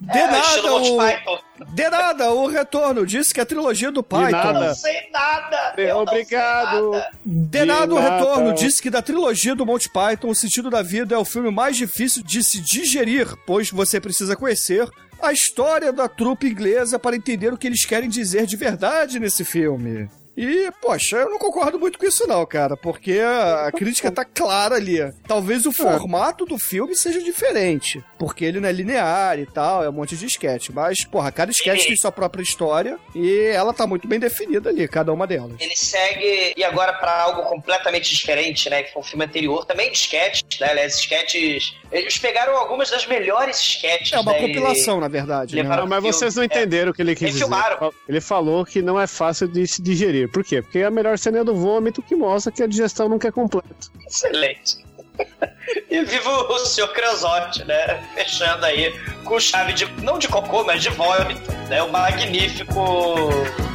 De 0.00 0.16
É, 0.16 0.26
nada, 0.28 0.74
o... 0.74 1.38
De 1.74 1.90
nada, 1.90 2.30
o 2.32 2.46
retorno 2.46 3.04
disse 3.04 3.34
que 3.34 3.40
a 3.40 3.46
trilogia 3.46 3.90
do 3.90 4.02
Python. 4.02 4.30
nada. 4.30 4.68
Não 4.68 4.74
sei 4.74 5.10
nada. 5.12 5.74
eu 5.76 5.94
não 5.96 6.02
Obrigado. 6.02 6.70
sei 6.70 7.00
nada. 7.00 7.10
De 7.24 7.64
nada, 7.64 7.94
o 7.94 7.98
retorno 7.98 8.54
disse 8.54 8.80
que 8.80 8.90
da 8.90 9.02
trilogia 9.02 9.56
do 9.56 9.66
Monty 9.66 9.88
Python, 9.90 10.28
O 10.30 10.34
Sentido 10.34 10.70
da 10.70 10.82
Vida 10.82 11.14
é 11.14 11.18
o 11.18 11.24
filme 11.24 11.50
mais 11.50 11.76
difícil 11.76 12.22
de 12.22 12.44
se 12.44 12.60
digerir, 12.60 13.26
pois 13.44 13.70
você 13.70 14.00
precisa 14.00 14.36
conhecer 14.36 14.88
a 15.20 15.32
história 15.32 15.92
da 15.92 16.06
trupe 16.08 16.46
inglesa 16.46 16.96
para 16.96 17.16
entender 17.16 17.52
o 17.52 17.58
que 17.58 17.66
eles 17.66 17.84
querem 17.84 18.08
dizer 18.08 18.46
de 18.46 18.56
verdade 18.56 19.18
nesse 19.18 19.44
filme. 19.44 20.08
E, 20.38 20.70
poxa, 20.80 21.16
eu 21.16 21.30
não 21.30 21.38
concordo 21.38 21.80
muito 21.80 21.98
com 21.98 22.06
isso 22.06 22.24
não, 22.28 22.46
cara, 22.46 22.76
porque 22.76 23.18
a 23.18 23.72
crítica 23.72 24.08
tá 24.08 24.24
clara 24.24 24.76
ali. 24.76 24.98
Talvez 25.26 25.66
o 25.66 25.72
formato 25.72 26.44
do 26.44 26.56
filme 26.56 26.94
seja 26.94 27.20
diferente, 27.20 28.00
porque 28.16 28.44
ele 28.44 28.60
não 28.60 28.68
é 28.68 28.72
linear 28.72 29.36
e 29.40 29.46
tal, 29.46 29.82
é 29.82 29.88
um 29.88 29.92
monte 29.92 30.16
de 30.16 30.26
esquete. 30.26 30.72
Mas, 30.72 31.04
porra, 31.04 31.32
cada 31.32 31.50
esquete 31.50 31.88
tem 31.88 31.96
sua 31.96 32.12
própria 32.12 32.40
história 32.40 33.00
e 33.16 33.50
ela 33.52 33.74
tá 33.74 33.84
muito 33.84 34.06
bem 34.06 34.20
definida 34.20 34.70
ali, 34.70 34.86
cada 34.86 35.12
uma 35.12 35.26
delas. 35.26 35.56
Ele 35.58 35.74
segue, 35.74 36.54
e 36.56 36.62
agora 36.62 36.92
pra 36.92 37.20
algo 37.20 37.42
completamente 37.42 38.14
diferente, 38.14 38.70
né? 38.70 38.84
Que 38.84 38.92
foi 38.92 39.02
um 39.02 39.04
filme 39.04 39.24
anterior, 39.24 39.66
também 39.66 39.90
de 39.90 39.98
sketches, 39.98 40.60
né? 40.60 40.68
Aliás, 40.70 40.94
sketches. 40.94 41.74
Eles 41.90 42.16
pegaram 42.16 42.56
algumas 42.56 42.90
das 42.90 43.04
melhores 43.08 43.58
sketches. 43.58 44.12
É 44.12 44.20
uma 44.20 44.32
né? 44.32 44.40
compilação, 44.40 45.00
na 45.00 45.08
verdade. 45.08 45.56
né? 45.56 45.68
mas 45.68 45.88
filme. 45.88 46.00
vocês 46.00 46.36
não 46.36 46.44
entenderam 46.44 46.92
o 46.92 46.94
que 46.94 47.02
ele 47.02 47.16
quis 47.16 47.32
dizer. 47.32 47.40
Refilmaram. 47.40 47.92
Ele 48.08 48.20
falou 48.20 48.64
que 48.64 48.80
não 48.80 49.00
é 49.00 49.08
fácil 49.08 49.48
de 49.48 49.66
se 49.66 49.82
digerir. 49.82 50.27
Por 50.28 50.44
quê? 50.44 50.62
Porque 50.62 50.82
a 50.82 50.90
melhor 50.90 51.18
cena 51.18 51.38
é 51.38 51.44
do 51.44 51.54
vômito 51.54 52.02
que 52.02 52.14
mostra 52.14 52.52
que 52.52 52.62
a 52.62 52.66
digestão 52.66 53.08
nunca 53.08 53.28
é 53.28 53.32
completa. 53.32 53.88
Excelente. 54.06 54.84
E 55.90 56.02
viva 56.02 56.30
o 56.30 56.58
senhor 56.60 56.88
Creosote, 56.94 57.62
né? 57.64 58.02
Fechando 58.14 58.64
aí 58.64 58.98
com 59.24 59.38
chave 59.38 59.74
de. 59.74 59.84
não 60.02 60.18
de 60.18 60.26
cocô, 60.26 60.64
mas 60.64 60.82
de 60.82 60.88
vômito. 60.90 61.52
Né? 61.68 61.82
O 61.82 61.92
magnífico 61.92 63.28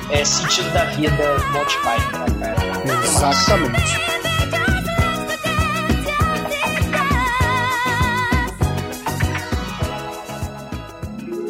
é, 0.10 0.26
sentido 0.26 0.72
da 0.74 0.86
vida 0.86 1.16
do 1.16 1.52
Monty 1.52 1.78
Python, 1.78 2.38
né, 2.38 2.56
cara? 2.56 3.04
Exatamente. 3.06 4.14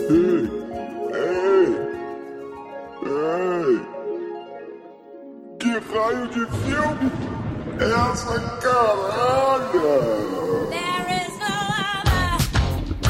Ei, 0.09 0.49
ei, 1.13 1.67
ei. 3.05 3.72
Que 5.74 5.80
raio 5.80 6.28
de 6.28 6.45
filme 6.45 7.11
é 7.80 8.11
essa 8.11 8.39
caralho? 8.61 9.89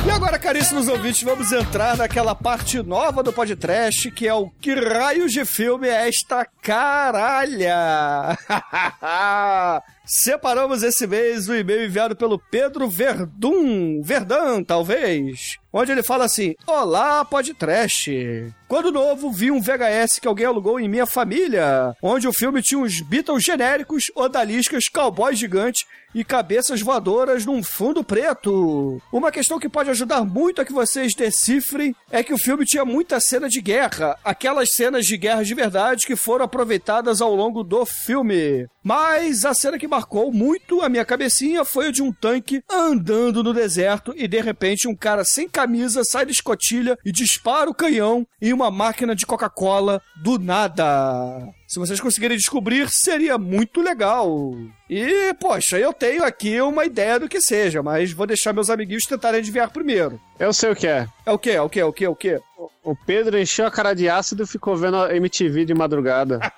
E 0.05 0.09
agora, 0.09 0.39
caríssimos 0.39 0.87
ouvintes, 0.87 1.23
vamos 1.23 1.51
entrar 1.51 1.97
naquela 1.97 2.33
parte 2.33 2.81
nova 2.81 3.21
do 3.21 3.33
podcast, 3.33 4.09
que 4.11 4.25
é 4.29 4.33
o 4.33 4.49
Que 4.49 4.75
Raios 4.75 5.33
de 5.33 5.43
Filme 5.43 5.89
é 5.89 6.07
esta 6.07 6.47
caralha? 6.61 8.37
Separamos 10.05 10.83
esse 10.83 11.07
mês 11.07 11.47
o 11.47 11.55
e-mail 11.55 11.85
enviado 11.85 12.13
pelo 12.13 12.37
Pedro 12.37 12.89
Verdun, 12.89 14.01
Verdun, 14.01 14.61
talvez, 14.61 15.57
onde 15.71 15.93
ele 15.93 16.03
fala 16.03 16.25
assim: 16.25 16.55
Olá, 16.67 17.23
podcast. 17.23 18.53
Quando 18.67 18.91
novo, 18.91 19.31
vi 19.31 19.49
um 19.49 19.61
VHS 19.61 20.19
que 20.19 20.27
alguém 20.27 20.45
alugou 20.45 20.77
em 20.77 20.89
minha 20.89 21.05
família, 21.05 21.95
onde 22.01 22.27
o 22.27 22.33
filme 22.33 22.61
tinha 22.61 22.81
uns 22.81 22.99
Beatles 22.99 23.43
genéricos, 23.45 24.11
odaliscas, 24.13 24.89
cowboys 24.89 25.39
gigantes 25.39 25.85
e 26.13 26.21
cabeças 26.23 26.81
voadoras 26.81 27.45
num 27.45 27.63
fundo 27.63 28.03
preto. 28.03 29.01
Uma 29.09 29.31
questão 29.31 29.57
que 29.57 29.69
pode 29.69 29.89
ajudar 29.89 30.25
muito 30.25 30.61
a 30.61 30.65
que 30.65 30.73
vocês 30.73 31.15
decifrem 31.15 31.95
é 32.11 32.21
que 32.21 32.33
o 32.33 32.37
filme 32.37 32.65
tinha 32.65 32.83
muita 32.83 33.21
cena 33.21 33.47
de 33.47 33.61
guerra, 33.61 34.17
aquelas 34.21 34.73
cenas 34.73 35.05
de 35.05 35.15
guerra 35.15 35.43
de 35.43 35.53
verdade 35.53 36.05
que 36.05 36.15
foram 36.17 36.43
aproveitadas 36.43 37.21
ao 37.21 37.33
longo 37.33 37.63
do 37.63 37.85
filme. 37.85 38.67
Mas 38.83 39.45
a 39.45 39.53
cena 39.53 39.79
que 39.79 39.87
marcou 39.87 40.31
muito 40.31 40.81
a 40.81 40.89
minha 40.89 41.05
cabecinha 41.05 41.63
foi 41.63 41.87
a 41.87 41.91
de 41.91 42.03
um 42.03 42.11
tanque 42.11 42.61
andando 42.69 43.41
no 43.41 43.53
deserto 43.53 44.13
e 44.17 44.27
de 44.27 44.41
repente 44.41 44.87
um 44.87 44.95
cara 44.95 45.23
sem 45.23 45.47
camisa 45.47 46.03
sai 46.03 46.25
da 46.25 46.31
escotilha 46.31 46.97
e 47.05 47.11
dispara 47.11 47.69
o 47.69 47.73
canhão 47.73 48.27
em 48.41 48.51
uma 48.51 48.69
máquina 48.69 49.15
de 49.15 49.25
Coca-Cola 49.25 50.01
do 50.21 50.37
nada. 50.37 51.47
Se 51.67 51.79
vocês 51.79 51.99
conseguirem 51.99 52.37
descobrir, 52.37 52.89
seria 52.89 53.37
muito 53.37 53.81
legal. 53.81 54.53
E, 54.89 55.33
poxa, 55.39 55.79
eu 55.79 55.91
tenho 55.91 56.23
aqui 56.23 56.61
uma 56.61 56.85
ideia 56.85 57.19
do 57.19 57.27
que 57.27 57.41
seja, 57.41 57.81
mas 57.81 58.11
vou 58.11 58.27
deixar 58.27 58.53
meus 58.53 58.69
amiguinhos 58.69 59.05
tentarem 59.05 59.39
adivinhar 59.39 59.71
primeiro. 59.71 60.19
Eu 60.37 60.53
sei 60.53 60.71
o 60.71 60.75
que 60.75 60.85
é. 60.85 61.07
É 61.25 61.31
o 61.31 61.39
quê? 61.39 61.51
É 61.51 61.61
o 61.61 61.69
quê? 61.69 61.79
É 61.79 61.85
o 61.85 61.93
quê? 61.93 62.05
É 62.05 62.09
o 62.09 62.15
quê? 62.15 62.39
O 62.83 62.95
Pedro 62.95 63.39
encheu 63.39 63.65
a 63.65 63.71
cara 63.71 63.93
de 63.93 64.09
ácido 64.09 64.43
e 64.43 64.47
ficou 64.47 64.75
vendo 64.75 64.97
a 64.97 65.15
MTV 65.15 65.65
de 65.65 65.73
madrugada. 65.73 66.39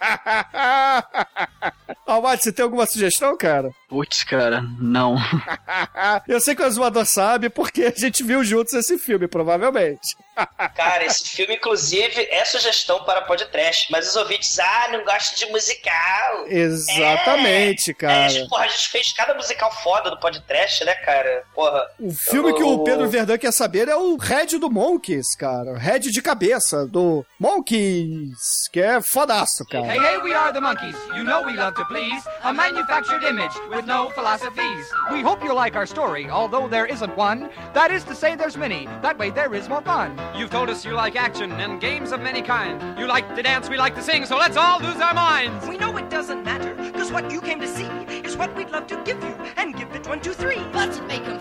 Almate, 2.05 2.43
você 2.43 2.51
tem 2.51 2.63
alguma 2.63 2.85
sugestão, 2.85 3.35
cara? 3.37 3.69
Putz, 3.89 4.23
cara, 4.23 4.61
não. 4.79 5.15
Eu 6.27 6.39
sei 6.39 6.55
que 6.55 6.61
o 6.61 6.65
Azumador 6.65 7.05
sabe 7.05 7.49
porque 7.49 7.83
a 7.83 7.91
gente 7.91 8.23
viu 8.23 8.43
juntos 8.43 8.73
esse 8.73 8.97
filme, 8.97 9.27
provavelmente. 9.27 10.15
Cara, 10.75 11.05
esse 11.05 11.29
filme, 11.29 11.55
inclusive, 11.55 12.27
é 12.29 12.43
sugestão 12.43 13.01
para 13.05 13.21
podcast, 13.21 13.89
mas 13.89 14.09
os 14.09 14.15
ouvintes, 14.17 14.59
ah, 14.59 14.87
não 14.91 15.05
gostam 15.05 15.37
de 15.47 15.49
musical. 15.53 16.45
Exatamente, 16.47 17.91
É, 17.91 17.93
cara. 17.93 18.47
porra, 18.49 18.65
a 18.65 18.67
gente 18.67 18.89
fez 18.89 19.13
cada 19.13 19.33
musical 19.33 19.71
foda 19.81 20.09
do 20.11 20.19
podcast, 20.19 20.83
né, 20.83 20.93
cara? 20.95 21.43
Porra. 21.55 21.81
O 21.99 22.11
filme 22.11 22.53
que 22.53 22.63
o 22.63 22.83
Pedro 22.83 23.09
Verdun 23.09 23.37
quer 23.37 23.53
saber 23.53 23.87
é 23.87 23.95
o 23.95 24.17
Red 24.17 24.59
do 24.59 24.69
Monkeys, 24.69 25.35
cara. 25.37 25.77
Red 25.77 25.99
de 25.99 26.21
cabeça, 26.21 26.85
do 26.85 27.25
Monkeys, 27.39 28.67
que 28.73 28.81
é 28.81 29.01
fodaço, 29.01 29.65
cara. 29.71 29.85
Hey, 29.87 29.99
hey, 30.01 30.17
we 30.17 30.33
are 30.33 30.51
the 30.51 30.59
monkeys. 30.59 30.95
You 31.15 31.23
know 31.23 31.45
we 31.45 31.53
love 31.55 31.75
to 31.75 31.85
please. 31.95 32.27
A 32.43 32.53
manufactured 32.53 33.23
image 33.23 33.53
with 33.69 33.85
no 33.85 34.09
philosophies. 34.09 34.85
We 35.13 35.21
hope 35.21 35.41
you 35.41 35.53
like 35.53 35.77
our 35.77 35.85
story, 35.85 36.29
although 36.29 36.67
there 36.67 36.85
isn't 36.85 37.15
one. 37.15 37.49
That 37.73 37.89
is 37.89 38.03
to 38.03 38.15
say, 38.15 38.35
there's 38.35 38.57
many. 38.57 38.85
That 39.01 39.17
way, 39.17 39.29
there 39.29 39.53
is 39.53 39.69
more 39.69 39.81
fun. 39.81 40.19
You've 40.35 40.49
told 40.49 40.69
us 40.69 40.83
you 40.83 40.91
like 40.91 41.15
action 41.15 41.53
and 41.53 41.79
games 41.79 42.11
of 42.11 42.19
many 42.19 42.41
kind. 42.41 42.99
You 42.99 43.07
like 43.07 43.33
to 43.35 43.41
dance, 43.41 43.69
we 43.69 43.77
like 43.77 43.95
to 43.95 44.01
sing, 44.01 44.25
so 44.25 44.37
let's 44.37 44.57
all 44.57 44.81
lose 44.81 44.97
our 44.97 45.13
minds. 45.13 45.65
We 45.67 45.77
know 45.77 45.95
it 45.95 46.09
doesn't 46.09 46.43
matter, 46.43 46.75
cause 46.91 47.13
what 47.13 47.31
you 47.31 47.39
came 47.39 47.61
to 47.61 47.67
see 47.67 47.87
is 48.27 48.35
what 48.35 48.53
we'd 48.57 48.71
love 48.71 48.87
to 48.87 49.01
give 49.05 49.23
you, 49.23 49.33
and 49.55 49.73
give 49.73 49.95
it 49.95 50.05
one, 50.05 50.19
two, 50.19 50.33
three. 50.33 50.61
But 50.73 50.89
it 50.89 51.07
may 51.07 51.19
come 51.19 51.39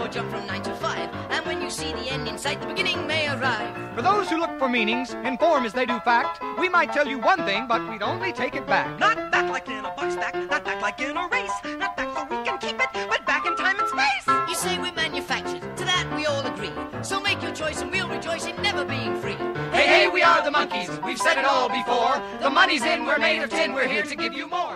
or 0.00 0.08
jump 0.08 0.30
from 0.30 0.46
nine 0.46 0.62
to 0.62 0.74
five. 0.76 1.10
And 1.30 1.44
when 1.44 1.60
you 1.60 1.70
see 1.70 1.92
the 1.92 2.10
end 2.10 2.26
in 2.26 2.38
sight, 2.38 2.60
the 2.60 2.66
beginning 2.66 3.06
may 3.06 3.28
arrive. 3.28 3.76
For 3.94 4.02
those 4.02 4.30
who 4.30 4.38
look 4.38 4.58
for 4.58 4.68
meanings, 4.68 5.12
in 5.24 5.36
form 5.36 5.64
as 5.66 5.72
they 5.72 5.84
do 5.84 6.00
fact, 6.00 6.40
we 6.58 6.68
might 6.68 6.92
tell 6.92 7.06
you 7.06 7.18
one 7.18 7.44
thing, 7.44 7.66
but 7.68 7.86
we'd 7.88 8.02
only 8.02 8.32
take 8.32 8.54
it 8.54 8.66
back. 8.66 8.98
Not 8.98 9.30
back 9.30 9.50
like 9.50 9.68
in 9.68 9.84
a 9.84 9.94
box 9.94 10.16
back, 10.16 10.34
not 10.34 10.64
back 10.64 10.80
like 10.80 11.00
in 11.00 11.16
a 11.16 11.28
race, 11.28 11.52
not 11.78 11.96
back 11.96 12.08
so 12.16 12.24
we 12.24 12.42
can 12.44 12.58
keep 12.58 12.80
it, 12.80 12.88
but 13.08 13.24
back 13.26 13.46
in 13.46 13.54
time 13.56 13.78
and 13.78 13.88
space. 13.88 14.24
You 14.48 14.54
say 14.54 14.78
we're 14.78 14.92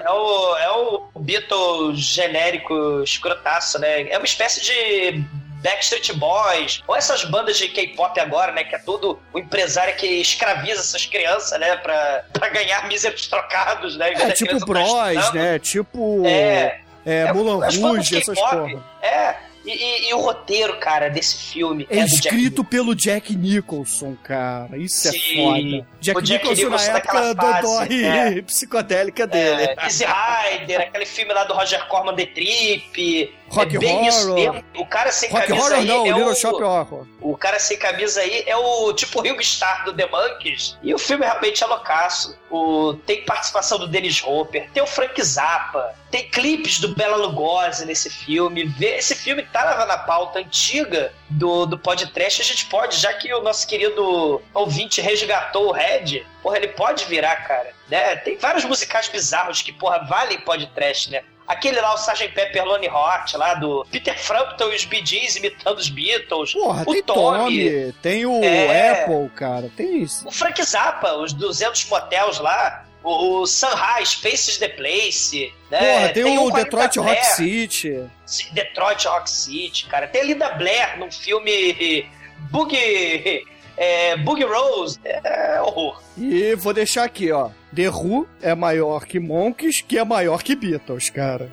É 0.02 0.11
o, 0.11 0.56
é 0.56 0.70
o 0.70 1.09
Beatles 1.16 1.98
genérico 1.98 3.02
escrotaço, 3.02 3.78
né? 3.78 4.09
É 4.09 4.16
uma 4.19 4.24
espécie 4.24 4.62
de 4.62 5.24
Backstreet 5.65 6.12
Boys, 6.12 6.82
ou 6.86 6.94
essas 6.94 7.24
bandas 7.24 7.56
de 7.56 7.69
K-pop 7.69 8.20
agora, 8.20 8.52
né? 8.52 8.65
Que 8.65 8.77
é 8.77 8.78
tudo 8.78 9.19
o 9.32 9.39
empresário 9.39 9.97
que 9.97 10.06
escraviza 10.06 10.81
essas 10.81 11.06
crianças, 11.06 11.59
né? 11.59 11.77
Pra, 11.77 12.24
pra 12.32 12.48
ganhar 12.51 12.86
míseros 12.89 13.27
trocados, 13.27 13.97
né? 13.97 14.12
É 14.12 14.31
tipo 14.32 14.59
Bros, 14.66 15.32
né? 15.32 15.59
Tipo. 15.59 16.23
É. 16.27 16.81
É, 17.06 17.32
Mulan 17.32 17.66
as 17.66 17.77
bandas 17.77 17.97
Rouge, 17.97 18.19
essas 18.19 18.39
K-pop. 18.39 18.73
porra. 18.73 18.85
É. 19.02 19.36
E, 19.65 19.70
e- 19.70 20.11
e 20.11 20.15
o 20.15 20.19
roteiro, 20.19 20.77
cara, 20.78 21.09
desse 21.09 21.36
filme 21.36 21.86
É 21.91 21.99
é, 21.99 22.03
do 22.05 22.09
Jack 22.11 22.15
escrito 22.27 22.62
pelo 22.65 22.95
Jack 22.95 23.35
Nicholson, 23.35 24.16
cara. 24.23 24.77
Isso 24.77 25.09
é 25.09 25.12
Sim. 25.12 25.36
foda. 25.36 25.86
Jack 26.01 26.19
O 26.19 26.23
Jack 26.23 26.43
Nicholson, 26.45 26.65
Nicholson 26.65 26.93
na 26.93 26.99
época 26.99 27.35
dodói 27.35 28.05
é. 28.05 28.43
psicodélica 28.45 29.27
dele. 29.27 29.62
É, 29.62 29.85
Easy 29.85 30.05
Rider, 30.05 30.81
aquele 30.82 31.07
filme 31.07 31.32
lá 31.32 31.45
do 31.45 31.55
Roger 31.55 31.86
Corman 31.89 32.15
The 32.15 32.27
Trip. 32.27 33.35
Rock 33.55 33.76
é 33.76 33.78
bem 33.78 34.06
isso 34.06 34.31
Horror. 34.31 34.35
mesmo. 34.35 34.64
O 34.76 34.86
cara 34.86 35.12
sem 35.12 35.31
Rock 35.31 35.47
camisa 35.47 35.64
Horror 35.66 35.78
aí 35.78 35.86
não, 35.86 36.06
é 36.06 36.10
Little 36.10 36.32
o... 36.32 36.35
Shop 36.35 36.62
Horror. 36.62 37.06
O 37.20 37.36
cara 37.36 37.59
sem 37.59 37.78
camisa 37.78 38.20
aí 38.20 38.44
é 38.47 38.56
o 38.56 38.93
tipo 38.93 39.20
Ringo 39.20 39.40
Starr 39.40 39.85
do 39.85 39.93
The 39.93 40.06
Monkeys. 40.06 40.76
E 40.82 40.94
o 40.94 40.98
filme 40.98 41.24
realmente 41.24 41.62
é 41.62 41.66
loucaço. 41.66 42.36
O... 42.51 42.94
Tem 43.06 43.24
participação 43.24 43.78
do 43.78 43.89
Dennis 43.89 44.22
Hopper, 44.24 44.70
tem 44.70 44.82
o 44.82 44.86
Frank 44.86 45.22
Zappa, 45.22 45.94
tem 46.10 46.28
clipes 46.31 46.78
do 46.78 46.94
Bela 46.94 47.16
Lugosi 47.16 47.85
nesse 47.85 48.09
filme. 48.09 48.72
Esse 48.81 49.14
filme 49.14 49.43
tá 49.43 49.64
na, 49.64 49.86
na 49.86 49.98
pauta 49.98 50.39
antiga 50.39 51.12
do, 51.28 51.66
do 51.66 51.78
podcast. 51.78 52.40
A 52.40 52.44
gente 52.44 52.66
pode, 52.66 52.97
já 52.98 53.12
que 53.12 53.32
o 53.35 53.43
nosso 53.43 53.66
querido 53.66 54.40
ouvinte 54.52 55.01
resgatou 55.01 55.68
o 55.68 55.72
Red, 55.72 56.24
porra, 56.43 56.59
ele 56.59 56.68
pode 56.68 57.05
virar, 57.06 57.36
cara. 57.36 57.72
Né? 57.89 58.16
Tem 58.16 58.36
vários 58.39 58.64
musicais 58.64 59.09
bizarros 59.09 59.60
que, 59.60 59.72
porra, 59.72 60.05
valem 60.05 60.40
podcast, 60.40 61.10
né? 61.10 61.24
Aquele 61.47 61.81
lá, 61.81 61.93
o 61.93 61.97
Sgt. 61.97 62.29
Pepper 62.29 62.65
Lonely 62.65 62.87
Heart, 62.87 63.35
lá 63.35 63.55
do 63.55 63.87
Peter 63.91 64.19
Frampton 64.19 64.71
e 64.73 64.77
os 64.77 64.85
Bee 64.87 65.05
Gees 65.05 65.37
imitando 65.37 65.79
os 65.79 65.91
Beatles. 65.91 66.53
Porra, 66.55 66.83
o 66.87 66.93
tem 66.93 67.03
Tommy, 67.03 67.93
tem 68.01 68.25
o 68.27 68.43
É. 68.43 69.03
Apple, 69.03 69.29
cara. 69.37 69.71
Tem 69.77 69.99
isso. 70.03 70.27
O 70.27 70.31
Frank 70.33 70.62
Zappa, 70.65 71.12
os 71.15 71.33
200 71.35 71.85
motels 71.87 72.39
lá. 72.39 72.87
O, 73.03 73.43
o 73.43 73.47
Sunrise, 73.47 74.16
Faces 74.16 74.57
the 74.57 74.69
Place. 74.71 75.53
Né? 75.71 75.79
Porra, 75.79 76.09
tem, 76.09 76.39
o 76.39 76.51
40 76.51 76.65
Detroit 76.65 76.97
Rock 76.97 77.11
Blair. 77.11 77.25
City. 77.35 78.05
Sim, 78.25 78.47
Detroit 78.53 79.05
Rock 79.07 79.29
City, 79.31 79.85
cara. 79.87 80.09
Tem 80.09 80.23
a 80.23 80.25
Linda 80.25 80.49
Blair 80.53 80.99
no 80.99 81.12
filme 81.12 82.09
Boogie, 82.51 83.45
é, 83.77 84.17
Boogie 84.17 84.45
Rose. 84.45 84.99
É 85.05 85.61
horror. 85.61 86.01
E 86.17 86.55
vou 86.55 86.73
deixar 86.73 87.05
aqui, 87.05 87.33
ó. 87.33 87.51
The 87.75 87.89
Who 87.89 88.27
é 88.41 88.55
maior 88.55 89.05
que 89.05 89.19
Monkeys, 89.19 89.81
que 89.81 89.99
é 89.99 90.05
maior 90.05 90.43
que 90.43 90.55
Beatles, 90.55 91.11
cara. 91.11 91.53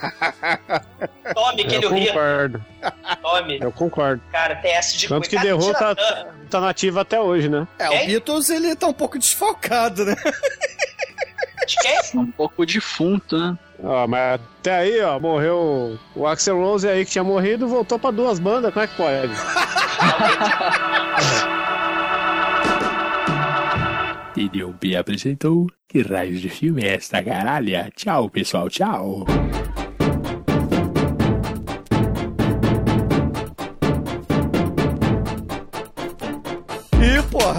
Tome, 1.34 1.64
que 1.64 1.74
ele 1.74 1.88
concordo. 1.88 2.64
Tome. 3.22 3.58
Eu 3.60 3.72
concordo. 3.72 4.22
Cara, 4.32 4.60
essa 4.64 4.96
de 4.96 5.08
Tanto 5.08 5.28
que 5.28 5.36
Cara, 5.36 5.48
The 5.48 5.54
Who 5.54 5.60
Tina 5.60 5.78
tá, 5.78 6.26
tá 6.50 6.60
nativo 6.60 7.00
até 7.00 7.20
hoje, 7.20 7.48
né? 7.48 7.66
É, 7.78 7.88
o 7.88 8.06
Beatles, 8.06 8.50
ele 8.50 8.74
tá 8.76 8.86
um 8.86 8.92
pouco 8.92 9.18
desfalcado, 9.18 10.04
né? 10.04 10.16
De 11.70 11.76
quem? 11.76 12.20
Um 12.20 12.30
pouco 12.32 12.66
defunto, 12.66 13.38
né? 13.38 13.56
Ó, 13.82 14.06
mas 14.06 14.40
até 14.58 14.78
aí, 14.78 15.00
ó, 15.00 15.18
morreu 15.20 15.98
o 16.14 16.26
Axel 16.26 16.58
Rose 16.58 16.88
aí 16.88 17.04
que 17.04 17.12
tinha 17.12 17.24
morrido, 17.24 17.68
voltou 17.68 17.98
pra 17.98 18.10
duas 18.10 18.38
bandas, 18.38 18.72
como 18.72 18.84
é 18.84 18.88
que 18.88 18.96
pode? 18.96 19.32
TDUP 24.34 24.96
apresentou 24.96 25.66
Que 25.88 26.02
raios 26.02 26.40
de 26.40 26.48
filme 26.48 26.82
é 26.82 26.94
esta 26.94 27.22
caralha? 27.22 27.90
Tchau, 27.94 28.28
pessoal, 28.28 28.68
tchau. 28.68 29.24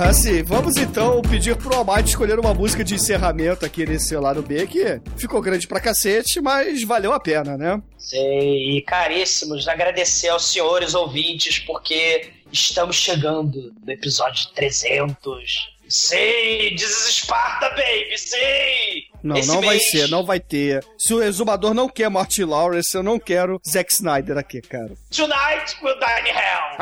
Assim, 0.09 0.41
vamos 0.43 0.77
então 0.77 1.21
pedir 1.21 1.55
pro 1.55 1.75
Almighty 1.75 2.09
escolher 2.09 2.39
uma 2.39 2.53
música 2.53 2.83
de 2.83 2.95
encerramento 2.95 3.65
aqui 3.65 3.85
nesse 3.85 4.15
lado 4.15 4.41
B, 4.41 4.65
que 4.67 5.01
ficou 5.17 5.41
grande 5.41 5.67
pra 5.67 5.79
cacete, 5.79 6.41
mas 6.41 6.83
valeu 6.83 7.13
a 7.13 7.19
pena, 7.19 7.57
né? 7.57 7.81
Sei, 7.97 8.77
e 8.77 8.81
caríssimos, 8.81 9.67
agradecer 9.67 10.29
aos 10.29 10.51
senhores 10.51 10.93
ouvintes, 10.93 11.59
porque 11.59 12.29
estamos 12.51 12.95
chegando 12.95 13.73
no 13.85 13.91
episódio 13.91 14.47
300. 14.55 15.71
Sei, 15.87 16.73
This 16.75 16.89
is 16.89 17.15
Sparta, 17.17 17.69
baby, 17.69 18.17
sei! 18.17 19.10
Não, 19.23 19.35
Esse 19.37 19.47
não 19.49 19.61
vai 19.61 19.75
mês- 19.77 19.89
ser, 19.91 20.07
não 20.09 20.25
vai 20.25 20.39
ter. 20.39 20.83
Se 20.97 21.13
o 21.13 21.21
exumador 21.21 21.73
não 21.73 21.87
quer 21.87 22.09
Marty 22.09 22.43
Lawrence, 22.43 22.95
eu 22.95 23.03
não 23.03 23.19
quero 23.19 23.61
Zack 23.67 23.91
Snyder 23.93 24.37
aqui, 24.37 24.61
cara. 24.61 24.91
Tonight 25.15 25.75
we'll 25.83 25.97
dine 25.99 26.29
in 26.29 26.33
hell! 26.35 26.77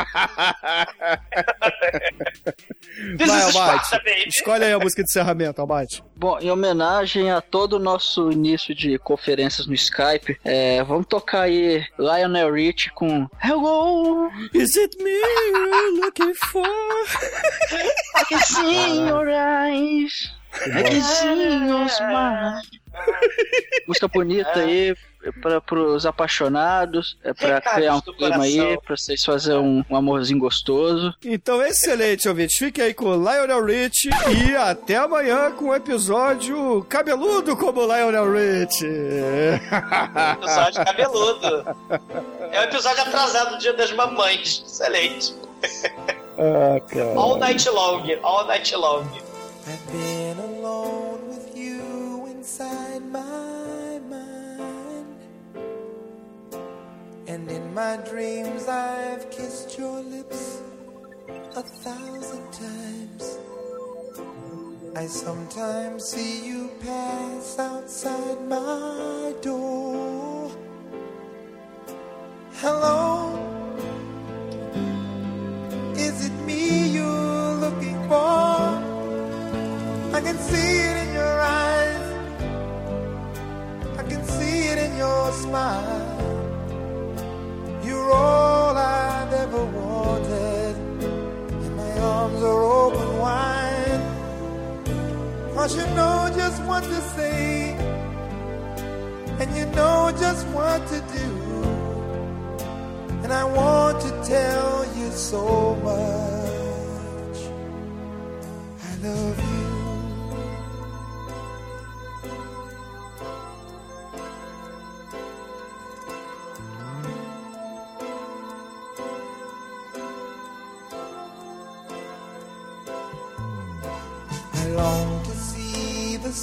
This 3.18 3.28
Vai, 3.28 3.40
is. 3.40 3.53
Sparta, 3.53 3.98
baby! 3.99 4.26
Escolhe 4.28 4.66
aí 4.66 4.74
a 4.74 4.80
música 4.80 5.03
de 5.03 5.10
encerramento, 5.10 5.61
Almighty. 5.61 6.03
Bom, 6.16 6.38
em 6.40 6.52
homenagem 6.52 7.32
a 7.32 7.41
todo 7.41 7.74
o 7.74 7.80
nosso 7.80 8.32
início 8.32 8.76
de 8.76 8.98
conferências 8.99 9.68
no 9.68 9.74
Skype, 9.74 10.38
é, 10.44 10.84
vamos 10.84 11.07
tocar 11.07 11.44
aí 11.44 11.84
Lionel 11.98 12.52
Rich 12.53 12.91
com 12.94 13.28
Hello! 13.44 14.30
Is 14.53 14.76
it 14.76 15.02
me 15.02 15.11
you're 15.11 16.02
looking 16.06 16.34
for? 16.36 16.66
I 18.16 18.24
can 18.30 18.40
see 18.40 18.98
your 19.07 19.30
eyes. 19.30 20.32
See 20.54 21.68
your 21.68 21.88
smile. 21.90 22.62
Música 23.88 24.08
bonita 24.08 24.60
aí 24.60 24.96
para 25.42 25.60
pros 25.60 26.06
apaixonados, 26.06 27.18
é 27.24 27.34
para 27.34 27.60
criar 27.60 27.96
um 27.96 28.02
clima 28.02 28.44
aí, 28.44 28.78
pra 28.82 28.96
vocês 28.96 29.24
fazerem 29.24 29.60
um, 29.60 29.84
um 29.90 29.96
amorzinho 29.96 30.40
gostoso. 30.40 31.14
Então, 31.24 31.62
excelente, 31.62 32.28
ouvinte. 32.28 32.58
Fique 32.58 32.82
aí 32.82 32.94
com 32.94 33.14
Lionel 33.14 33.64
Rich 33.64 34.10
e 34.10 34.56
até 34.56 34.96
amanhã 34.96 35.52
com 35.52 35.66
um 35.66 35.76
episódio 35.76 36.86
cabeludo 36.90 37.56
como 37.58 37.82
Lionel 37.82 38.32
Rich. 38.32 38.86
Episódio 40.38 40.86
cabeludo. 40.86 41.78
É 42.52 42.62
um 42.62 42.64
episódio 42.64 43.02
atrasado 43.02 43.52
do 43.52 43.58
Dia 43.60 43.74
das 43.74 43.92
Mamães. 43.92 44.64
Excelente. 44.66 45.36
ah, 46.38 46.80
cara. 46.88 47.20
All 47.20 47.38
night 47.38 47.70
long, 47.70 48.04
all 48.24 48.48
night 48.48 48.74
long. 48.76 49.06
I've 49.68 49.91
been 49.91 50.38
alone 50.40 51.27
with 51.27 51.56
you 51.56 52.26
inside 52.27 53.03
my 53.11 53.99
mind. 54.10 55.18
And 57.27 57.49
in 57.52 57.73
my 57.73 57.98
dreams, 57.98 58.68
I've 58.68 59.30
kissed 59.30 59.77
your 59.77 60.02
lips 60.02 60.61
a 61.56 61.61
thousand 61.61 62.52
times. 62.52 63.38
I 64.95 65.06
sometimes 65.06 66.06
see 66.06 66.45
you 66.48 66.72
pass 66.81 67.60
outside 67.60 68.41
my 68.48 69.34
door. 69.41 70.52
Hello, 72.53 73.38
is 75.95 76.26
it 76.26 76.34
me 76.45 76.90
you're 76.90 77.53
looking 77.56 78.10
for? 78.10 78.49
I 80.20 80.22
can 80.22 80.38
see 80.38 80.80
it 80.90 80.98
in 81.08 81.14
your 81.14 81.40
eyes, 81.40 82.06
I 83.98 84.04
can 84.04 84.22
see 84.26 84.68
it 84.68 84.78
in 84.78 84.98
your 84.98 85.32
smile. 85.32 86.18
You're 87.86 88.12
all 88.12 88.76
I've 88.76 89.32
ever 89.32 89.64
wanted, 89.64 90.76
and 91.64 91.78
my 91.78 91.91
arms 92.02 92.44
are 92.44 92.64
open 92.82 93.18
wide. 93.20 94.04
Cause 95.54 95.78
you 95.78 95.88
know 95.96 96.30
just 96.36 96.62
what 96.64 96.84
to 96.84 97.02
say, 97.16 97.78
and 99.40 99.56
you 99.56 99.66
know 99.68 100.12
just 100.20 100.46
what 100.48 100.86
to 100.88 101.00
do. 101.18 101.30
And 103.24 103.32
I 103.32 103.46
want 103.46 104.02
to 104.02 104.12
tell 104.28 104.86
you 104.98 105.12
so 105.12 105.76
much. 105.76 107.38
I 108.84 109.08
love 109.08 109.40
you. 109.54 109.59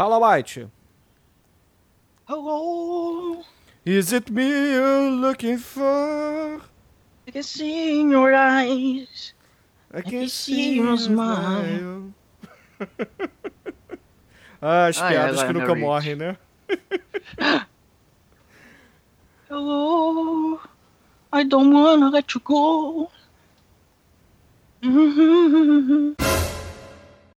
Fala, 0.00 0.18
White. 0.18 0.66
Hello, 2.24 3.44
Is 3.84 4.14
it 4.14 4.30
me 4.30 4.48
you're 4.48 5.10
looking 5.10 5.58
for? 5.58 6.62
I 7.28 7.30
can 7.30 7.42
see 7.42 8.00
in 8.00 8.08
your 8.08 8.32
eyes. 8.34 9.34
I 9.92 10.00
can 10.00 10.26
see 10.30 10.76
your 10.76 10.96
smile. 10.96 12.14
Ah, 14.62 14.88
as 14.88 14.98
Ai, 15.00 15.12
piadas 15.12 15.42
que 15.42 15.52
nunca 15.52 15.74
morrem, 15.74 16.16
né? 16.16 16.36
Hello, 19.48 20.60
I 21.30 21.44
don't 21.44 21.72
wanna 21.74 22.08
let 22.08 22.34
you 22.34 22.40
go. 22.40 23.10